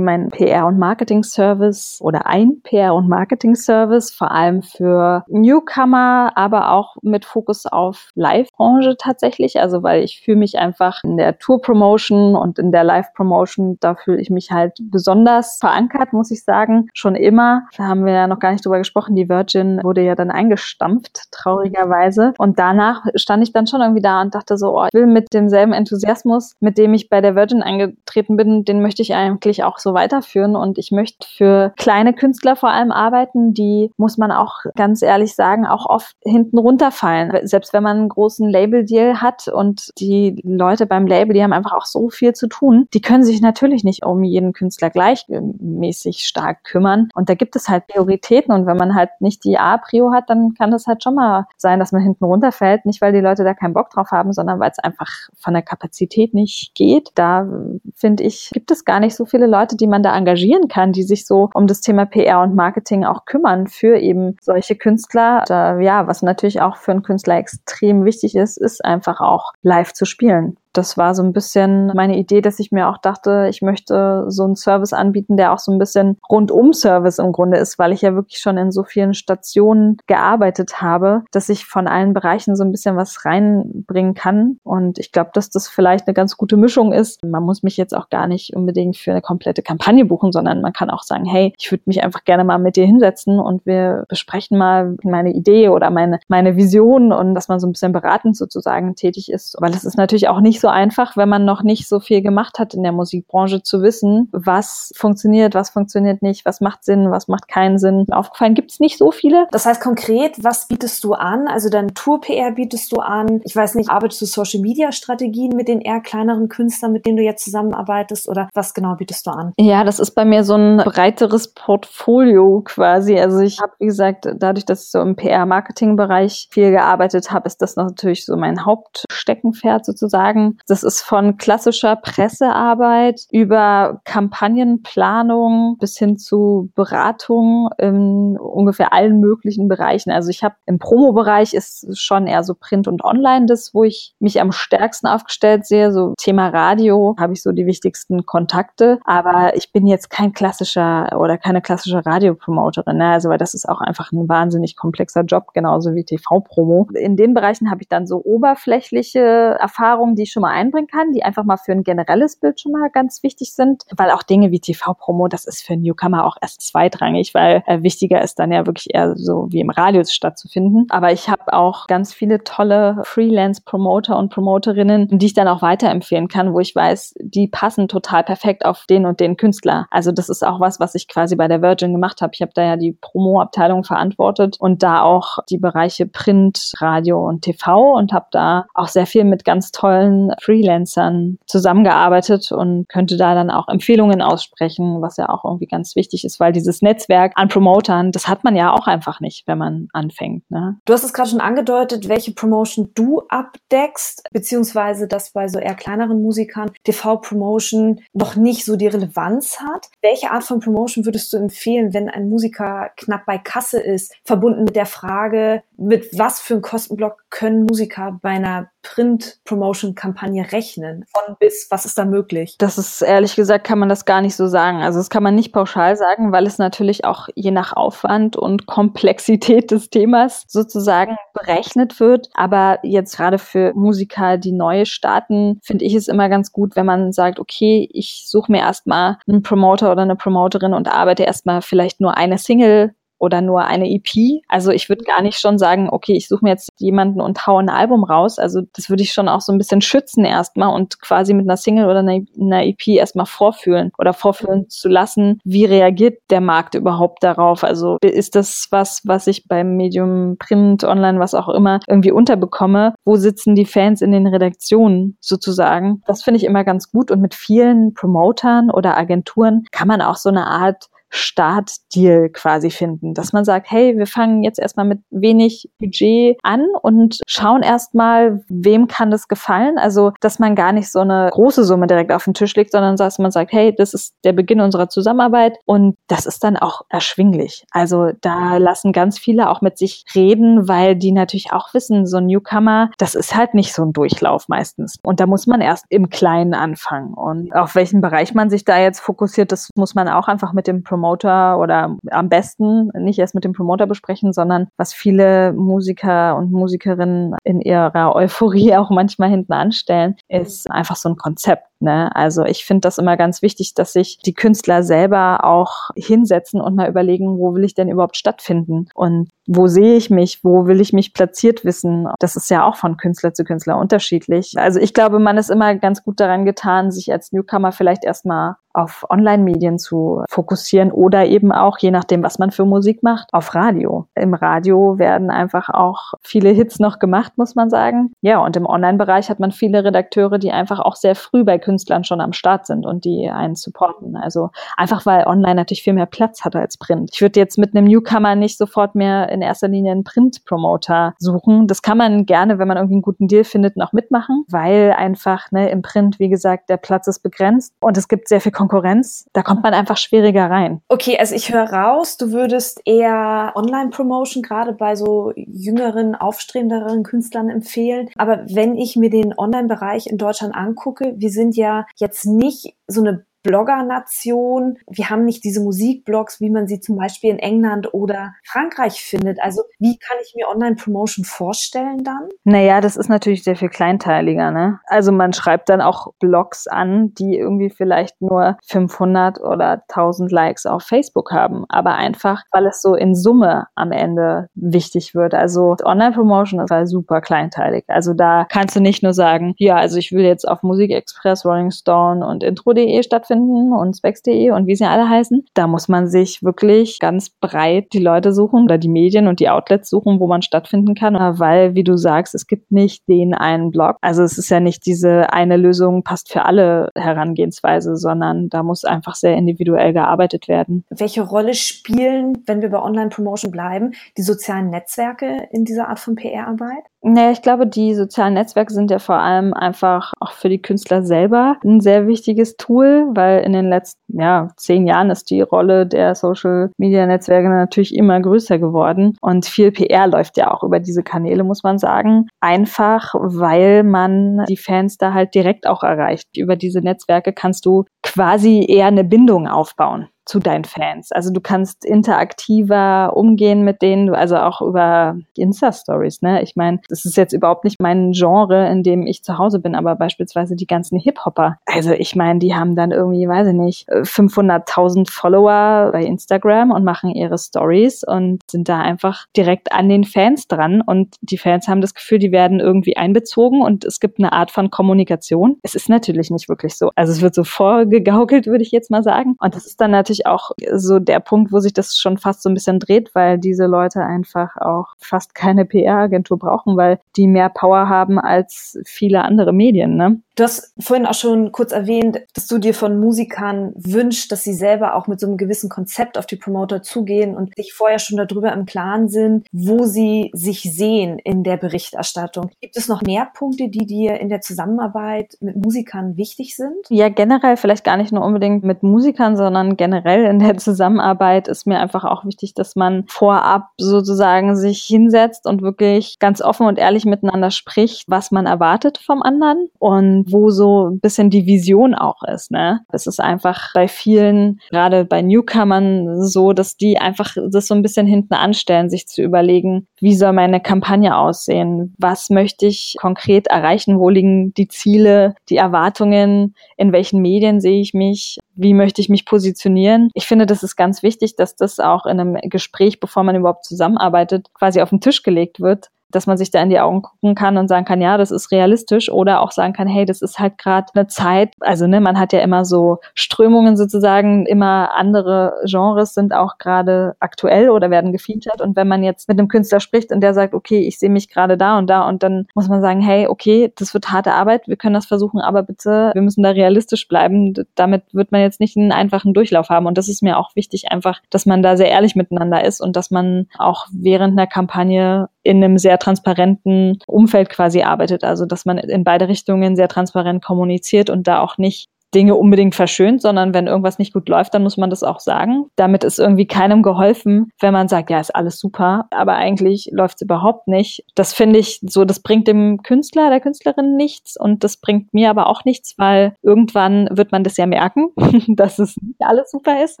mein 0.00 0.30
PR- 0.30 0.66
und 0.66 0.78
Marketing-Service 0.78 1.98
oder 2.00 2.26
ein 2.26 2.62
PR- 2.64 2.94
und 2.94 3.08
Marketing-Service, 3.08 4.10
vor 4.12 4.32
allem 4.32 4.62
für 4.62 5.24
Newcomer, 5.28 6.32
aber 6.34 6.72
auch 6.72 6.96
mit 7.02 7.24
Fokus 7.24 7.64
auf 7.66 8.10
Live-Branche 8.16 8.96
tatsächlich. 8.98 9.60
Also, 9.60 9.84
weil 9.84 10.02
ich 10.02 10.22
fühle 10.24 10.38
mich 10.38 10.58
einfach 10.58 11.04
in 11.04 11.16
der 11.16 11.38
Tour-Promotion 11.38 12.34
und 12.34 12.58
in 12.58 12.72
der 12.72 12.82
Live-Promotion 12.82 13.78
dafür 13.78 14.15
fühle 14.16 14.22
ich 14.22 14.30
mich 14.30 14.50
halt 14.50 14.72
besonders 14.80 15.58
verankert, 15.60 16.12
muss 16.12 16.30
ich 16.30 16.42
sagen. 16.42 16.88
Schon 16.94 17.14
immer. 17.14 17.62
Da 17.76 17.84
haben 17.84 18.06
wir 18.06 18.14
ja 18.14 18.26
noch 18.26 18.38
gar 18.38 18.52
nicht 18.52 18.64
drüber 18.64 18.78
gesprochen. 18.78 19.14
Die 19.14 19.28
Virgin 19.28 19.80
wurde 19.82 20.02
ja 20.02 20.14
dann 20.14 20.30
eingestampft, 20.30 21.30
traurigerweise. 21.30 22.32
Und 22.38 22.58
danach 22.58 23.04
stand 23.14 23.42
ich 23.42 23.52
dann 23.52 23.66
schon 23.66 23.82
irgendwie 23.82 24.02
da 24.02 24.22
und 24.22 24.34
dachte 24.34 24.56
so, 24.56 24.78
oh, 24.78 24.86
ich 24.86 24.94
will 24.94 25.06
mit 25.06 25.32
demselben 25.34 25.72
Enthusiasmus, 25.72 26.54
mit 26.60 26.78
dem 26.78 26.94
ich 26.94 27.10
bei 27.10 27.20
der 27.20 27.34
Virgin 27.36 27.62
eingetreten 27.62 28.36
bin, 28.36 28.64
den 28.64 28.80
möchte 28.80 29.02
ich 29.02 29.14
eigentlich 29.14 29.64
auch 29.64 29.78
so 29.78 29.92
weiterführen. 29.92 30.56
Und 30.56 30.78
ich 30.78 30.92
möchte 30.92 31.26
für 31.28 31.72
kleine 31.76 32.14
Künstler 32.14 32.56
vor 32.56 32.70
allem 32.70 32.92
arbeiten, 32.92 33.52
die, 33.52 33.90
muss 33.98 34.16
man 34.16 34.32
auch 34.32 34.60
ganz 34.76 35.02
ehrlich 35.02 35.34
sagen, 35.34 35.66
auch 35.66 35.86
oft 35.86 36.16
hinten 36.24 36.58
runterfallen. 36.58 37.46
Selbst 37.46 37.74
wenn 37.74 37.82
man 37.82 37.98
einen 37.98 38.08
großen 38.08 38.48
Label-Deal 38.48 39.20
hat 39.20 39.48
und 39.48 39.90
die 39.98 40.40
Leute 40.42 40.86
beim 40.86 41.06
Label, 41.06 41.34
die 41.34 41.42
haben 41.42 41.52
einfach 41.52 41.72
auch 41.72 41.84
so 41.84 42.08
viel 42.08 42.32
zu 42.32 42.46
tun, 42.48 42.86
die 42.94 43.00
können 43.00 43.24
sich 43.24 43.42
natürlich 43.42 43.84
nicht 43.84 44.05
um 44.06 44.22
jeden 44.22 44.52
Künstler 44.52 44.90
gleichmäßig 44.90 46.26
stark 46.26 46.64
kümmern. 46.64 47.08
Und 47.14 47.28
da 47.28 47.34
gibt 47.34 47.56
es 47.56 47.68
halt 47.68 47.86
Prioritäten 47.86 48.52
und 48.54 48.66
wenn 48.66 48.76
man 48.76 48.94
halt 48.94 49.10
nicht 49.20 49.44
die 49.44 49.58
A-Prio 49.58 50.12
hat, 50.12 50.30
dann 50.30 50.54
kann 50.54 50.70
das 50.70 50.86
halt 50.86 51.02
schon 51.02 51.14
mal 51.14 51.46
sein, 51.56 51.78
dass 51.78 51.92
man 51.92 52.02
hinten 52.02 52.24
runterfällt. 52.24 52.86
Nicht, 52.86 53.00
weil 53.00 53.12
die 53.12 53.20
Leute 53.20 53.44
da 53.44 53.54
keinen 53.54 53.74
Bock 53.74 53.90
drauf 53.90 54.10
haben, 54.10 54.32
sondern 54.32 54.60
weil 54.60 54.70
es 54.70 54.78
einfach 54.78 55.10
von 55.36 55.54
der 55.54 55.62
Kapazität 55.62 56.34
nicht 56.34 56.74
geht. 56.74 57.10
Da 57.14 57.48
finde 57.94 58.24
ich, 58.24 58.50
gibt 58.52 58.70
es 58.70 58.84
gar 58.84 59.00
nicht 59.00 59.16
so 59.16 59.24
viele 59.24 59.46
Leute, 59.46 59.76
die 59.76 59.86
man 59.86 60.02
da 60.02 60.16
engagieren 60.16 60.68
kann, 60.68 60.92
die 60.92 61.02
sich 61.02 61.26
so 61.26 61.50
um 61.54 61.66
das 61.66 61.80
Thema 61.80 62.06
PR 62.06 62.40
und 62.40 62.54
Marketing 62.54 63.04
auch 63.04 63.24
kümmern 63.24 63.66
für 63.66 63.98
eben 63.98 64.36
solche 64.40 64.76
Künstler. 64.76 65.44
Da, 65.46 65.78
ja, 65.78 66.06
was 66.06 66.22
natürlich 66.22 66.60
auch 66.60 66.76
für 66.76 66.92
einen 66.92 67.02
Künstler 67.02 67.36
extrem 67.36 68.04
wichtig 68.04 68.34
ist, 68.36 68.56
ist 68.56 68.84
einfach 68.84 69.20
auch 69.20 69.52
live 69.62 69.92
zu 69.92 70.04
spielen 70.04 70.56
das 70.76 70.96
war 70.96 71.14
so 71.14 71.22
ein 71.22 71.32
bisschen 71.32 71.92
meine 71.94 72.18
Idee, 72.18 72.40
dass 72.40 72.58
ich 72.58 72.72
mir 72.72 72.88
auch 72.88 72.98
dachte, 72.98 73.46
ich 73.50 73.62
möchte 73.62 74.24
so 74.28 74.44
einen 74.44 74.56
Service 74.56 74.92
anbieten, 74.92 75.36
der 75.36 75.52
auch 75.52 75.58
so 75.58 75.72
ein 75.72 75.78
bisschen 75.78 76.18
Rundum-Service 76.30 77.18
im 77.18 77.32
Grunde 77.32 77.58
ist, 77.58 77.78
weil 77.78 77.92
ich 77.92 78.02
ja 78.02 78.14
wirklich 78.14 78.38
schon 78.38 78.58
in 78.58 78.72
so 78.72 78.84
vielen 78.84 79.14
Stationen 79.14 79.96
gearbeitet 80.06 80.80
habe, 80.82 81.22
dass 81.32 81.48
ich 81.48 81.66
von 81.66 81.86
allen 81.86 82.12
Bereichen 82.12 82.56
so 82.56 82.64
ein 82.64 82.70
bisschen 82.70 82.96
was 82.96 83.24
reinbringen 83.24 84.14
kann. 84.14 84.58
Und 84.64 84.98
ich 84.98 85.12
glaube, 85.12 85.30
dass 85.34 85.50
das 85.50 85.68
vielleicht 85.68 86.06
eine 86.06 86.14
ganz 86.14 86.36
gute 86.36 86.56
Mischung 86.56 86.92
ist. 86.92 87.24
Man 87.24 87.42
muss 87.42 87.62
mich 87.62 87.76
jetzt 87.76 87.96
auch 87.96 88.08
gar 88.10 88.26
nicht 88.26 88.54
unbedingt 88.54 88.96
für 88.96 89.12
eine 89.12 89.22
komplette 89.22 89.62
Kampagne 89.62 90.04
buchen, 90.04 90.32
sondern 90.32 90.60
man 90.60 90.72
kann 90.72 90.90
auch 90.90 91.02
sagen, 91.02 91.24
hey, 91.24 91.52
ich 91.58 91.70
würde 91.70 91.84
mich 91.86 92.02
einfach 92.02 92.24
gerne 92.24 92.44
mal 92.44 92.58
mit 92.58 92.76
dir 92.76 92.86
hinsetzen 92.86 93.38
und 93.38 93.64
wir 93.66 94.04
besprechen 94.08 94.58
mal 94.58 94.96
meine 95.02 95.32
Idee 95.32 95.68
oder 95.68 95.90
meine, 95.90 96.20
meine 96.28 96.56
Vision 96.56 97.12
und 97.12 97.34
dass 97.34 97.48
man 97.48 97.60
so 97.60 97.66
ein 97.66 97.72
bisschen 97.72 97.92
beratend 97.92 98.36
sozusagen 98.36 98.94
tätig 98.94 99.30
ist. 99.30 99.56
Weil 99.58 99.72
es 99.72 99.84
ist 99.84 99.96
natürlich 99.96 100.28
auch 100.28 100.40
nicht 100.40 100.60
so 100.60 100.65
so 100.66 100.70
einfach, 100.70 101.16
wenn 101.16 101.28
man 101.28 101.44
noch 101.44 101.62
nicht 101.62 101.86
so 101.86 102.00
viel 102.00 102.22
gemacht 102.22 102.58
hat 102.58 102.74
in 102.74 102.82
der 102.82 102.90
Musikbranche, 102.90 103.62
zu 103.62 103.82
wissen, 103.82 104.28
was 104.32 104.92
funktioniert, 104.96 105.54
was 105.54 105.70
funktioniert 105.70 106.22
nicht, 106.22 106.44
was 106.44 106.60
macht 106.60 106.82
Sinn, 106.82 107.12
was 107.12 107.28
macht 107.28 107.46
keinen 107.46 107.78
Sinn. 107.78 108.04
Aufgefallen 108.10 108.54
gibt 108.54 108.72
es 108.72 108.80
nicht 108.80 108.98
so 108.98 109.12
viele. 109.12 109.46
Das 109.52 109.64
heißt 109.64 109.80
konkret, 109.80 110.42
was 110.42 110.66
bietest 110.66 111.04
du 111.04 111.12
an? 111.12 111.46
Also 111.46 111.68
dein 111.68 111.94
Tour-PR 111.94 112.50
bietest 112.50 112.90
du 112.90 112.96
an. 112.96 113.40
Ich 113.44 113.54
weiß 113.54 113.76
nicht, 113.76 113.90
arbeitest 113.90 114.22
du 114.22 114.26
Social-Media-Strategien 114.26 115.54
mit 115.54 115.68
den 115.68 115.80
eher 115.80 116.00
kleineren 116.00 116.48
Künstlern, 116.48 116.90
mit 116.90 117.06
denen 117.06 117.16
du 117.16 117.22
jetzt 117.22 117.44
zusammenarbeitest 117.44 118.28
oder 118.28 118.48
was 118.52 118.74
genau 118.74 118.96
bietest 118.96 119.24
du 119.28 119.30
an? 119.30 119.52
Ja, 119.56 119.84
das 119.84 120.00
ist 120.00 120.16
bei 120.16 120.24
mir 120.24 120.42
so 120.42 120.54
ein 120.54 120.78
breiteres 120.78 121.54
Portfolio 121.54 122.62
quasi. 122.64 123.16
Also 123.20 123.38
ich 123.38 123.60
habe, 123.60 123.72
wie 123.78 123.86
gesagt, 123.86 124.28
dadurch, 124.36 124.66
dass 124.66 124.86
ich 124.86 124.90
so 124.90 125.00
im 125.00 125.14
PR-Marketing-Bereich 125.14 126.48
viel 126.50 126.72
gearbeitet 126.72 127.30
habe, 127.30 127.46
ist 127.46 127.62
das 127.62 127.76
natürlich 127.76 128.26
so 128.26 128.36
mein 128.36 128.66
Hauptsteckenpferd 128.66 129.84
sozusagen. 129.84 130.55
Das 130.66 130.82
ist 130.82 131.02
von 131.02 131.36
klassischer 131.36 131.96
Pressearbeit 131.96 133.22
über 133.30 134.00
Kampagnenplanung 134.04 135.76
bis 135.78 135.96
hin 135.96 136.18
zu 136.18 136.70
Beratung 136.74 137.70
in 137.78 138.38
ungefähr 138.38 138.92
allen 138.92 139.20
möglichen 139.20 139.68
Bereichen. 139.68 140.10
Also 140.10 140.30
ich 140.30 140.42
habe 140.42 140.56
im 140.66 140.78
Promo-Bereich 140.78 141.54
ist 141.54 141.98
schon 141.98 142.26
eher 142.26 142.42
so 142.42 142.54
Print 142.54 142.88
und 142.88 143.04
Online 143.04 143.46
das, 143.46 143.74
wo 143.74 143.84
ich 143.84 144.14
mich 144.18 144.40
am 144.40 144.52
stärksten 144.52 145.06
aufgestellt 145.06 145.66
sehe. 145.66 145.92
So 145.92 146.14
Thema 146.18 146.48
Radio 146.48 147.16
habe 147.18 147.32
ich 147.32 147.42
so 147.42 147.52
die 147.52 147.66
wichtigsten 147.66 148.26
Kontakte. 148.26 148.98
Aber 149.04 149.56
ich 149.56 149.72
bin 149.72 149.86
jetzt 149.86 150.10
kein 150.10 150.32
klassischer 150.32 151.18
oder 151.18 151.38
keine 151.38 151.62
klassische 151.62 152.04
Radiopromoterin. 152.04 152.96
Ne? 152.96 153.10
Also 153.10 153.28
weil 153.28 153.38
das 153.38 153.54
ist 153.54 153.68
auch 153.68 153.80
einfach 153.80 154.12
ein 154.12 154.28
wahnsinnig 154.28 154.76
komplexer 154.76 155.22
Job, 155.22 155.52
genauso 155.54 155.94
wie 155.94 156.04
TV-Promo. 156.04 156.88
In 156.94 157.16
den 157.16 157.34
Bereichen 157.34 157.70
habe 157.70 157.82
ich 157.82 157.88
dann 157.88 158.06
so 158.06 158.22
oberflächliche 158.24 159.20
Erfahrungen, 159.20 160.16
die 160.16 160.24
ich 160.24 160.32
schon 160.32 160.42
mal 160.42 160.45
einbringen 160.50 160.88
kann, 160.88 161.12
die 161.12 161.22
einfach 161.22 161.44
mal 161.44 161.56
für 161.56 161.72
ein 161.72 161.84
generelles 161.84 162.36
Bild 162.36 162.60
schon 162.60 162.72
mal 162.72 162.90
ganz 162.90 163.22
wichtig 163.22 163.52
sind, 163.52 163.84
weil 163.96 164.10
auch 164.10 164.22
Dinge 164.22 164.50
wie 164.50 164.60
TV-Promo, 164.60 165.28
das 165.28 165.46
ist 165.46 165.62
für 165.62 165.76
Newcomer 165.76 166.24
auch 166.24 166.36
erst 166.40 166.62
zweitrangig, 166.62 167.34
weil 167.34 167.62
äh, 167.66 167.82
wichtiger 167.82 168.22
ist 168.22 168.38
dann 168.38 168.52
ja 168.52 168.66
wirklich 168.66 168.94
eher 168.94 169.16
so 169.16 169.46
wie 169.50 169.60
im 169.60 169.70
Radio 169.70 170.02
stattzufinden. 170.04 170.86
Aber 170.90 171.12
ich 171.12 171.28
habe 171.28 171.52
auch 171.52 171.86
ganz 171.86 172.12
viele 172.12 172.44
tolle 172.44 173.00
Freelance-Promoter 173.04 174.16
und 174.16 174.32
Promoterinnen, 174.32 175.18
die 175.18 175.26
ich 175.26 175.34
dann 175.34 175.48
auch 175.48 175.62
weiterempfehlen 175.62 176.28
kann, 176.28 176.52
wo 176.52 176.60
ich 176.60 176.74
weiß, 176.74 177.14
die 177.20 177.48
passen 177.48 177.88
total 177.88 178.24
perfekt 178.24 178.64
auf 178.64 178.84
den 178.88 179.06
und 179.06 179.20
den 179.20 179.36
Künstler. 179.36 179.86
Also 179.90 180.12
das 180.12 180.28
ist 180.28 180.44
auch 180.44 180.60
was, 180.60 180.80
was 180.80 180.94
ich 180.94 181.08
quasi 181.08 181.36
bei 181.36 181.48
der 181.48 181.62
Virgin 181.62 181.92
gemacht 181.92 182.20
habe. 182.20 182.32
Ich 182.34 182.42
habe 182.42 182.52
da 182.54 182.62
ja 182.62 182.76
die 182.76 182.92
Promo-Abteilung 182.92 183.84
verantwortet 183.84 184.56
und 184.58 184.82
da 184.82 185.02
auch 185.02 185.38
die 185.50 185.58
Bereiche 185.58 186.06
Print, 186.06 186.72
Radio 186.78 187.26
und 187.26 187.42
TV 187.42 187.94
und 187.94 188.12
habe 188.12 188.26
da 188.30 188.66
auch 188.74 188.88
sehr 188.88 189.06
viel 189.06 189.24
mit 189.24 189.44
ganz 189.44 189.72
tollen 189.72 190.25
Freelancern 190.40 191.38
zusammengearbeitet 191.46 192.52
und 192.52 192.88
könnte 192.88 193.16
da 193.16 193.34
dann 193.34 193.50
auch 193.50 193.68
Empfehlungen 193.68 194.22
aussprechen, 194.22 195.02
was 195.02 195.16
ja 195.16 195.28
auch 195.28 195.44
irgendwie 195.44 195.66
ganz 195.66 195.96
wichtig 195.96 196.24
ist, 196.24 196.40
weil 196.40 196.52
dieses 196.52 196.82
Netzwerk 196.82 197.32
an 197.36 197.48
Promotern, 197.48 198.12
das 198.12 198.28
hat 198.28 198.44
man 198.44 198.56
ja 198.56 198.72
auch 198.72 198.86
einfach 198.86 199.20
nicht, 199.20 199.46
wenn 199.46 199.58
man 199.58 199.88
anfängt. 199.92 200.50
Ne? 200.50 200.78
Du 200.84 200.92
hast 200.92 201.04
es 201.04 201.12
gerade 201.12 201.30
schon 201.30 201.40
angedeutet, 201.40 202.08
welche 202.08 202.32
Promotion 202.32 202.90
du 202.94 203.22
abdeckst, 203.28 204.24
beziehungsweise 204.32 205.08
dass 205.08 205.30
bei 205.30 205.48
so 205.48 205.58
eher 205.58 205.74
kleineren 205.74 206.22
Musikern 206.22 206.70
TV-Promotion 206.84 208.00
noch 208.12 208.36
nicht 208.36 208.64
so 208.64 208.76
die 208.76 208.86
Relevanz 208.86 209.60
hat. 209.60 209.88
Welche 210.02 210.30
Art 210.30 210.44
von 210.44 210.60
Promotion 210.60 211.04
würdest 211.04 211.32
du 211.32 211.36
empfehlen, 211.36 211.94
wenn 211.94 212.08
ein 212.08 212.28
Musiker 212.28 212.90
knapp 212.96 213.26
bei 213.26 213.38
Kasse 213.38 213.80
ist, 213.80 214.14
verbunden 214.24 214.64
mit 214.64 214.76
der 214.76 214.86
Frage, 214.86 215.62
mit 215.76 216.18
was 216.18 216.40
für 216.40 216.54
einem 216.54 216.62
Kostenblock 216.62 217.24
können 217.30 217.64
Musiker 217.64 218.18
bei 218.22 218.30
einer 218.30 218.70
Print-Promotion-Kampagne 218.86 220.52
rechnen? 220.52 221.04
Von 221.12 221.36
bis, 221.38 221.66
was 221.70 221.84
ist 221.84 221.98
da 221.98 222.04
möglich? 222.04 222.56
Das 222.58 222.78
ist 222.78 223.02
ehrlich 223.02 223.34
gesagt, 223.34 223.66
kann 223.66 223.78
man 223.78 223.88
das 223.88 224.04
gar 224.04 224.20
nicht 224.20 224.36
so 224.36 224.46
sagen. 224.46 224.82
Also 224.82 224.98
das 224.98 225.10
kann 225.10 225.22
man 225.22 225.34
nicht 225.34 225.52
pauschal 225.52 225.96
sagen, 225.96 226.32
weil 226.32 226.46
es 226.46 226.58
natürlich 226.58 227.04
auch 227.04 227.28
je 227.34 227.50
nach 227.50 227.72
Aufwand 227.72 228.36
und 228.36 228.66
Komplexität 228.66 229.70
des 229.70 229.90
Themas 229.90 230.44
sozusagen 230.46 231.16
berechnet 231.34 231.98
wird. 231.98 232.28
Aber 232.34 232.78
jetzt 232.82 233.16
gerade 233.16 233.38
für 233.38 233.72
Musiker, 233.74 234.38
die 234.38 234.52
neu 234.52 234.84
starten, 234.84 235.58
finde 235.62 235.84
ich 235.84 235.94
es 235.94 236.08
immer 236.08 236.28
ganz 236.28 236.52
gut, 236.52 236.76
wenn 236.76 236.86
man 236.86 237.12
sagt, 237.12 237.40
okay, 237.40 237.88
ich 237.92 238.24
suche 238.26 238.52
mir 238.52 238.60
erstmal 238.60 239.18
einen 239.26 239.42
Promoter 239.42 239.90
oder 239.90 240.02
eine 240.02 240.16
Promoterin 240.16 240.74
und 240.74 240.88
arbeite 240.88 241.24
erstmal 241.24 241.60
vielleicht 241.62 242.00
nur 242.00 242.16
eine 242.16 242.38
Single 242.38 242.94
oder 243.18 243.40
nur 243.40 243.64
eine 243.64 243.90
EP. 243.90 244.42
Also 244.48 244.70
ich 244.70 244.88
würde 244.88 245.04
gar 245.04 245.22
nicht 245.22 245.38
schon 245.38 245.58
sagen, 245.58 245.88
okay, 245.90 246.12
ich 246.12 246.28
suche 246.28 246.44
mir 246.44 246.50
jetzt 246.50 246.70
jemanden 246.78 247.20
und 247.20 247.46
hau 247.46 247.58
ein 247.58 247.68
Album 247.68 248.04
raus. 248.04 248.38
Also 248.38 248.62
das 248.74 248.90
würde 248.90 249.02
ich 249.02 249.12
schon 249.12 249.28
auch 249.28 249.40
so 249.40 249.52
ein 249.52 249.58
bisschen 249.58 249.80
schützen 249.80 250.24
erstmal 250.24 250.74
und 250.74 251.00
quasi 251.00 251.34
mit 251.34 251.46
einer 251.46 251.56
Single 251.56 251.86
oder 251.86 252.00
einer 252.00 252.64
EP 252.64 252.88
erstmal 252.88 253.26
vorfühlen 253.26 253.90
oder 253.98 254.12
vorfühlen 254.12 254.68
zu 254.68 254.88
lassen, 254.88 255.40
wie 255.44 255.64
reagiert 255.64 256.18
der 256.30 256.40
Markt 256.40 256.74
überhaupt 256.74 257.22
darauf? 257.22 257.64
Also 257.64 257.98
ist 258.02 258.34
das 258.34 258.68
was, 258.70 259.02
was 259.04 259.26
ich 259.26 259.48
beim 259.48 259.76
Medium 259.76 260.36
Print, 260.38 260.84
Online, 260.84 261.18
was 261.18 261.34
auch 261.34 261.48
immer 261.48 261.80
irgendwie 261.86 262.12
unterbekomme? 262.12 262.94
Wo 263.04 263.16
sitzen 263.16 263.54
die 263.54 263.66
Fans 263.66 264.02
in 264.02 264.12
den 264.12 264.26
Redaktionen 264.26 265.16
sozusagen? 265.20 266.02
Das 266.06 266.22
finde 266.22 266.38
ich 266.38 266.44
immer 266.44 266.64
ganz 266.64 266.90
gut 266.90 267.10
und 267.10 267.20
mit 267.20 267.34
vielen 267.34 267.94
Promotern 267.94 268.70
oder 268.70 268.96
Agenturen 268.96 269.64
kann 269.70 269.88
man 269.88 270.02
auch 270.02 270.16
so 270.16 270.28
eine 270.28 270.46
Art 270.46 270.88
Startdeal 271.16 272.28
quasi 272.30 272.70
finden, 272.70 273.14
dass 273.14 273.32
man 273.32 273.44
sagt, 273.44 273.70
hey, 273.70 273.96
wir 273.96 274.06
fangen 274.06 274.42
jetzt 274.42 274.58
erstmal 274.58 274.86
mit 274.86 275.00
wenig 275.10 275.68
Budget 275.78 276.38
an 276.42 276.66
und 276.82 277.20
schauen 277.26 277.62
erstmal, 277.62 278.44
wem 278.48 278.86
kann 278.86 279.10
das 279.10 279.28
gefallen. 279.28 279.78
Also, 279.78 280.12
dass 280.20 280.38
man 280.38 280.54
gar 280.54 280.72
nicht 280.72 280.90
so 280.90 281.00
eine 281.00 281.30
große 281.32 281.64
Summe 281.64 281.86
direkt 281.86 282.12
auf 282.12 282.24
den 282.24 282.34
Tisch 282.34 282.54
legt, 282.54 282.72
sondern 282.72 282.96
dass 282.96 283.18
man 283.18 283.30
sagt, 283.30 283.52
hey, 283.52 283.74
das 283.74 283.94
ist 283.94 284.14
der 284.24 284.32
Beginn 284.32 284.60
unserer 284.60 284.88
Zusammenarbeit 284.88 285.58
und 285.64 285.96
das 286.06 286.26
ist 286.26 286.44
dann 286.44 286.56
auch 286.56 286.82
erschwinglich. 286.88 287.64
Also, 287.70 288.10
da 288.20 288.58
lassen 288.58 288.92
ganz 288.92 289.18
viele 289.18 289.50
auch 289.50 289.62
mit 289.62 289.78
sich 289.78 290.04
reden, 290.14 290.68
weil 290.68 290.96
die 290.96 291.12
natürlich 291.12 291.52
auch 291.52 291.72
wissen, 291.74 292.06
so 292.06 292.18
ein 292.18 292.26
Newcomer, 292.26 292.90
das 292.98 293.14
ist 293.14 293.34
halt 293.34 293.54
nicht 293.54 293.72
so 293.72 293.82
ein 293.82 293.92
Durchlauf 293.92 294.48
meistens. 294.48 294.96
Und 295.02 295.20
da 295.20 295.26
muss 295.26 295.46
man 295.46 295.60
erst 295.60 295.86
im 295.88 296.10
Kleinen 296.10 296.54
anfangen. 296.54 297.14
Und 297.14 297.54
auf 297.54 297.74
welchen 297.74 298.00
Bereich 298.00 298.34
man 298.34 298.50
sich 298.50 298.64
da 298.64 298.78
jetzt 298.78 299.00
fokussiert, 299.00 299.52
das 299.52 299.70
muss 299.74 299.94
man 299.94 300.08
auch 300.08 300.28
einfach 300.28 300.52
mit 300.52 300.66
dem 300.66 300.82
Promoter 300.82 301.05
oder 301.14 301.96
am 302.10 302.28
besten 302.28 302.90
nicht 302.98 303.18
erst 303.18 303.34
mit 303.34 303.44
dem 303.44 303.52
Promoter 303.52 303.86
besprechen, 303.86 304.32
sondern 304.32 304.68
was 304.76 304.92
viele 304.92 305.52
Musiker 305.52 306.36
und 306.36 306.52
Musikerinnen 306.52 307.34
in 307.44 307.60
ihrer 307.60 308.14
Euphorie 308.14 308.74
auch 308.76 308.90
manchmal 308.90 309.30
hinten 309.30 309.52
anstellen, 309.52 310.16
ist 310.28 310.70
einfach 310.70 310.96
so 310.96 311.08
ein 311.08 311.16
Konzept. 311.16 311.66
Ne? 311.80 312.14
Also 312.14 312.44
ich 312.44 312.64
finde 312.64 312.80
das 312.82 312.98
immer 312.98 313.16
ganz 313.16 313.42
wichtig, 313.42 313.74
dass 313.74 313.92
sich 313.92 314.18
die 314.18 314.34
Künstler 314.34 314.82
selber 314.82 315.44
auch 315.44 315.90
hinsetzen 315.94 316.60
und 316.60 316.74
mal 316.74 316.88
überlegen, 316.88 317.38
wo 317.38 317.54
will 317.54 317.64
ich 317.64 317.74
denn 317.74 317.88
überhaupt 317.88 318.16
stattfinden 318.16 318.88
und 318.94 319.28
wo 319.46 319.66
sehe 319.68 319.96
ich 319.96 320.10
mich, 320.10 320.42
wo 320.42 320.66
will 320.66 320.80
ich 320.80 320.92
mich 320.92 321.14
platziert 321.14 321.64
wissen. 321.64 322.08
Das 322.18 322.34
ist 322.34 322.50
ja 322.50 322.64
auch 322.64 322.76
von 322.76 322.96
Künstler 322.96 323.32
zu 323.32 323.44
Künstler 323.44 323.78
unterschiedlich. 323.78 324.54
Also 324.56 324.80
ich 324.80 324.92
glaube, 324.94 325.18
man 325.18 325.38
ist 325.38 325.50
immer 325.50 325.74
ganz 325.76 326.02
gut 326.02 326.18
daran 326.18 326.44
getan, 326.44 326.90
sich 326.90 327.12
als 327.12 327.30
Newcomer 327.32 327.72
vielleicht 327.72 328.04
erstmal 328.04 328.56
auf 328.76 329.06
Online-Medien 329.08 329.78
zu 329.78 330.22
fokussieren 330.28 330.92
oder 330.92 331.24
eben 331.24 331.50
auch, 331.50 331.78
je 331.78 331.90
nachdem, 331.90 332.22
was 332.22 332.38
man 332.38 332.50
für 332.50 332.66
Musik 332.66 333.02
macht, 333.02 333.32
auf 333.32 333.54
Radio. 333.54 334.06
Im 334.14 334.34
Radio 334.34 334.98
werden 334.98 335.30
einfach 335.30 335.70
auch 335.70 336.12
viele 336.20 336.50
Hits 336.50 336.78
noch 336.78 336.98
gemacht, 336.98 337.32
muss 337.36 337.54
man 337.54 337.70
sagen. 337.70 338.12
Ja, 338.20 338.38
und 338.38 338.54
im 338.56 338.66
Online-Bereich 338.66 339.30
hat 339.30 339.40
man 339.40 339.50
viele 339.50 339.82
Redakteure, 339.82 340.38
die 340.38 340.52
einfach 340.52 340.78
auch 340.78 340.96
sehr 340.96 341.14
früh 341.14 341.42
bei 341.42 341.56
Künstlern 341.66 342.04
schon 342.04 342.20
am 342.20 342.32
Start 342.32 342.64
sind 342.64 342.86
und 342.86 343.04
die 343.04 343.28
einen 343.28 343.56
supporten. 343.56 344.16
Also 344.16 344.50
einfach, 344.76 345.04
weil 345.04 345.26
online 345.26 345.56
natürlich 345.56 345.82
viel 345.82 345.94
mehr 345.94 346.06
Platz 346.06 346.44
hat 346.44 346.54
als 346.54 346.78
Print. 346.78 347.10
Ich 347.12 347.20
würde 347.20 347.40
jetzt 347.40 347.58
mit 347.58 347.74
einem 347.74 347.88
Newcomer 347.88 348.36
nicht 348.36 348.56
sofort 348.56 348.94
mehr 348.94 349.28
in 349.30 349.42
erster 349.42 349.66
Linie 349.66 349.90
einen 349.90 350.04
Print-Promoter 350.04 351.14
suchen. 351.18 351.66
Das 351.66 351.82
kann 351.82 351.98
man 351.98 352.24
gerne, 352.24 352.60
wenn 352.60 352.68
man 352.68 352.76
irgendwie 352.76 352.94
einen 352.94 353.02
guten 353.02 353.26
Deal 353.26 353.42
findet, 353.42 353.76
noch 353.76 353.92
mitmachen, 353.92 354.44
weil 354.48 354.92
einfach 354.96 355.50
ne, 355.50 355.68
im 355.70 355.82
Print, 355.82 356.20
wie 356.20 356.28
gesagt, 356.28 356.70
der 356.70 356.76
Platz 356.76 357.08
ist 357.08 357.24
begrenzt 357.24 357.74
und 357.80 357.98
es 357.98 358.06
gibt 358.06 358.28
sehr 358.28 358.40
viel 358.40 358.52
Konkurrenz. 358.52 359.26
Da 359.32 359.42
kommt 359.42 359.64
man 359.64 359.74
einfach 359.74 359.96
schwieriger 359.96 360.48
rein. 360.48 360.82
Okay, 360.88 361.18
also 361.18 361.34
ich 361.34 361.52
höre 361.52 361.72
raus, 361.72 362.16
du 362.16 362.30
würdest 362.30 362.80
eher 362.84 363.52
Online-Promotion 363.56 364.44
gerade 364.44 364.72
bei 364.72 364.94
so 364.94 365.32
jüngeren, 365.34 366.14
aufstrebenderen 366.14 367.02
Künstlern 367.02 367.50
empfehlen. 367.50 368.08
Aber 368.16 368.44
wenn 368.48 368.76
ich 368.76 368.94
mir 368.94 369.10
den 369.10 369.36
Online-Bereich 369.36 370.06
in 370.06 370.16
Deutschland 370.16 370.54
angucke, 370.54 371.14
wir 371.16 371.30
sind 371.30 371.55
ja 371.56 371.86
jetzt 371.96 372.24
nicht 372.26 372.76
so 372.86 373.00
eine 373.00 373.26
Blogger-Nation. 373.46 374.78
Wir 374.90 375.08
haben 375.08 375.24
nicht 375.24 375.44
diese 375.44 375.60
Musikblogs, 375.60 376.40
wie 376.40 376.50
man 376.50 376.66
sie 376.66 376.80
zum 376.80 376.96
Beispiel 376.96 377.30
in 377.30 377.38
England 377.38 377.94
oder 377.94 378.34
Frankreich 378.44 379.02
findet. 379.02 379.40
Also 379.40 379.62
wie 379.78 379.98
kann 379.98 380.16
ich 380.22 380.34
mir 380.34 380.48
Online-Promotion 380.48 381.24
vorstellen 381.24 382.02
dann? 382.02 382.28
Naja, 382.44 382.80
das 382.80 382.96
ist 382.96 383.08
natürlich 383.08 383.44
sehr 383.44 383.56
viel 383.56 383.68
kleinteiliger. 383.68 384.50
Ne? 384.50 384.80
Also 384.86 385.12
man 385.12 385.32
schreibt 385.32 385.68
dann 385.68 385.80
auch 385.80 386.12
Blogs 386.18 386.66
an, 386.66 387.14
die 387.14 387.38
irgendwie 387.38 387.70
vielleicht 387.70 388.20
nur 388.20 388.56
500 388.66 389.40
oder 389.40 389.84
1000 389.88 390.32
Likes 390.32 390.66
auf 390.66 390.82
Facebook 390.82 391.30
haben. 391.30 391.64
Aber 391.68 391.94
einfach, 391.94 392.42
weil 392.50 392.66
es 392.66 392.82
so 392.82 392.94
in 392.94 393.14
Summe 393.14 393.68
am 393.76 393.92
Ende 393.92 394.48
wichtig 394.54 395.14
wird. 395.14 395.34
Also 395.34 395.76
Online-Promotion 395.84 396.60
ist 396.60 396.70
halt 396.70 396.88
super 396.88 397.20
kleinteilig. 397.20 397.84
Also 397.86 398.12
da 398.12 398.46
kannst 398.48 398.74
du 398.74 398.80
nicht 398.80 399.02
nur 399.02 399.14
sagen, 399.14 399.54
ja, 399.58 399.76
also 399.76 399.98
ich 399.98 400.10
will 400.10 400.24
jetzt 400.24 400.48
auf 400.48 400.62
Musikexpress, 400.62 401.44
Rolling 401.44 401.70
Stone 401.70 402.26
und 402.26 402.42
Intro.de 402.42 403.02
stattfinden 403.02 403.35
stattfinden 403.36 403.72
und 403.72 403.96
specs.de 403.96 404.50
und 404.50 404.66
wie 404.66 404.76
sie 404.76 404.84
alle 404.84 405.08
heißen. 405.08 405.44
Da 405.54 405.66
muss 405.66 405.88
man 405.88 406.08
sich 406.08 406.42
wirklich 406.42 406.98
ganz 406.98 407.30
breit 407.30 407.88
die 407.92 407.98
Leute 407.98 408.32
suchen 408.32 408.64
oder 408.64 408.78
die 408.78 408.88
Medien 408.88 409.28
und 409.28 409.40
die 409.40 409.48
Outlets 409.48 409.90
suchen, 409.90 410.20
wo 410.20 410.26
man 410.26 410.42
stattfinden 410.42 410.94
kann, 410.94 411.14
weil, 411.38 411.74
wie 411.74 411.84
du 411.84 411.96
sagst, 411.96 412.34
es 412.34 412.46
gibt 412.46 412.72
nicht 412.72 413.06
den 413.08 413.34
einen 413.34 413.70
Blog. 413.70 413.96
Also 414.00 414.22
es 414.22 414.38
ist 414.38 414.50
ja 414.50 414.60
nicht 414.60 414.86
diese 414.86 415.32
eine 415.32 415.56
Lösung 415.56 416.02
passt 416.02 416.32
für 416.32 416.44
alle 416.44 416.90
Herangehensweise, 416.94 417.96
sondern 417.96 418.48
da 418.48 418.62
muss 418.62 418.84
einfach 418.84 419.14
sehr 419.14 419.36
individuell 419.36 419.92
gearbeitet 419.92 420.48
werden. 420.48 420.84
Welche 420.90 421.22
Rolle 421.22 421.54
spielen, 421.54 422.38
wenn 422.46 422.62
wir 422.62 422.70
bei 422.70 422.80
Online-Promotion 422.80 423.50
bleiben, 423.50 423.92
die 424.16 424.22
sozialen 424.22 424.70
Netzwerke 424.70 425.48
in 425.52 425.64
dieser 425.64 425.88
Art 425.88 425.98
von 425.98 426.14
PR-Arbeit? 426.14 426.84
Naja, 427.08 427.30
ich 427.30 427.40
glaube, 427.40 427.68
die 427.68 427.94
sozialen 427.94 428.34
Netzwerke 428.34 428.74
sind 428.74 428.90
ja 428.90 428.98
vor 428.98 429.14
allem 429.14 429.54
einfach 429.54 430.12
auch 430.18 430.32
für 430.32 430.48
die 430.48 430.60
Künstler 430.60 431.04
selber 431.04 431.56
ein 431.62 431.80
sehr 431.80 432.08
wichtiges 432.08 432.56
Tool, 432.56 433.06
weil 433.14 433.44
in 433.44 433.52
den 433.52 433.68
letzten 433.68 434.20
ja, 434.20 434.48
zehn 434.56 434.88
Jahren 434.88 435.10
ist 435.10 435.30
die 435.30 435.40
Rolle 435.40 435.86
der 435.86 436.16
Social 436.16 436.72
Media 436.78 437.06
Netzwerke 437.06 437.48
natürlich 437.48 437.94
immer 437.94 438.20
größer 438.20 438.58
geworden 438.58 439.16
und 439.20 439.46
viel 439.46 439.70
PR 439.70 440.08
läuft 440.08 440.36
ja 440.36 440.52
auch 440.52 440.64
über 440.64 440.80
diese 440.80 441.04
Kanäle, 441.04 441.44
muss 441.44 441.62
man 441.62 441.78
sagen. 441.78 442.26
Einfach, 442.40 443.14
weil 443.16 443.84
man 443.84 444.44
die 444.48 444.56
Fans 444.56 444.98
da 444.98 445.14
halt 445.14 445.32
direkt 445.36 445.68
auch 445.68 445.84
erreicht. 445.84 446.26
Über 446.36 446.56
diese 446.56 446.80
Netzwerke 446.80 447.32
kannst 447.32 447.66
du 447.66 447.84
quasi 448.02 448.66
eher 448.68 448.86
eine 448.86 449.04
Bindung 449.04 449.46
aufbauen 449.46 450.08
zu 450.26 450.40
deinen 450.40 450.64
Fans. 450.64 451.12
Also 451.12 451.32
du 451.32 451.40
kannst 451.40 451.84
interaktiver 451.84 453.16
umgehen 453.16 453.62
mit 453.62 453.80
denen, 453.80 454.14
also 454.14 454.36
auch 454.36 454.60
über 454.60 455.16
Insta-Stories. 455.36 456.20
Ne? 456.22 456.42
Ich 456.42 456.56
meine, 456.56 456.80
das 456.88 457.04
ist 457.04 457.16
jetzt 457.16 457.32
überhaupt 457.32 457.64
nicht 457.64 457.80
mein 457.80 458.12
Genre, 458.12 458.68
in 458.68 458.82
dem 458.82 459.06
ich 459.06 459.22
zu 459.22 459.38
Hause 459.38 459.60
bin, 459.60 459.74
aber 459.74 459.94
beispielsweise 459.94 460.56
die 460.56 460.66
ganzen 460.66 460.98
Hip-Hopper. 460.98 461.58
Also 461.66 461.92
ich 461.92 462.16
meine, 462.16 462.40
die 462.40 462.54
haben 462.54 462.74
dann 462.74 462.90
irgendwie, 462.90 463.28
weiß 463.28 463.48
ich 463.48 463.54
nicht, 463.54 463.88
500.000 463.88 465.10
Follower 465.10 465.90
bei 465.92 466.04
Instagram 466.04 466.72
und 466.72 466.84
machen 466.84 467.10
ihre 467.10 467.38
Stories 467.38 468.02
und 468.04 468.42
sind 468.50 468.68
da 468.68 468.80
einfach 468.80 469.26
direkt 469.36 469.72
an 469.72 469.88
den 469.88 470.04
Fans 470.04 470.48
dran 470.48 470.80
und 470.80 471.14
die 471.20 471.38
Fans 471.38 471.68
haben 471.68 471.80
das 471.80 471.94
Gefühl, 471.94 472.18
die 472.18 472.32
werden 472.32 472.58
irgendwie 472.58 472.96
einbezogen 472.96 473.62
und 473.62 473.84
es 473.84 474.00
gibt 474.00 474.18
eine 474.18 474.32
Art 474.32 474.50
von 474.50 474.70
Kommunikation. 474.70 475.58
Es 475.62 475.76
ist 475.76 475.88
natürlich 475.88 476.30
nicht 476.30 476.48
wirklich 476.48 476.76
so. 476.76 476.90
Also 476.96 477.12
es 477.12 477.22
wird 477.22 477.34
so 477.34 477.44
vorgegaukelt, 477.44 478.46
würde 478.46 478.62
ich 478.62 478.72
jetzt 478.72 478.90
mal 478.90 479.04
sagen. 479.04 479.36
Und 479.38 479.54
das 479.54 479.66
ist 479.66 479.80
dann 479.80 479.92
natürlich 479.92 480.15
natürlich 480.16 480.26
auch 480.26 480.50
so 480.78 480.98
der 480.98 481.20
Punkt, 481.20 481.52
wo 481.52 481.60
sich 481.60 481.72
das 481.72 481.96
schon 481.96 482.18
fast 482.18 482.42
so 482.42 482.48
ein 482.48 482.54
bisschen 482.54 482.78
dreht, 482.78 483.14
weil 483.14 483.38
diese 483.38 483.66
Leute 483.66 484.00
einfach 484.00 484.56
auch 484.56 484.94
fast 484.98 485.34
keine 485.34 485.64
PR-Agentur 485.64 486.38
brauchen, 486.38 486.76
weil 486.76 486.98
die 487.16 487.26
mehr 487.26 487.48
Power 487.48 487.88
haben 487.88 488.18
als 488.18 488.78
viele 488.84 489.22
andere 489.22 489.52
Medien. 489.52 489.96
Ne? 489.96 490.20
Du 490.36 490.44
hast 490.44 490.74
vorhin 490.78 491.06
auch 491.06 491.14
schon 491.14 491.50
kurz 491.50 491.72
erwähnt, 491.72 492.20
dass 492.34 492.46
du 492.46 492.58
dir 492.58 492.74
von 492.74 493.00
Musikern 493.00 493.72
wünschst, 493.74 494.30
dass 494.30 494.44
sie 494.44 494.52
selber 494.52 494.94
auch 494.94 495.06
mit 495.06 495.18
so 495.18 495.26
einem 495.26 495.38
gewissen 495.38 495.70
Konzept 495.70 496.18
auf 496.18 496.26
die 496.26 496.36
Promoter 496.36 496.82
zugehen 496.82 497.34
und 497.34 497.56
sich 497.56 497.72
vorher 497.72 497.98
schon 497.98 498.18
darüber 498.18 498.52
im 498.52 498.66
Plan 498.66 499.08
sind, 499.08 499.46
wo 499.50 499.86
sie 499.86 500.30
sich 500.34 500.60
sehen 500.60 501.18
in 501.18 501.42
der 501.42 501.56
Berichterstattung. 501.56 502.50
Gibt 502.60 502.76
es 502.76 502.86
noch 502.86 503.00
mehr 503.00 503.28
Punkte, 503.32 503.70
die 503.70 503.86
dir 503.86 504.20
in 504.20 504.28
der 504.28 504.42
Zusammenarbeit 504.42 505.38
mit 505.40 505.56
Musikern 505.56 506.18
wichtig 506.18 506.54
sind? 506.54 506.84
Ja, 506.90 507.08
generell 507.08 507.56
vielleicht 507.56 507.84
gar 507.84 507.96
nicht 507.96 508.12
nur 508.12 508.22
unbedingt 508.22 508.62
mit 508.62 508.82
Musikern, 508.82 509.38
sondern 509.38 509.78
generell 509.78 510.26
in 510.26 510.38
der 510.38 510.58
Zusammenarbeit 510.58 511.48
ist 511.48 511.66
mir 511.66 511.80
einfach 511.80 512.04
auch 512.04 512.26
wichtig, 512.26 512.52
dass 512.52 512.76
man 512.76 513.04
vorab 513.08 513.70
sozusagen 513.78 514.54
sich 514.54 514.82
hinsetzt 514.82 515.46
und 515.46 515.62
wirklich 515.62 516.18
ganz 516.18 516.42
offen 516.42 516.66
und 516.66 516.78
ehrlich 516.78 517.06
miteinander 517.06 517.50
spricht, 517.50 518.04
was 518.10 518.30
man 518.30 518.44
erwartet 518.44 518.98
vom 518.98 519.22
anderen 519.22 519.70
und 519.78 520.25
wo 520.28 520.50
so 520.50 520.90
ein 520.90 521.00
bisschen 521.00 521.30
die 521.30 521.46
Vision 521.46 521.94
auch 521.94 522.22
ist. 522.22 522.50
Ne? 522.50 522.80
Es 522.92 523.06
ist 523.06 523.20
einfach 523.20 523.72
bei 523.74 523.88
vielen, 523.88 524.60
gerade 524.70 525.04
bei 525.04 525.22
Newcomern, 525.22 526.22
so, 526.22 526.52
dass 526.52 526.76
die 526.76 526.98
einfach 526.98 527.36
das 527.50 527.66
so 527.66 527.74
ein 527.74 527.82
bisschen 527.82 528.06
hinten 528.06 528.34
anstellen, 528.34 528.90
sich 528.90 529.06
zu 529.06 529.22
überlegen, 529.22 529.86
wie 530.00 530.14
soll 530.14 530.32
meine 530.32 530.60
Kampagne 530.60 531.16
aussehen? 531.16 531.94
Was 531.98 532.30
möchte 532.30 532.66
ich 532.66 532.96
konkret 533.00 533.46
erreichen? 533.46 533.98
Wo 533.98 534.10
liegen 534.10 534.52
die 534.54 534.68
Ziele, 534.68 535.34
die 535.48 535.56
Erwartungen? 535.56 536.54
In 536.76 536.92
welchen 536.92 537.22
Medien 537.22 537.60
sehe 537.60 537.80
ich 537.80 537.94
mich? 537.94 538.38
Wie 538.54 538.74
möchte 538.74 539.00
ich 539.00 539.08
mich 539.08 539.26
positionieren? 539.26 540.10
Ich 540.14 540.26
finde, 540.26 540.46
das 540.46 540.62
ist 540.62 540.76
ganz 540.76 541.02
wichtig, 541.02 541.36
dass 541.36 541.56
das 541.56 541.78
auch 541.78 542.06
in 542.06 542.20
einem 542.20 542.36
Gespräch, 542.48 543.00
bevor 543.00 543.22
man 543.22 543.36
überhaupt 543.36 543.64
zusammenarbeitet, 543.64 544.48
quasi 544.54 544.80
auf 544.80 544.90
den 544.90 545.00
Tisch 545.00 545.22
gelegt 545.22 545.60
wird 545.60 545.90
dass 546.10 546.26
man 546.26 546.36
sich 546.36 546.50
da 546.50 546.62
in 546.62 546.70
die 546.70 546.80
Augen 546.80 547.02
gucken 547.02 547.34
kann 547.34 547.56
und 547.56 547.68
sagen 547.68 547.84
kann, 547.84 548.00
ja, 548.00 548.16
das 548.16 548.30
ist 548.30 548.50
realistisch 548.50 549.10
oder 549.10 549.40
auch 549.40 549.50
sagen 549.50 549.72
kann, 549.72 549.88
hey, 549.88 550.04
das 550.04 550.22
ist 550.22 550.38
halt 550.38 550.58
gerade 550.58 550.86
eine 550.94 551.06
Zeit, 551.06 551.52
also 551.60 551.86
ne, 551.86 552.00
man 552.00 552.18
hat 552.18 552.32
ja 552.32 552.40
immer 552.40 552.64
so 552.64 552.98
Strömungen 553.14 553.76
sozusagen, 553.76 554.46
immer 554.46 554.94
andere 554.94 555.54
Genres 555.64 556.14
sind 556.14 556.34
auch 556.34 556.58
gerade 556.58 557.16
aktuell 557.20 557.70
oder 557.70 557.90
werden 557.90 558.12
gefeatured. 558.12 558.60
Und 558.60 558.76
wenn 558.76 558.88
man 558.88 559.02
jetzt 559.02 559.28
mit 559.28 559.38
einem 559.38 559.48
Künstler 559.48 559.80
spricht 559.80 560.12
und 560.12 560.20
der 560.20 560.34
sagt, 560.34 560.54
okay, 560.54 560.80
ich 560.86 560.98
sehe 560.98 561.10
mich 561.10 561.28
gerade 561.28 561.56
da 561.56 561.78
und 561.78 561.88
da 561.88 562.08
und 562.08 562.22
dann 562.22 562.46
muss 562.54 562.68
man 562.68 562.80
sagen, 562.80 563.00
hey, 563.00 563.26
okay, 563.26 563.72
das 563.76 563.94
wird 563.94 564.10
harte 564.10 564.32
Arbeit, 564.32 564.68
wir 564.68 564.76
können 564.76 564.94
das 564.94 565.06
versuchen, 565.06 565.40
aber 565.40 565.62
bitte, 565.62 566.10
wir 566.14 566.22
müssen 566.22 566.42
da 566.42 566.50
realistisch 566.50 567.08
bleiben, 567.08 567.54
damit 567.74 568.02
wird 568.12 568.32
man 568.32 568.40
jetzt 568.40 568.60
nicht 568.60 568.76
einen 568.76 568.92
einfachen 568.92 569.34
Durchlauf 569.34 569.68
haben. 569.68 569.86
Und 569.86 569.98
das 569.98 570.08
ist 570.08 570.22
mir 570.22 570.38
auch 570.38 570.54
wichtig 570.54 570.90
einfach, 570.90 571.20
dass 571.30 571.46
man 571.46 571.62
da 571.62 571.76
sehr 571.76 571.90
ehrlich 571.90 572.16
miteinander 572.16 572.64
ist 572.64 572.80
und 572.80 572.96
dass 572.96 573.10
man 573.10 573.46
auch 573.58 573.86
während 573.92 574.32
einer 574.32 574.46
Kampagne 574.46 575.28
in 575.46 575.62
einem 575.62 575.78
sehr 575.78 575.98
transparenten 575.98 576.98
Umfeld 577.06 577.48
quasi 577.48 577.82
arbeitet. 577.82 578.24
Also 578.24 578.46
dass 578.46 578.64
man 578.64 578.78
in 578.78 579.04
beide 579.04 579.28
Richtungen 579.28 579.76
sehr 579.76 579.88
transparent 579.88 580.44
kommuniziert 580.44 581.10
und 581.10 581.26
da 581.26 581.40
auch 581.40 581.58
nicht 581.58 581.88
Dinge 582.14 582.34
unbedingt 582.34 582.74
verschönt, 582.74 583.20
sondern 583.20 583.52
wenn 583.52 583.66
irgendwas 583.66 583.98
nicht 583.98 584.14
gut 584.14 584.28
läuft, 584.28 584.54
dann 584.54 584.62
muss 584.62 584.76
man 584.76 584.90
das 584.90 585.02
auch 585.02 585.20
sagen. 585.20 585.66
Damit 585.76 586.04
ist 586.04 586.18
irgendwie 586.18 586.46
keinem 586.46 586.82
geholfen, 586.82 587.50
wenn 587.60 587.74
man 587.74 587.88
sagt, 587.88 588.10
ja, 588.10 588.20
ist 588.20 588.34
alles 588.34 588.58
super, 588.58 589.06
aber 589.10 589.34
eigentlich 589.34 589.90
läuft 589.92 590.16
es 590.16 590.22
überhaupt 590.22 590.68
nicht. 590.68 591.04
Das 591.14 591.34
finde 591.34 591.58
ich 591.58 591.80
so, 591.82 592.04
das 592.04 592.20
bringt 592.20 592.48
dem 592.48 592.82
Künstler, 592.82 593.28
der 593.28 593.40
Künstlerin 593.40 593.96
nichts 593.96 594.38
und 594.38 594.64
das 594.64 594.78
bringt 594.78 595.12
mir 595.12 595.30
aber 595.30 595.48
auch 595.48 595.64
nichts, 595.64 595.94
weil 595.98 596.34
irgendwann 596.42 597.08
wird 597.10 597.32
man 597.32 597.44
das 597.44 597.56
ja 597.56 597.66
merken, 597.66 598.08
dass 598.48 598.78
es 598.78 598.96
nicht 598.96 599.20
alles 599.20 599.50
super 599.50 599.82
ist. 599.84 600.00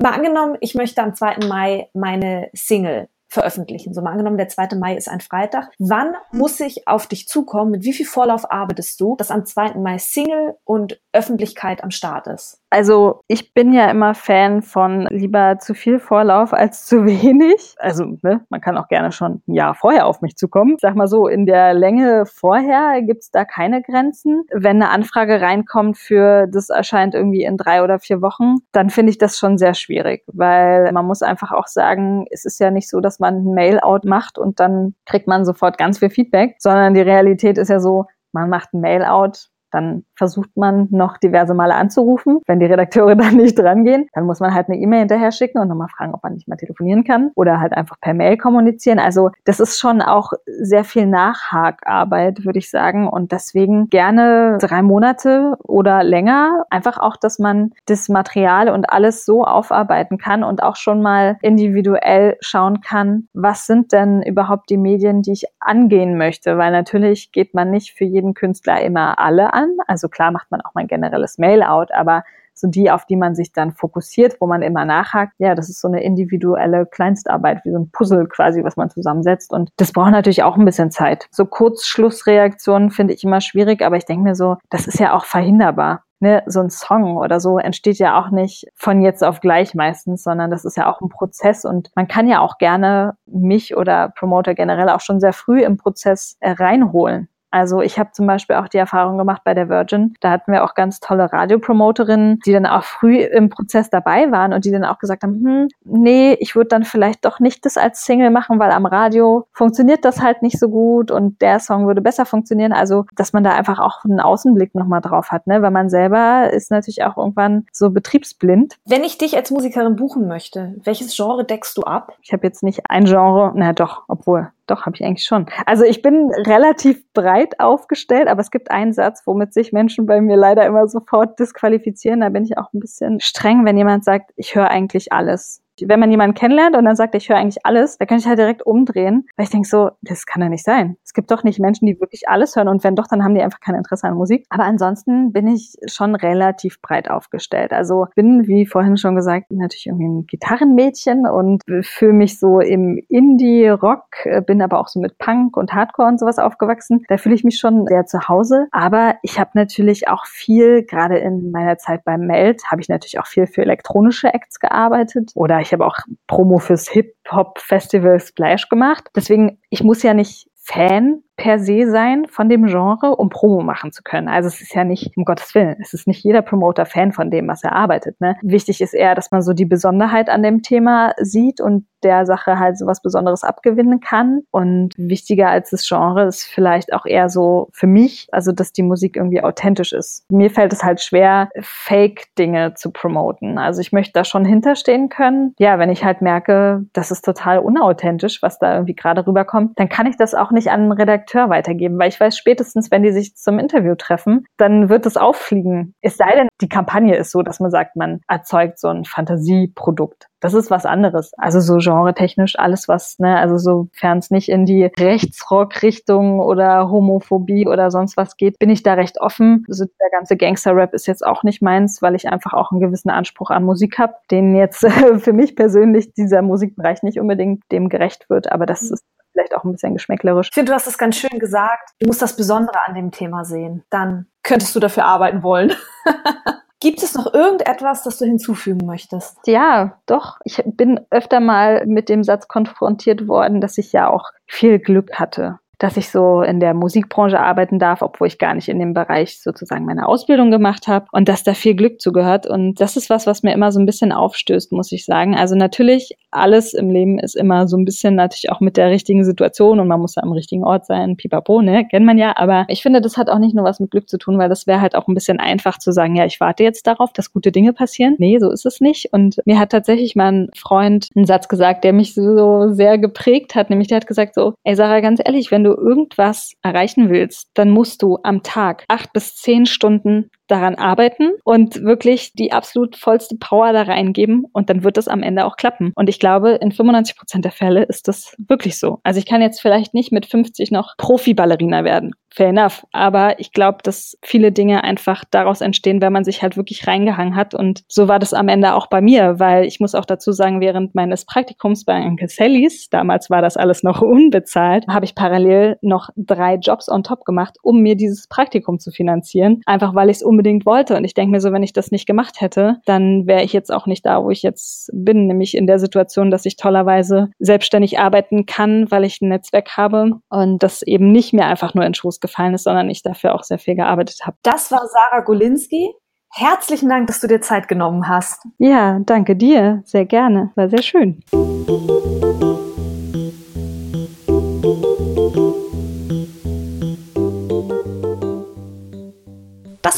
Mal 0.00 0.14
angenommen, 0.14 0.56
ich 0.60 0.74
möchte 0.74 1.02
am 1.02 1.14
2. 1.14 1.46
Mai 1.48 1.88
meine 1.92 2.48
Single 2.54 3.08
veröffentlichen. 3.36 3.92
So 3.92 4.00
mal 4.00 4.12
angenommen, 4.12 4.38
der 4.38 4.48
2. 4.48 4.76
Mai 4.78 4.96
ist 4.96 5.08
ein 5.10 5.20
Freitag. 5.20 5.70
Wann 5.78 6.14
muss 6.32 6.58
ich 6.58 6.88
auf 6.88 7.06
dich 7.06 7.28
zukommen? 7.28 7.70
Mit 7.70 7.84
wie 7.84 7.92
viel 7.92 8.06
Vorlauf 8.06 8.50
arbeitest 8.50 8.98
du, 8.98 9.14
dass 9.16 9.30
am 9.30 9.44
2. 9.44 9.74
Mai 9.74 9.98
Single 9.98 10.54
und 10.64 10.98
Öffentlichkeit 11.12 11.84
am 11.84 11.90
Start 11.90 12.26
ist? 12.28 12.62
Also 12.70 13.20
ich 13.28 13.54
bin 13.54 13.72
ja 13.72 13.90
immer 13.90 14.14
Fan 14.14 14.60
von 14.60 15.06
lieber 15.10 15.58
zu 15.58 15.72
viel 15.72 15.98
Vorlauf 15.98 16.52
als 16.52 16.86
zu 16.86 17.04
wenig. 17.06 17.74
Also 17.78 18.04
ne, 18.22 18.44
man 18.48 18.60
kann 18.60 18.76
auch 18.76 18.88
gerne 18.88 19.12
schon 19.12 19.42
ein 19.46 19.54
Jahr 19.54 19.74
vorher 19.74 20.06
auf 20.06 20.20
mich 20.20 20.36
zukommen. 20.36 20.74
Ich 20.74 20.80
sag 20.80 20.94
mal 20.94 21.08
so, 21.08 21.28
in 21.28 21.46
der 21.46 21.74
Länge 21.74 22.24
vorher 22.26 23.02
gibt's 23.02 23.30
da 23.30 23.44
keine 23.44 23.82
Grenzen. 23.82 24.44
Wenn 24.52 24.82
eine 24.82 24.90
Anfrage 24.90 25.40
reinkommt 25.40 25.98
für 25.98 26.46
das 26.46 26.70
erscheint 26.70 27.14
irgendwie 27.14 27.44
in 27.44 27.56
drei 27.56 27.82
oder 27.82 27.98
vier 27.98 28.22
Wochen, 28.22 28.56
dann 28.72 28.90
finde 28.90 29.10
ich 29.10 29.18
das 29.18 29.38
schon 29.38 29.58
sehr 29.58 29.74
schwierig, 29.74 30.24
weil 30.26 30.90
man 30.92 31.06
muss 31.06 31.22
einfach 31.22 31.52
auch 31.52 31.66
sagen, 31.66 32.26
es 32.30 32.44
ist 32.44 32.60
ja 32.60 32.70
nicht 32.70 32.88
so, 32.88 33.00
dass 33.00 33.18
man 33.18 33.25
ein 33.26 33.54
Mail-out 33.54 34.04
macht 34.04 34.38
und 34.38 34.60
dann 34.60 34.94
kriegt 35.04 35.26
man 35.26 35.44
sofort 35.44 35.78
ganz 35.78 35.98
viel 35.98 36.10
Feedback, 36.10 36.56
sondern 36.58 36.94
die 36.94 37.00
Realität 37.00 37.58
ist 37.58 37.68
ja 37.68 37.80
so, 37.80 38.06
man 38.32 38.48
macht 38.48 38.72
ein 38.74 38.80
Mail-out, 38.80 39.48
Dann 39.76 40.04
versucht 40.14 40.56
man 40.56 40.88
noch 40.90 41.18
diverse 41.18 41.52
Male 41.52 41.74
anzurufen. 41.74 42.40
Wenn 42.46 42.60
die 42.60 42.66
Redakteure 42.66 43.14
dann 43.14 43.36
nicht 43.36 43.58
drangehen, 43.58 44.08
dann 44.14 44.24
muss 44.24 44.40
man 44.40 44.54
halt 44.54 44.68
eine 44.68 44.78
E-Mail 44.78 45.00
hinterher 45.00 45.32
schicken 45.32 45.58
und 45.58 45.68
nochmal 45.68 45.88
fragen, 45.94 46.14
ob 46.14 46.22
man 46.22 46.32
nicht 46.32 46.48
mal 46.48 46.56
telefonieren 46.56 47.04
kann 47.04 47.30
oder 47.34 47.60
halt 47.60 47.74
einfach 47.74 48.00
per 48.00 48.14
Mail 48.14 48.38
kommunizieren. 48.38 48.98
Also 48.98 49.32
das 49.44 49.60
ist 49.60 49.78
schon 49.78 50.00
auch 50.00 50.32
sehr 50.46 50.84
viel 50.84 51.06
Nachhakarbeit, 51.06 52.46
würde 52.46 52.58
ich 52.58 52.70
sagen. 52.70 53.06
Und 53.06 53.32
deswegen 53.32 53.90
gerne 53.90 54.56
drei 54.62 54.80
Monate 54.80 55.58
oder 55.62 56.02
länger. 56.02 56.64
Einfach 56.70 56.96
auch, 56.96 57.18
dass 57.18 57.38
man 57.38 57.72
das 57.84 58.08
Material 58.08 58.70
und 58.70 58.88
alles 58.88 59.26
so 59.26 59.44
aufarbeiten 59.44 60.16
kann 60.16 60.42
und 60.42 60.62
auch 60.62 60.76
schon 60.76 61.02
mal 61.02 61.36
individuell 61.42 62.38
schauen 62.40 62.80
kann, 62.80 63.28
was 63.34 63.66
sind 63.66 63.92
denn 63.92 64.22
überhaupt 64.22 64.70
die 64.70 64.78
Medien, 64.78 65.20
die 65.20 65.32
ich 65.32 65.44
angehen 65.60 66.16
möchte. 66.16 66.56
Weil 66.56 66.72
natürlich 66.72 67.30
geht 67.32 67.52
man 67.52 67.70
nicht 67.70 67.92
für 67.92 68.04
jeden 68.04 68.32
Künstler 68.32 68.80
immer 68.80 69.18
alle 69.18 69.52
an. 69.52 69.65
Also 69.86 70.08
klar 70.08 70.30
macht 70.30 70.50
man 70.50 70.60
auch 70.60 70.74
mal 70.74 70.82
ein 70.82 70.88
generelles 70.88 71.38
Mail-out, 71.38 71.92
aber 71.92 72.24
so 72.56 72.68
die, 72.68 72.90
auf 72.90 73.04
die 73.04 73.16
man 73.16 73.34
sich 73.34 73.52
dann 73.52 73.72
fokussiert, 73.72 74.40
wo 74.40 74.46
man 74.46 74.62
immer 74.62 74.84
nachhakt, 74.84 75.34
ja, 75.38 75.54
das 75.54 75.68
ist 75.68 75.80
so 75.80 75.88
eine 75.88 76.02
individuelle 76.02 76.86
Kleinstarbeit, 76.86 77.64
wie 77.64 77.70
so 77.70 77.78
ein 77.78 77.90
Puzzle 77.90 78.26
quasi, 78.26 78.64
was 78.64 78.76
man 78.76 78.90
zusammensetzt. 78.90 79.52
Und 79.52 79.70
das 79.76 79.92
braucht 79.92 80.10
natürlich 80.10 80.42
auch 80.42 80.56
ein 80.56 80.64
bisschen 80.64 80.90
Zeit. 80.90 81.28
So 81.30 81.44
Kurzschlussreaktionen 81.44 82.90
finde 82.90 83.14
ich 83.14 83.24
immer 83.24 83.40
schwierig, 83.40 83.82
aber 83.82 83.96
ich 83.96 84.06
denke 84.06 84.24
mir 84.24 84.34
so, 84.34 84.56
das 84.70 84.86
ist 84.86 84.98
ja 84.98 85.14
auch 85.14 85.26
verhinderbar. 85.26 86.02
Ne, 86.18 86.42
so 86.46 86.60
ein 86.60 86.70
Song 86.70 87.18
oder 87.18 87.40
so 87.40 87.58
entsteht 87.58 87.98
ja 87.98 88.18
auch 88.18 88.30
nicht 88.30 88.64
von 88.74 89.02
jetzt 89.02 89.22
auf 89.22 89.40
gleich 89.40 89.74
meistens, 89.74 90.22
sondern 90.22 90.50
das 90.50 90.64
ist 90.64 90.78
ja 90.78 90.90
auch 90.90 91.02
ein 91.02 91.10
Prozess 91.10 91.66
und 91.66 91.90
man 91.94 92.08
kann 92.08 92.26
ja 92.26 92.40
auch 92.40 92.56
gerne 92.56 93.18
mich 93.26 93.76
oder 93.76 94.14
Promoter 94.16 94.54
generell 94.54 94.88
auch 94.88 95.02
schon 95.02 95.20
sehr 95.20 95.34
früh 95.34 95.62
im 95.62 95.76
Prozess 95.76 96.38
äh, 96.40 96.52
reinholen. 96.52 97.28
Also 97.56 97.80
ich 97.80 97.98
habe 97.98 98.12
zum 98.12 98.26
Beispiel 98.26 98.56
auch 98.56 98.68
die 98.68 98.76
Erfahrung 98.76 99.16
gemacht 99.16 99.40
bei 99.42 99.54
der 99.54 99.70
Virgin. 99.70 100.14
Da 100.20 100.30
hatten 100.30 100.52
wir 100.52 100.62
auch 100.62 100.74
ganz 100.74 101.00
tolle 101.00 101.32
Radiopromoterinnen, 101.32 102.40
die 102.44 102.52
dann 102.52 102.66
auch 102.66 102.84
früh 102.84 103.22
im 103.22 103.48
Prozess 103.48 103.88
dabei 103.88 104.30
waren 104.30 104.52
und 104.52 104.66
die 104.66 104.70
dann 104.70 104.84
auch 104.84 104.98
gesagt 104.98 105.22
haben, 105.22 105.42
hm, 105.42 105.68
nee, 105.84 106.34
ich 106.38 106.54
würde 106.54 106.68
dann 106.68 106.84
vielleicht 106.84 107.24
doch 107.24 107.40
nicht 107.40 107.64
das 107.64 107.78
als 107.78 108.04
Single 108.04 108.28
machen, 108.28 108.58
weil 108.58 108.72
am 108.72 108.84
Radio 108.84 109.46
funktioniert 109.52 110.04
das 110.04 110.20
halt 110.20 110.42
nicht 110.42 110.58
so 110.58 110.68
gut 110.68 111.10
und 111.10 111.40
der 111.40 111.58
Song 111.58 111.86
würde 111.86 112.02
besser 112.02 112.26
funktionieren. 112.26 112.74
Also, 112.74 113.06
dass 113.14 113.32
man 113.32 113.42
da 113.42 113.52
einfach 113.52 113.78
auch 113.78 114.04
einen 114.04 114.20
Außenblick 114.20 114.74
nochmal 114.74 115.00
drauf 115.00 115.30
hat, 115.30 115.46
ne? 115.46 115.62
Weil 115.62 115.70
man 115.70 115.88
selber 115.88 116.50
ist 116.52 116.70
natürlich 116.70 117.04
auch 117.04 117.16
irgendwann 117.16 117.64
so 117.72 117.88
betriebsblind. 117.88 118.74
Wenn 118.84 119.02
ich 119.02 119.16
dich 119.16 119.34
als 119.34 119.50
Musikerin 119.50 119.96
buchen 119.96 120.28
möchte, 120.28 120.74
welches 120.84 121.16
Genre 121.16 121.44
deckst 121.44 121.78
du 121.78 121.84
ab? 121.84 122.12
Ich 122.20 122.34
habe 122.34 122.46
jetzt 122.46 122.62
nicht 122.62 122.82
ein 122.90 123.06
Genre, 123.06 123.52
na 123.54 123.72
doch, 123.72 124.02
obwohl 124.08 124.50
doch, 124.66 124.86
habe 124.86 124.96
ich 124.96 125.04
eigentlich 125.04 125.26
schon. 125.26 125.46
Also 125.64 125.84
ich 125.84 126.02
bin 126.02 126.30
relativ 126.46 127.02
breit 127.12 127.60
aufgestellt, 127.60 128.28
aber 128.28 128.40
es 128.40 128.50
gibt 128.50 128.70
einen 128.70 128.92
Satz, 128.92 129.22
womit 129.26 129.52
sich 129.54 129.72
Menschen 129.72 130.06
bei 130.06 130.20
mir 130.20 130.36
leider 130.36 130.66
immer 130.66 130.88
sofort 130.88 131.38
disqualifizieren. 131.38 132.20
Da 132.20 132.28
bin 132.28 132.44
ich 132.44 132.58
auch 132.58 132.72
ein 132.72 132.80
bisschen 132.80 133.20
streng, 133.20 133.64
wenn 133.64 133.76
jemand 133.76 134.04
sagt, 134.04 134.32
ich 134.36 134.54
höre 134.54 134.68
eigentlich 134.68 135.12
alles 135.12 135.62
wenn 135.84 136.00
man 136.00 136.10
jemanden 136.10 136.34
kennenlernt 136.34 136.76
und 136.76 136.84
dann 136.84 136.96
sagt, 136.96 137.14
ich 137.14 137.28
höre 137.28 137.36
eigentlich 137.36 137.64
alles, 137.64 137.98
da 137.98 138.06
kann 138.06 138.18
ich 138.18 138.26
halt 138.26 138.38
direkt 138.38 138.64
umdrehen, 138.64 139.26
weil 139.36 139.44
ich 139.44 139.50
denke 139.50 139.68
so, 139.68 139.90
das 140.02 140.26
kann 140.26 140.42
ja 140.42 140.48
nicht 140.48 140.64
sein. 140.64 140.96
Es 141.04 141.12
gibt 141.12 141.30
doch 141.30 141.44
nicht 141.44 141.58
Menschen, 141.58 141.86
die 141.86 142.00
wirklich 142.00 142.28
alles 142.28 142.56
hören 142.56 142.68
und 142.68 142.84
wenn 142.84 142.96
doch, 142.96 143.06
dann 143.08 143.24
haben 143.24 143.34
die 143.34 143.42
einfach 143.42 143.60
kein 143.60 143.74
Interesse 143.74 144.06
an 144.06 144.14
Musik. 144.14 144.46
Aber 144.50 144.64
ansonsten 144.64 145.32
bin 145.32 145.46
ich 145.48 145.74
schon 145.86 146.14
relativ 146.14 146.80
breit 146.80 147.10
aufgestellt. 147.10 147.72
Also 147.72 148.06
bin, 148.14 148.46
wie 148.46 148.66
vorhin 148.66 148.96
schon 148.96 149.14
gesagt, 149.14 149.50
natürlich 149.50 149.86
irgendwie 149.86 150.08
ein 150.08 150.26
Gitarrenmädchen 150.26 151.26
und 151.26 151.62
fühle 151.82 152.12
mich 152.12 152.38
so 152.38 152.60
im 152.60 153.02
Indie-Rock, 153.08 154.04
bin 154.46 154.62
aber 154.62 154.80
auch 154.80 154.88
so 154.88 155.00
mit 155.00 155.18
Punk 155.18 155.56
und 155.56 155.72
Hardcore 155.72 156.08
und 156.08 156.20
sowas 156.20 156.38
aufgewachsen. 156.38 157.04
Da 157.08 157.16
fühle 157.16 157.34
ich 157.34 157.44
mich 157.44 157.58
schon 157.58 157.86
sehr 157.86 158.06
zu 158.06 158.28
Hause. 158.28 158.66
Aber 158.72 159.16
ich 159.22 159.38
habe 159.38 159.50
natürlich 159.54 160.08
auch 160.08 160.26
viel, 160.26 160.84
gerade 160.84 161.18
in 161.18 161.50
meiner 161.50 161.78
Zeit 161.78 162.04
beim 162.04 162.26
Meld, 162.26 162.62
habe 162.70 162.80
ich 162.80 162.88
natürlich 162.88 163.18
auch 163.18 163.26
viel 163.26 163.46
für 163.46 163.62
elektronische 163.62 164.32
Acts 164.32 164.60
gearbeitet 164.60 165.32
oder 165.34 165.60
ich 165.66 165.72
habe 165.72 165.86
auch 165.86 165.96
Promo 166.26 166.58
fürs 166.58 166.88
Hip-Hop-Festival 166.88 168.20
Splash 168.20 168.68
gemacht. 168.68 169.08
Deswegen, 169.14 169.60
ich 169.70 169.82
muss 169.82 170.02
ja 170.02 170.14
nicht 170.14 170.48
Fan 170.54 171.22
per 171.36 171.58
se 171.58 171.90
sein 171.90 172.26
von 172.28 172.48
dem 172.48 172.66
Genre, 172.66 173.14
um 173.16 173.28
Promo 173.28 173.62
machen 173.62 173.92
zu 173.92 174.02
können. 174.02 174.28
Also 174.28 174.48
es 174.48 174.60
ist 174.60 174.74
ja 174.74 174.84
nicht, 174.84 175.12
um 175.16 175.24
Gottes 175.24 175.54
Willen, 175.54 175.76
es 175.80 175.92
ist 175.92 176.06
nicht 176.06 176.24
jeder 176.24 176.42
Promoter 176.42 176.86
Fan 176.86 177.12
von 177.12 177.30
dem, 177.30 177.48
was 177.48 177.62
er 177.62 177.72
arbeitet. 177.72 178.20
Ne? 178.20 178.36
Wichtig 178.42 178.80
ist 178.80 178.94
eher, 178.94 179.14
dass 179.14 179.30
man 179.30 179.42
so 179.42 179.52
die 179.52 179.64
Besonderheit 179.66 180.28
an 180.28 180.42
dem 180.42 180.62
Thema 180.62 181.12
sieht 181.18 181.60
und 181.60 181.86
der 182.02 182.26
Sache 182.26 182.58
halt 182.58 182.78
so 182.78 182.86
was 182.86 183.02
Besonderes 183.02 183.42
abgewinnen 183.42 184.00
kann. 184.00 184.42
Und 184.50 184.92
wichtiger 184.96 185.48
als 185.48 185.70
das 185.70 185.86
Genre 185.86 186.24
ist 186.24 186.44
vielleicht 186.44 186.92
auch 186.92 187.04
eher 187.04 187.28
so 187.28 187.68
für 187.72 187.86
mich, 187.86 188.28
also 188.32 188.52
dass 188.52 188.72
die 188.72 188.82
Musik 188.82 189.16
irgendwie 189.16 189.42
authentisch 189.42 189.92
ist. 189.92 190.24
Mir 190.30 190.50
fällt 190.50 190.72
es 190.72 190.84
halt 190.84 191.00
schwer, 191.00 191.48
Fake-Dinge 191.60 192.74
zu 192.74 192.90
promoten. 192.92 193.58
Also 193.58 193.80
ich 193.80 193.92
möchte 193.92 194.12
da 194.12 194.24
schon 194.24 194.44
hinterstehen 194.44 195.08
können. 195.08 195.54
Ja, 195.58 195.78
wenn 195.78 195.90
ich 195.90 196.04
halt 196.04 196.22
merke, 196.22 196.84
das 196.92 197.10
ist 197.10 197.24
total 197.24 197.58
unauthentisch, 197.58 198.40
was 198.42 198.58
da 198.58 198.74
irgendwie 198.74 198.94
gerade 198.94 199.26
rüberkommt, 199.26 199.78
dann 199.78 199.88
kann 199.88 200.06
ich 200.06 200.16
das 200.16 200.34
auch 200.34 200.52
nicht 200.52 200.70
an 200.70 200.82
einen 200.82 200.92
Redakteur 200.92 201.25
weitergeben, 201.34 201.98
weil 201.98 202.08
ich 202.08 202.20
weiß 202.20 202.36
spätestens, 202.36 202.90
wenn 202.90 203.02
die 203.02 203.12
sich 203.12 203.36
zum 203.36 203.58
Interview 203.58 203.94
treffen, 203.94 204.46
dann 204.56 204.88
wird 204.88 205.06
es 205.06 205.16
auffliegen. 205.16 205.94
Es 206.00 206.16
sei 206.16 206.30
denn, 206.32 206.48
die 206.60 206.68
Kampagne 206.68 207.16
ist 207.16 207.30
so, 207.30 207.42
dass 207.42 207.60
man 207.60 207.70
sagt, 207.70 207.96
man 207.96 208.20
erzeugt 208.28 208.78
so 208.78 208.88
ein 208.88 209.04
Fantasieprodukt 209.04 210.28
das 210.40 210.54
ist 210.54 210.70
was 210.70 210.86
anderes. 210.86 211.32
Also 211.38 211.60
so 211.60 211.78
genre-technisch 211.78 212.58
alles, 212.58 212.88
was, 212.88 213.18
ne, 213.18 213.38
also 213.38 213.56
sofern 213.58 214.18
es 214.18 214.30
nicht 214.30 214.48
in 214.48 214.66
die 214.66 214.84
Rechtsrock-Richtung 214.84 216.40
oder 216.40 216.90
Homophobie 216.90 217.66
oder 217.66 217.90
sonst 217.90 218.16
was 218.16 218.36
geht, 218.36 218.58
bin 218.58 218.70
ich 218.70 218.82
da 218.82 218.94
recht 218.94 219.20
offen. 219.20 219.64
Also 219.68 219.84
der 219.84 220.10
ganze 220.12 220.36
Gangster-Rap 220.36 220.94
ist 220.94 221.06
jetzt 221.06 221.26
auch 221.26 221.42
nicht 221.42 221.62
meins, 221.62 222.02
weil 222.02 222.14
ich 222.14 222.28
einfach 222.28 222.52
auch 222.52 222.70
einen 222.70 222.80
gewissen 222.80 223.10
Anspruch 223.10 223.50
an 223.50 223.64
Musik 223.64 223.98
habe, 223.98 224.14
den 224.30 224.54
jetzt 224.54 224.86
für 225.18 225.32
mich 225.32 225.56
persönlich 225.56 226.12
dieser 226.12 226.42
Musikbereich 226.42 227.02
nicht 227.02 227.18
unbedingt 227.18 227.64
dem 227.72 227.88
gerecht 227.88 228.28
wird, 228.28 228.52
aber 228.52 228.66
das 228.66 228.82
ist 228.82 229.04
vielleicht 229.36 229.54
auch 229.54 229.64
ein 229.64 229.72
bisschen 229.72 229.94
geschmäcklerisch. 229.94 230.48
Ich 230.50 230.54
finde, 230.54 230.72
du 230.72 230.74
hast 230.74 230.86
es 230.86 230.98
ganz 230.98 231.16
schön 231.16 231.38
gesagt. 231.38 231.90
Du 232.00 232.06
musst 232.06 232.22
das 232.22 232.36
Besondere 232.36 232.78
an 232.86 232.94
dem 232.94 233.10
Thema 233.10 233.44
sehen. 233.44 233.84
Dann 233.90 234.26
könntest 234.42 234.74
du 234.74 234.80
dafür 234.80 235.04
arbeiten 235.04 235.42
wollen. 235.42 235.72
Gibt 236.80 237.02
es 237.02 237.14
noch 237.14 237.32
irgendetwas, 237.32 238.02
das 238.02 238.18
du 238.18 238.26
hinzufügen 238.26 238.86
möchtest? 238.86 239.38
Ja, 239.46 239.98
doch. 240.06 240.38
Ich 240.44 240.62
bin 240.66 241.00
öfter 241.10 241.40
mal 241.40 241.86
mit 241.86 242.08
dem 242.08 242.22
Satz 242.22 242.48
konfrontiert 242.48 243.28
worden, 243.28 243.60
dass 243.60 243.78
ich 243.78 243.92
ja 243.92 244.08
auch 244.08 244.30
viel 244.46 244.78
Glück 244.78 245.14
hatte 245.14 245.58
dass 245.78 245.96
ich 245.96 246.10
so 246.10 246.42
in 246.42 246.60
der 246.60 246.74
Musikbranche 246.74 247.38
arbeiten 247.38 247.78
darf, 247.78 248.02
obwohl 248.02 248.28
ich 248.28 248.38
gar 248.38 248.54
nicht 248.54 248.68
in 248.68 248.78
dem 248.78 248.94
Bereich 248.94 249.42
sozusagen 249.42 249.84
meine 249.84 250.08
Ausbildung 250.08 250.50
gemacht 250.50 250.88
habe 250.88 251.06
und 251.12 251.28
dass 251.28 251.44
da 251.44 251.54
viel 251.54 251.74
Glück 251.74 252.00
zugehört. 252.00 252.46
Und 252.46 252.80
das 252.80 252.96
ist 252.96 253.10
was, 253.10 253.26
was 253.26 253.42
mir 253.42 253.52
immer 253.52 253.72
so 253.72 253.80
ein 253.80 253.86
bisschen 253.86 254.12
aufstößt, 254.12 254.72
muss 254.72 254.92
ich 254.92 255.04
sagen. 255.04 255.36
Also 255.36 255.54
natürlich, 255.54 256.16
alles 256.30 256.74
im 256.74 256.90
Leben 256.90 257.18
ist 257.18 257.36
immer 257.36 257.68
so 257.68 257.76
ein 257.76 257.84
bisschen 257.84 258.14
natürlich 258.14 258.50
auch 258.50 258.60
mit 258.60 258.76
der 258.76 258.90
richtigen 258.90 259.24
Situation 259.24 259.80
und 259.80 259.88
man 259.88 260.00
muss 260.00 260.14
da 260.14 260.22
am 260.22 260.32
richtigen 260.32 260.64
Ort 260.64 260.86
sein. 260.86 261.16
Pipapo, 261.16 261.60
ne? 261.62 261.86
Kennt 261.88 262.06
man 262.06 262.18
ja. 262.18 262.34
Aber 262.36 262.64
ich 262.68 262.82
finde, 262.82 263.00
das 263.00 263.16
hat 263.16 263.28
auch 263.28 263.38
nicht 263.38 263.54
nur 263.54 263.64
was 263.64 263.80
mit 263.80 263.90
Glück 263.90 264.08
zu 264.08 264.18
tun, 264.18 264.38
weil 264.38 264.48
das 264.48 264.66
wäre 264.66 264.80
halt 264.80 264.94
auch 264.94 265.08
ein 265.08 265.14
bisschen 265.14 265.40
einfach 265.40 265.78
zu 265.78 265.92
sagen, 265.92 266.16
ja, 266.16 266.24
ich 266.24 266.40
warte 266.40 266.62
jetzt 266.62 266.86
darauf, 266.86 267.12
dass 267.12 267.32
gute 267.32 267.52
Dinge 267.52 267.72
passieren. 267.72 268.16
Nee, 268.18 268.38
so 268.38 268.50
ist 268.50 268.64
es 268.64 268.80
nicht. 268.80 269.12
Und 269.12 269.40
mir 269.44 269.58
hat 269.58 269.70
tatsächlich 269.70 270.16
mal 270.16 270.32
ein 270.32 270.48
Freund 270.56 271.10
einen 271.14 271.26
Satz 271.26 271.48
gesagt, 271.48 271.84
der 271.84 271.92
mich 271.92 272.14
so 272.14 272.72
sehr 272.72 272.98
geprägt 272.98 273.54
hat. 273.54 273.68
Nämlich 273.68 273.88
der 273.88 273.96
hat 273.96 274.06
gesagt 274.06 274.34
so, 274.34 274.54
ey 274.64 274.74
Sarah, 274.74 275.00
ganz 275.00 275.20
ehrlich, 275.24 275.50
wenn 275.50 275.65
du 275.66 275.74
irgendwas 275.74 276.52
erreichen 276.62 277.10
willst, 277.10 277.50
dann 277.54 277.70
musst 277.70 278.02
du 278.02 278.18
am 278.22 278.42
Tag 278.42 278.84
acht 278.88 279.12
bis 279.12 279.36
zehn 279.36 279.66
Stunden 279.66 280.30
daran 280.46 280.76
arbeiten 280.76 281.32
und 281.44 281.82
wirklich 281.82 282.32
die 282.32 282.52
absolut 282.52 282.96
vollste 282.96 283.36
Power 283.36 283.72
da 283.72 283.82
reingeben 283.82 284.44
und 284.52 284.70
dann 284.70 284.84
wird 284.84 284.96
das 284.96 285.08
am 285.08 285.22
Ende 285.22 285.44
auch 285.44 285.56
klappen. 285.56 285.92
Und 285.94 286.08
ich 286.08 286.18
glaube, 286.18 286.52
in 286.52 286.72
95 286.72 287.16
Prozent 287.16 287.44
der 287.44 287.52
Fälle 287.52 287.84
ist 287.84 288.08
das 288.08 288.34
wirklich 288.38 288.78
so. 288.78 289.00
Also 289.02 289.18
ich 289.18 289.26
kann 289.26 289.42
jetzt 289.42 289.60
vielleicht 289.60 289.94
nicht 289.94 290.12
mit 290.12 290.26
50 290.26 290.70
noch 290.70 290.96
Profi-Ballerina 290.98 291.84
werden. 291.84 292.14
Fair 292.36 292.48
enough. 292.48 292.86
Aber 292.92 293.40
ich 293.40 293.52
glaube, 293.52 293.78
dass 293.82 294.18
viele 294.22 294.52
Dinge 294.52 294.84
einfach 294.84 295.24
daraus 295.30 295.62
entstehen, 295.62 296.02
wenn 296.02 296.12
man 296.12 296.24
sich 296.24 296.42
halt 296.42 296.58
wirklich 296.58 296.86
reingehangen 296.86 297.34
hat. 297.34 297.54
Und 297.54 297.84
so 297.88 298.08
war 298.08 298.18
das 298.18 298.34
am 298.34 298.48
Ende 298.48 298.74
auch 298.74 298.88
bei 298.88 299.00
mir, 299.00 299.40
weil 299.40 299.64
ich 299.64 299.80
muss 299.80 299.94
auch 299.94 300.04
dazu 300.04 300.32
sagen, 300.32 300.60
während 300.60 300.94
meines 300.94 301.24
Praktikums 301.24 301.86
bei 301.86 301.98
Uncle 302.04 302.28
Sallys, 302.28 302.90
damals 302.90 303.30
war 303.30 303.40
das 303.40 303.56
alles 303.56 303.82
noch 303.82 304.02
unbezahlt, 304.02 304.86
habe 304.86 305.06
ich 305.06 305.14
parallel 305.14 305.78
noch 305.80 306.10
drei 306.14 306.56
Jobs 306.56 306.90
on 306.90 307.02
top 307.02 307.24
gemacht, 307.24 307.56
um 307.62 307.80
mir 307.80 307.96
dieses 307.96 308.28
Praktikum 308.28 308.78
zu 308.78 308.90
finanzieren. 308.90 309.62
Einfach 309.64 309.94
weil 309.94 310.10
ich 310.10 310.16
es 310.16 310.22
unbedingt 310.36 310.66
wollte. 310.66 310.96
Und 310.96 311.04
ich 311.04 311.14
denke 311.14 311.32
mir 311.32 311.40
so, 311.40 311.52
wenn 311.52 311.62
ich 311.62 311.72
das 311.72 311.90
nicht 311.90 312.06
gemacht 312.06 312.40
hätte, 312.40 312.76
dann 312.84 313.26
wäre 313.26 313.42
ich 313.42 313.52
jetzt 313.54 313.72
auch 313.72 313.86
nicht 313.86 314.04
da, 314.04 314.22
wo 314.22 314.30
ich 314.30 314.42
jetzt 314.42 314.90
bin, 314.92 315.26
nämlich 315.26 315.56
in 315.56 315.66
der 315.66 315.78
Situation, 315.78 316.30
dass 316.30 316.44
ich 316.44 316.56
tollerweise 316.56 317.30
selbstständig 317.38 317.98
arbeiten 317.98 318.44
kann, 318.44 318.90
weil 318.90 319.04
ich 319.04 319.20
ein 319.22 319.28
Netzwerk 319.28 319.76
habe 319.76 320.12
und 320.28 320.62
das 320.62 320.82
eben 320.82 321.10
nicht 321.10 321.32
mehr 321.32 321.46
einfach 321.46 321.74
nur 321.74 321.86
in 321.86 321.94
Schoß 321.94 322.20
gefallen 322.20 322.54
ist, 322.54 322.64
sondern 322.64 322.90
ich 322.90 323.02
dafür 323.02 323.34
auch 323.34 323.42
sehr 323.42 323.58
viel 323.58 323.74
gearbeitet 323.76 324.26
habe. 324.26 324.36
Das 324.42 324.70
war 324.70 324.86
Sarah 324.86 325.24
Golinski. 325.24 325.92
Herzlichen 326.30 326.90
Dank, 326.90 327.06
dass 327.06 327.20
du 327.20 327.28
dir 327.28 327.40
Zeit 327.40 327.66
genommen 327.66 328.08
hast. 328.08 328.42
Ja, 328.58 328.98
danke 329.06 329.36
dir. 329.36 329.82
Sehr 329.86 330.04
gerne. 330.04 330.50
War 330.54 330.68
sehr 330.68 330.82
schön. 330.82 331.22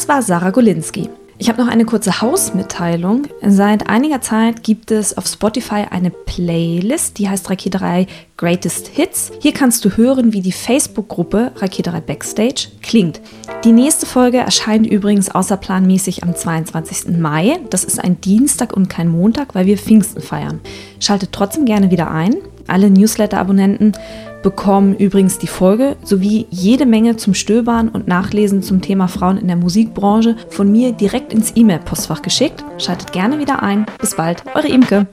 War 0.07 0.21
Sarah 0.21 0.51
Golinski. 0.51 1.09
Ich 1.39 1.49
habe 1.49 1.59
noch 1.59 1.67
eine 1.67 1.83
kurze 1.83 2.21
Hausmitteilung. 2.21 3.23
Seit 3.41 3.89
einiger 3.89 4.21
Zeit 4.21 4.61
gibt 4.61 4.91
es 4.91 5.17
auf 5.17 5.25
Spotify 5.25 5.87
eine 5.89 6.11
Playlist, 6.11 7.17
die 7.17 7.27
heißt 7.27 7.49
Raketerei 7.49 8.05
Greatest 8.37 8.89
Hits. 8.89 9.31
Hier 9.39 9.51
kannst 9.51 9.83
du 9.83 9.97
hören, 9.97 10.31
wie 10.31 10.41
die 10.41 10.51
Facebook-Gruppe 10.51 11.53
Raketerei 11.55 12.01
Backstage 12.01 12.67
klingt. 12.83 13.19
Die 13.63 13.71
nächste 13.71 14.05
Folge 14.05 14.37
erscheint 14.37 14.85
übrigens 14.85 15.31
außerplanmäßig 15.31 16.21
am 16.21 16.35
22. 16.35 17.17
Mai. 17.17 17.59
Das 17.71 17.83
ist 17.83 17.99
ein 17.99 18.21
Dienstag 18.21 18.77
und 18.77 18.91
kein 18.91 19.07
Montag, 19.07 19.55
weil 19.55 19.65
wir 19.65 19.79
Pfingsten 19.79 20.21
feiern. 20.21 20.59
Schaltet 20.99 21.31
trotzdem 21.31 21.65
gerne 21.65 21.89
wieder 21.89 22.11
ein. 22.11 22.35
Alle 22.67 22.91
Newsletter-Abonnenten 22.91 23.93
bekommen 24.41 24.95
übrigens 24.95 25.37
die 25.37 25.47
Folge 25.47 25.95
sowie 26.03 26.47
jede 26.49 26.85
Menge 26.85 27.17
zum 27.17 27.33
Stöbern 27.33 27.89
und 27.89 28.07
Nachlesen 28.07 28.63
zum 28.63 28.81
Thema 28.81 29.07
Frauen 29.07 29.37
in 29.37 29.47
der 29.47 29.57
Musikbranche 29.57 30.35
von 30.49 30.71
mir 30.71 30.91
direkt 30.91 31.33
ins 31.33 31.53
E-Mail-Postfach 31.55 32.21
geschickt. 32.21 32.63
Schaltet 32.77 33.11
gerne 33.11 33.39
wieder 33.39 33.61
ein. 33.63 33.85
Bis 33.99 34.15
bald, 34.15 34.43
eure 34.55 34.67
Imke. 34.67 35.07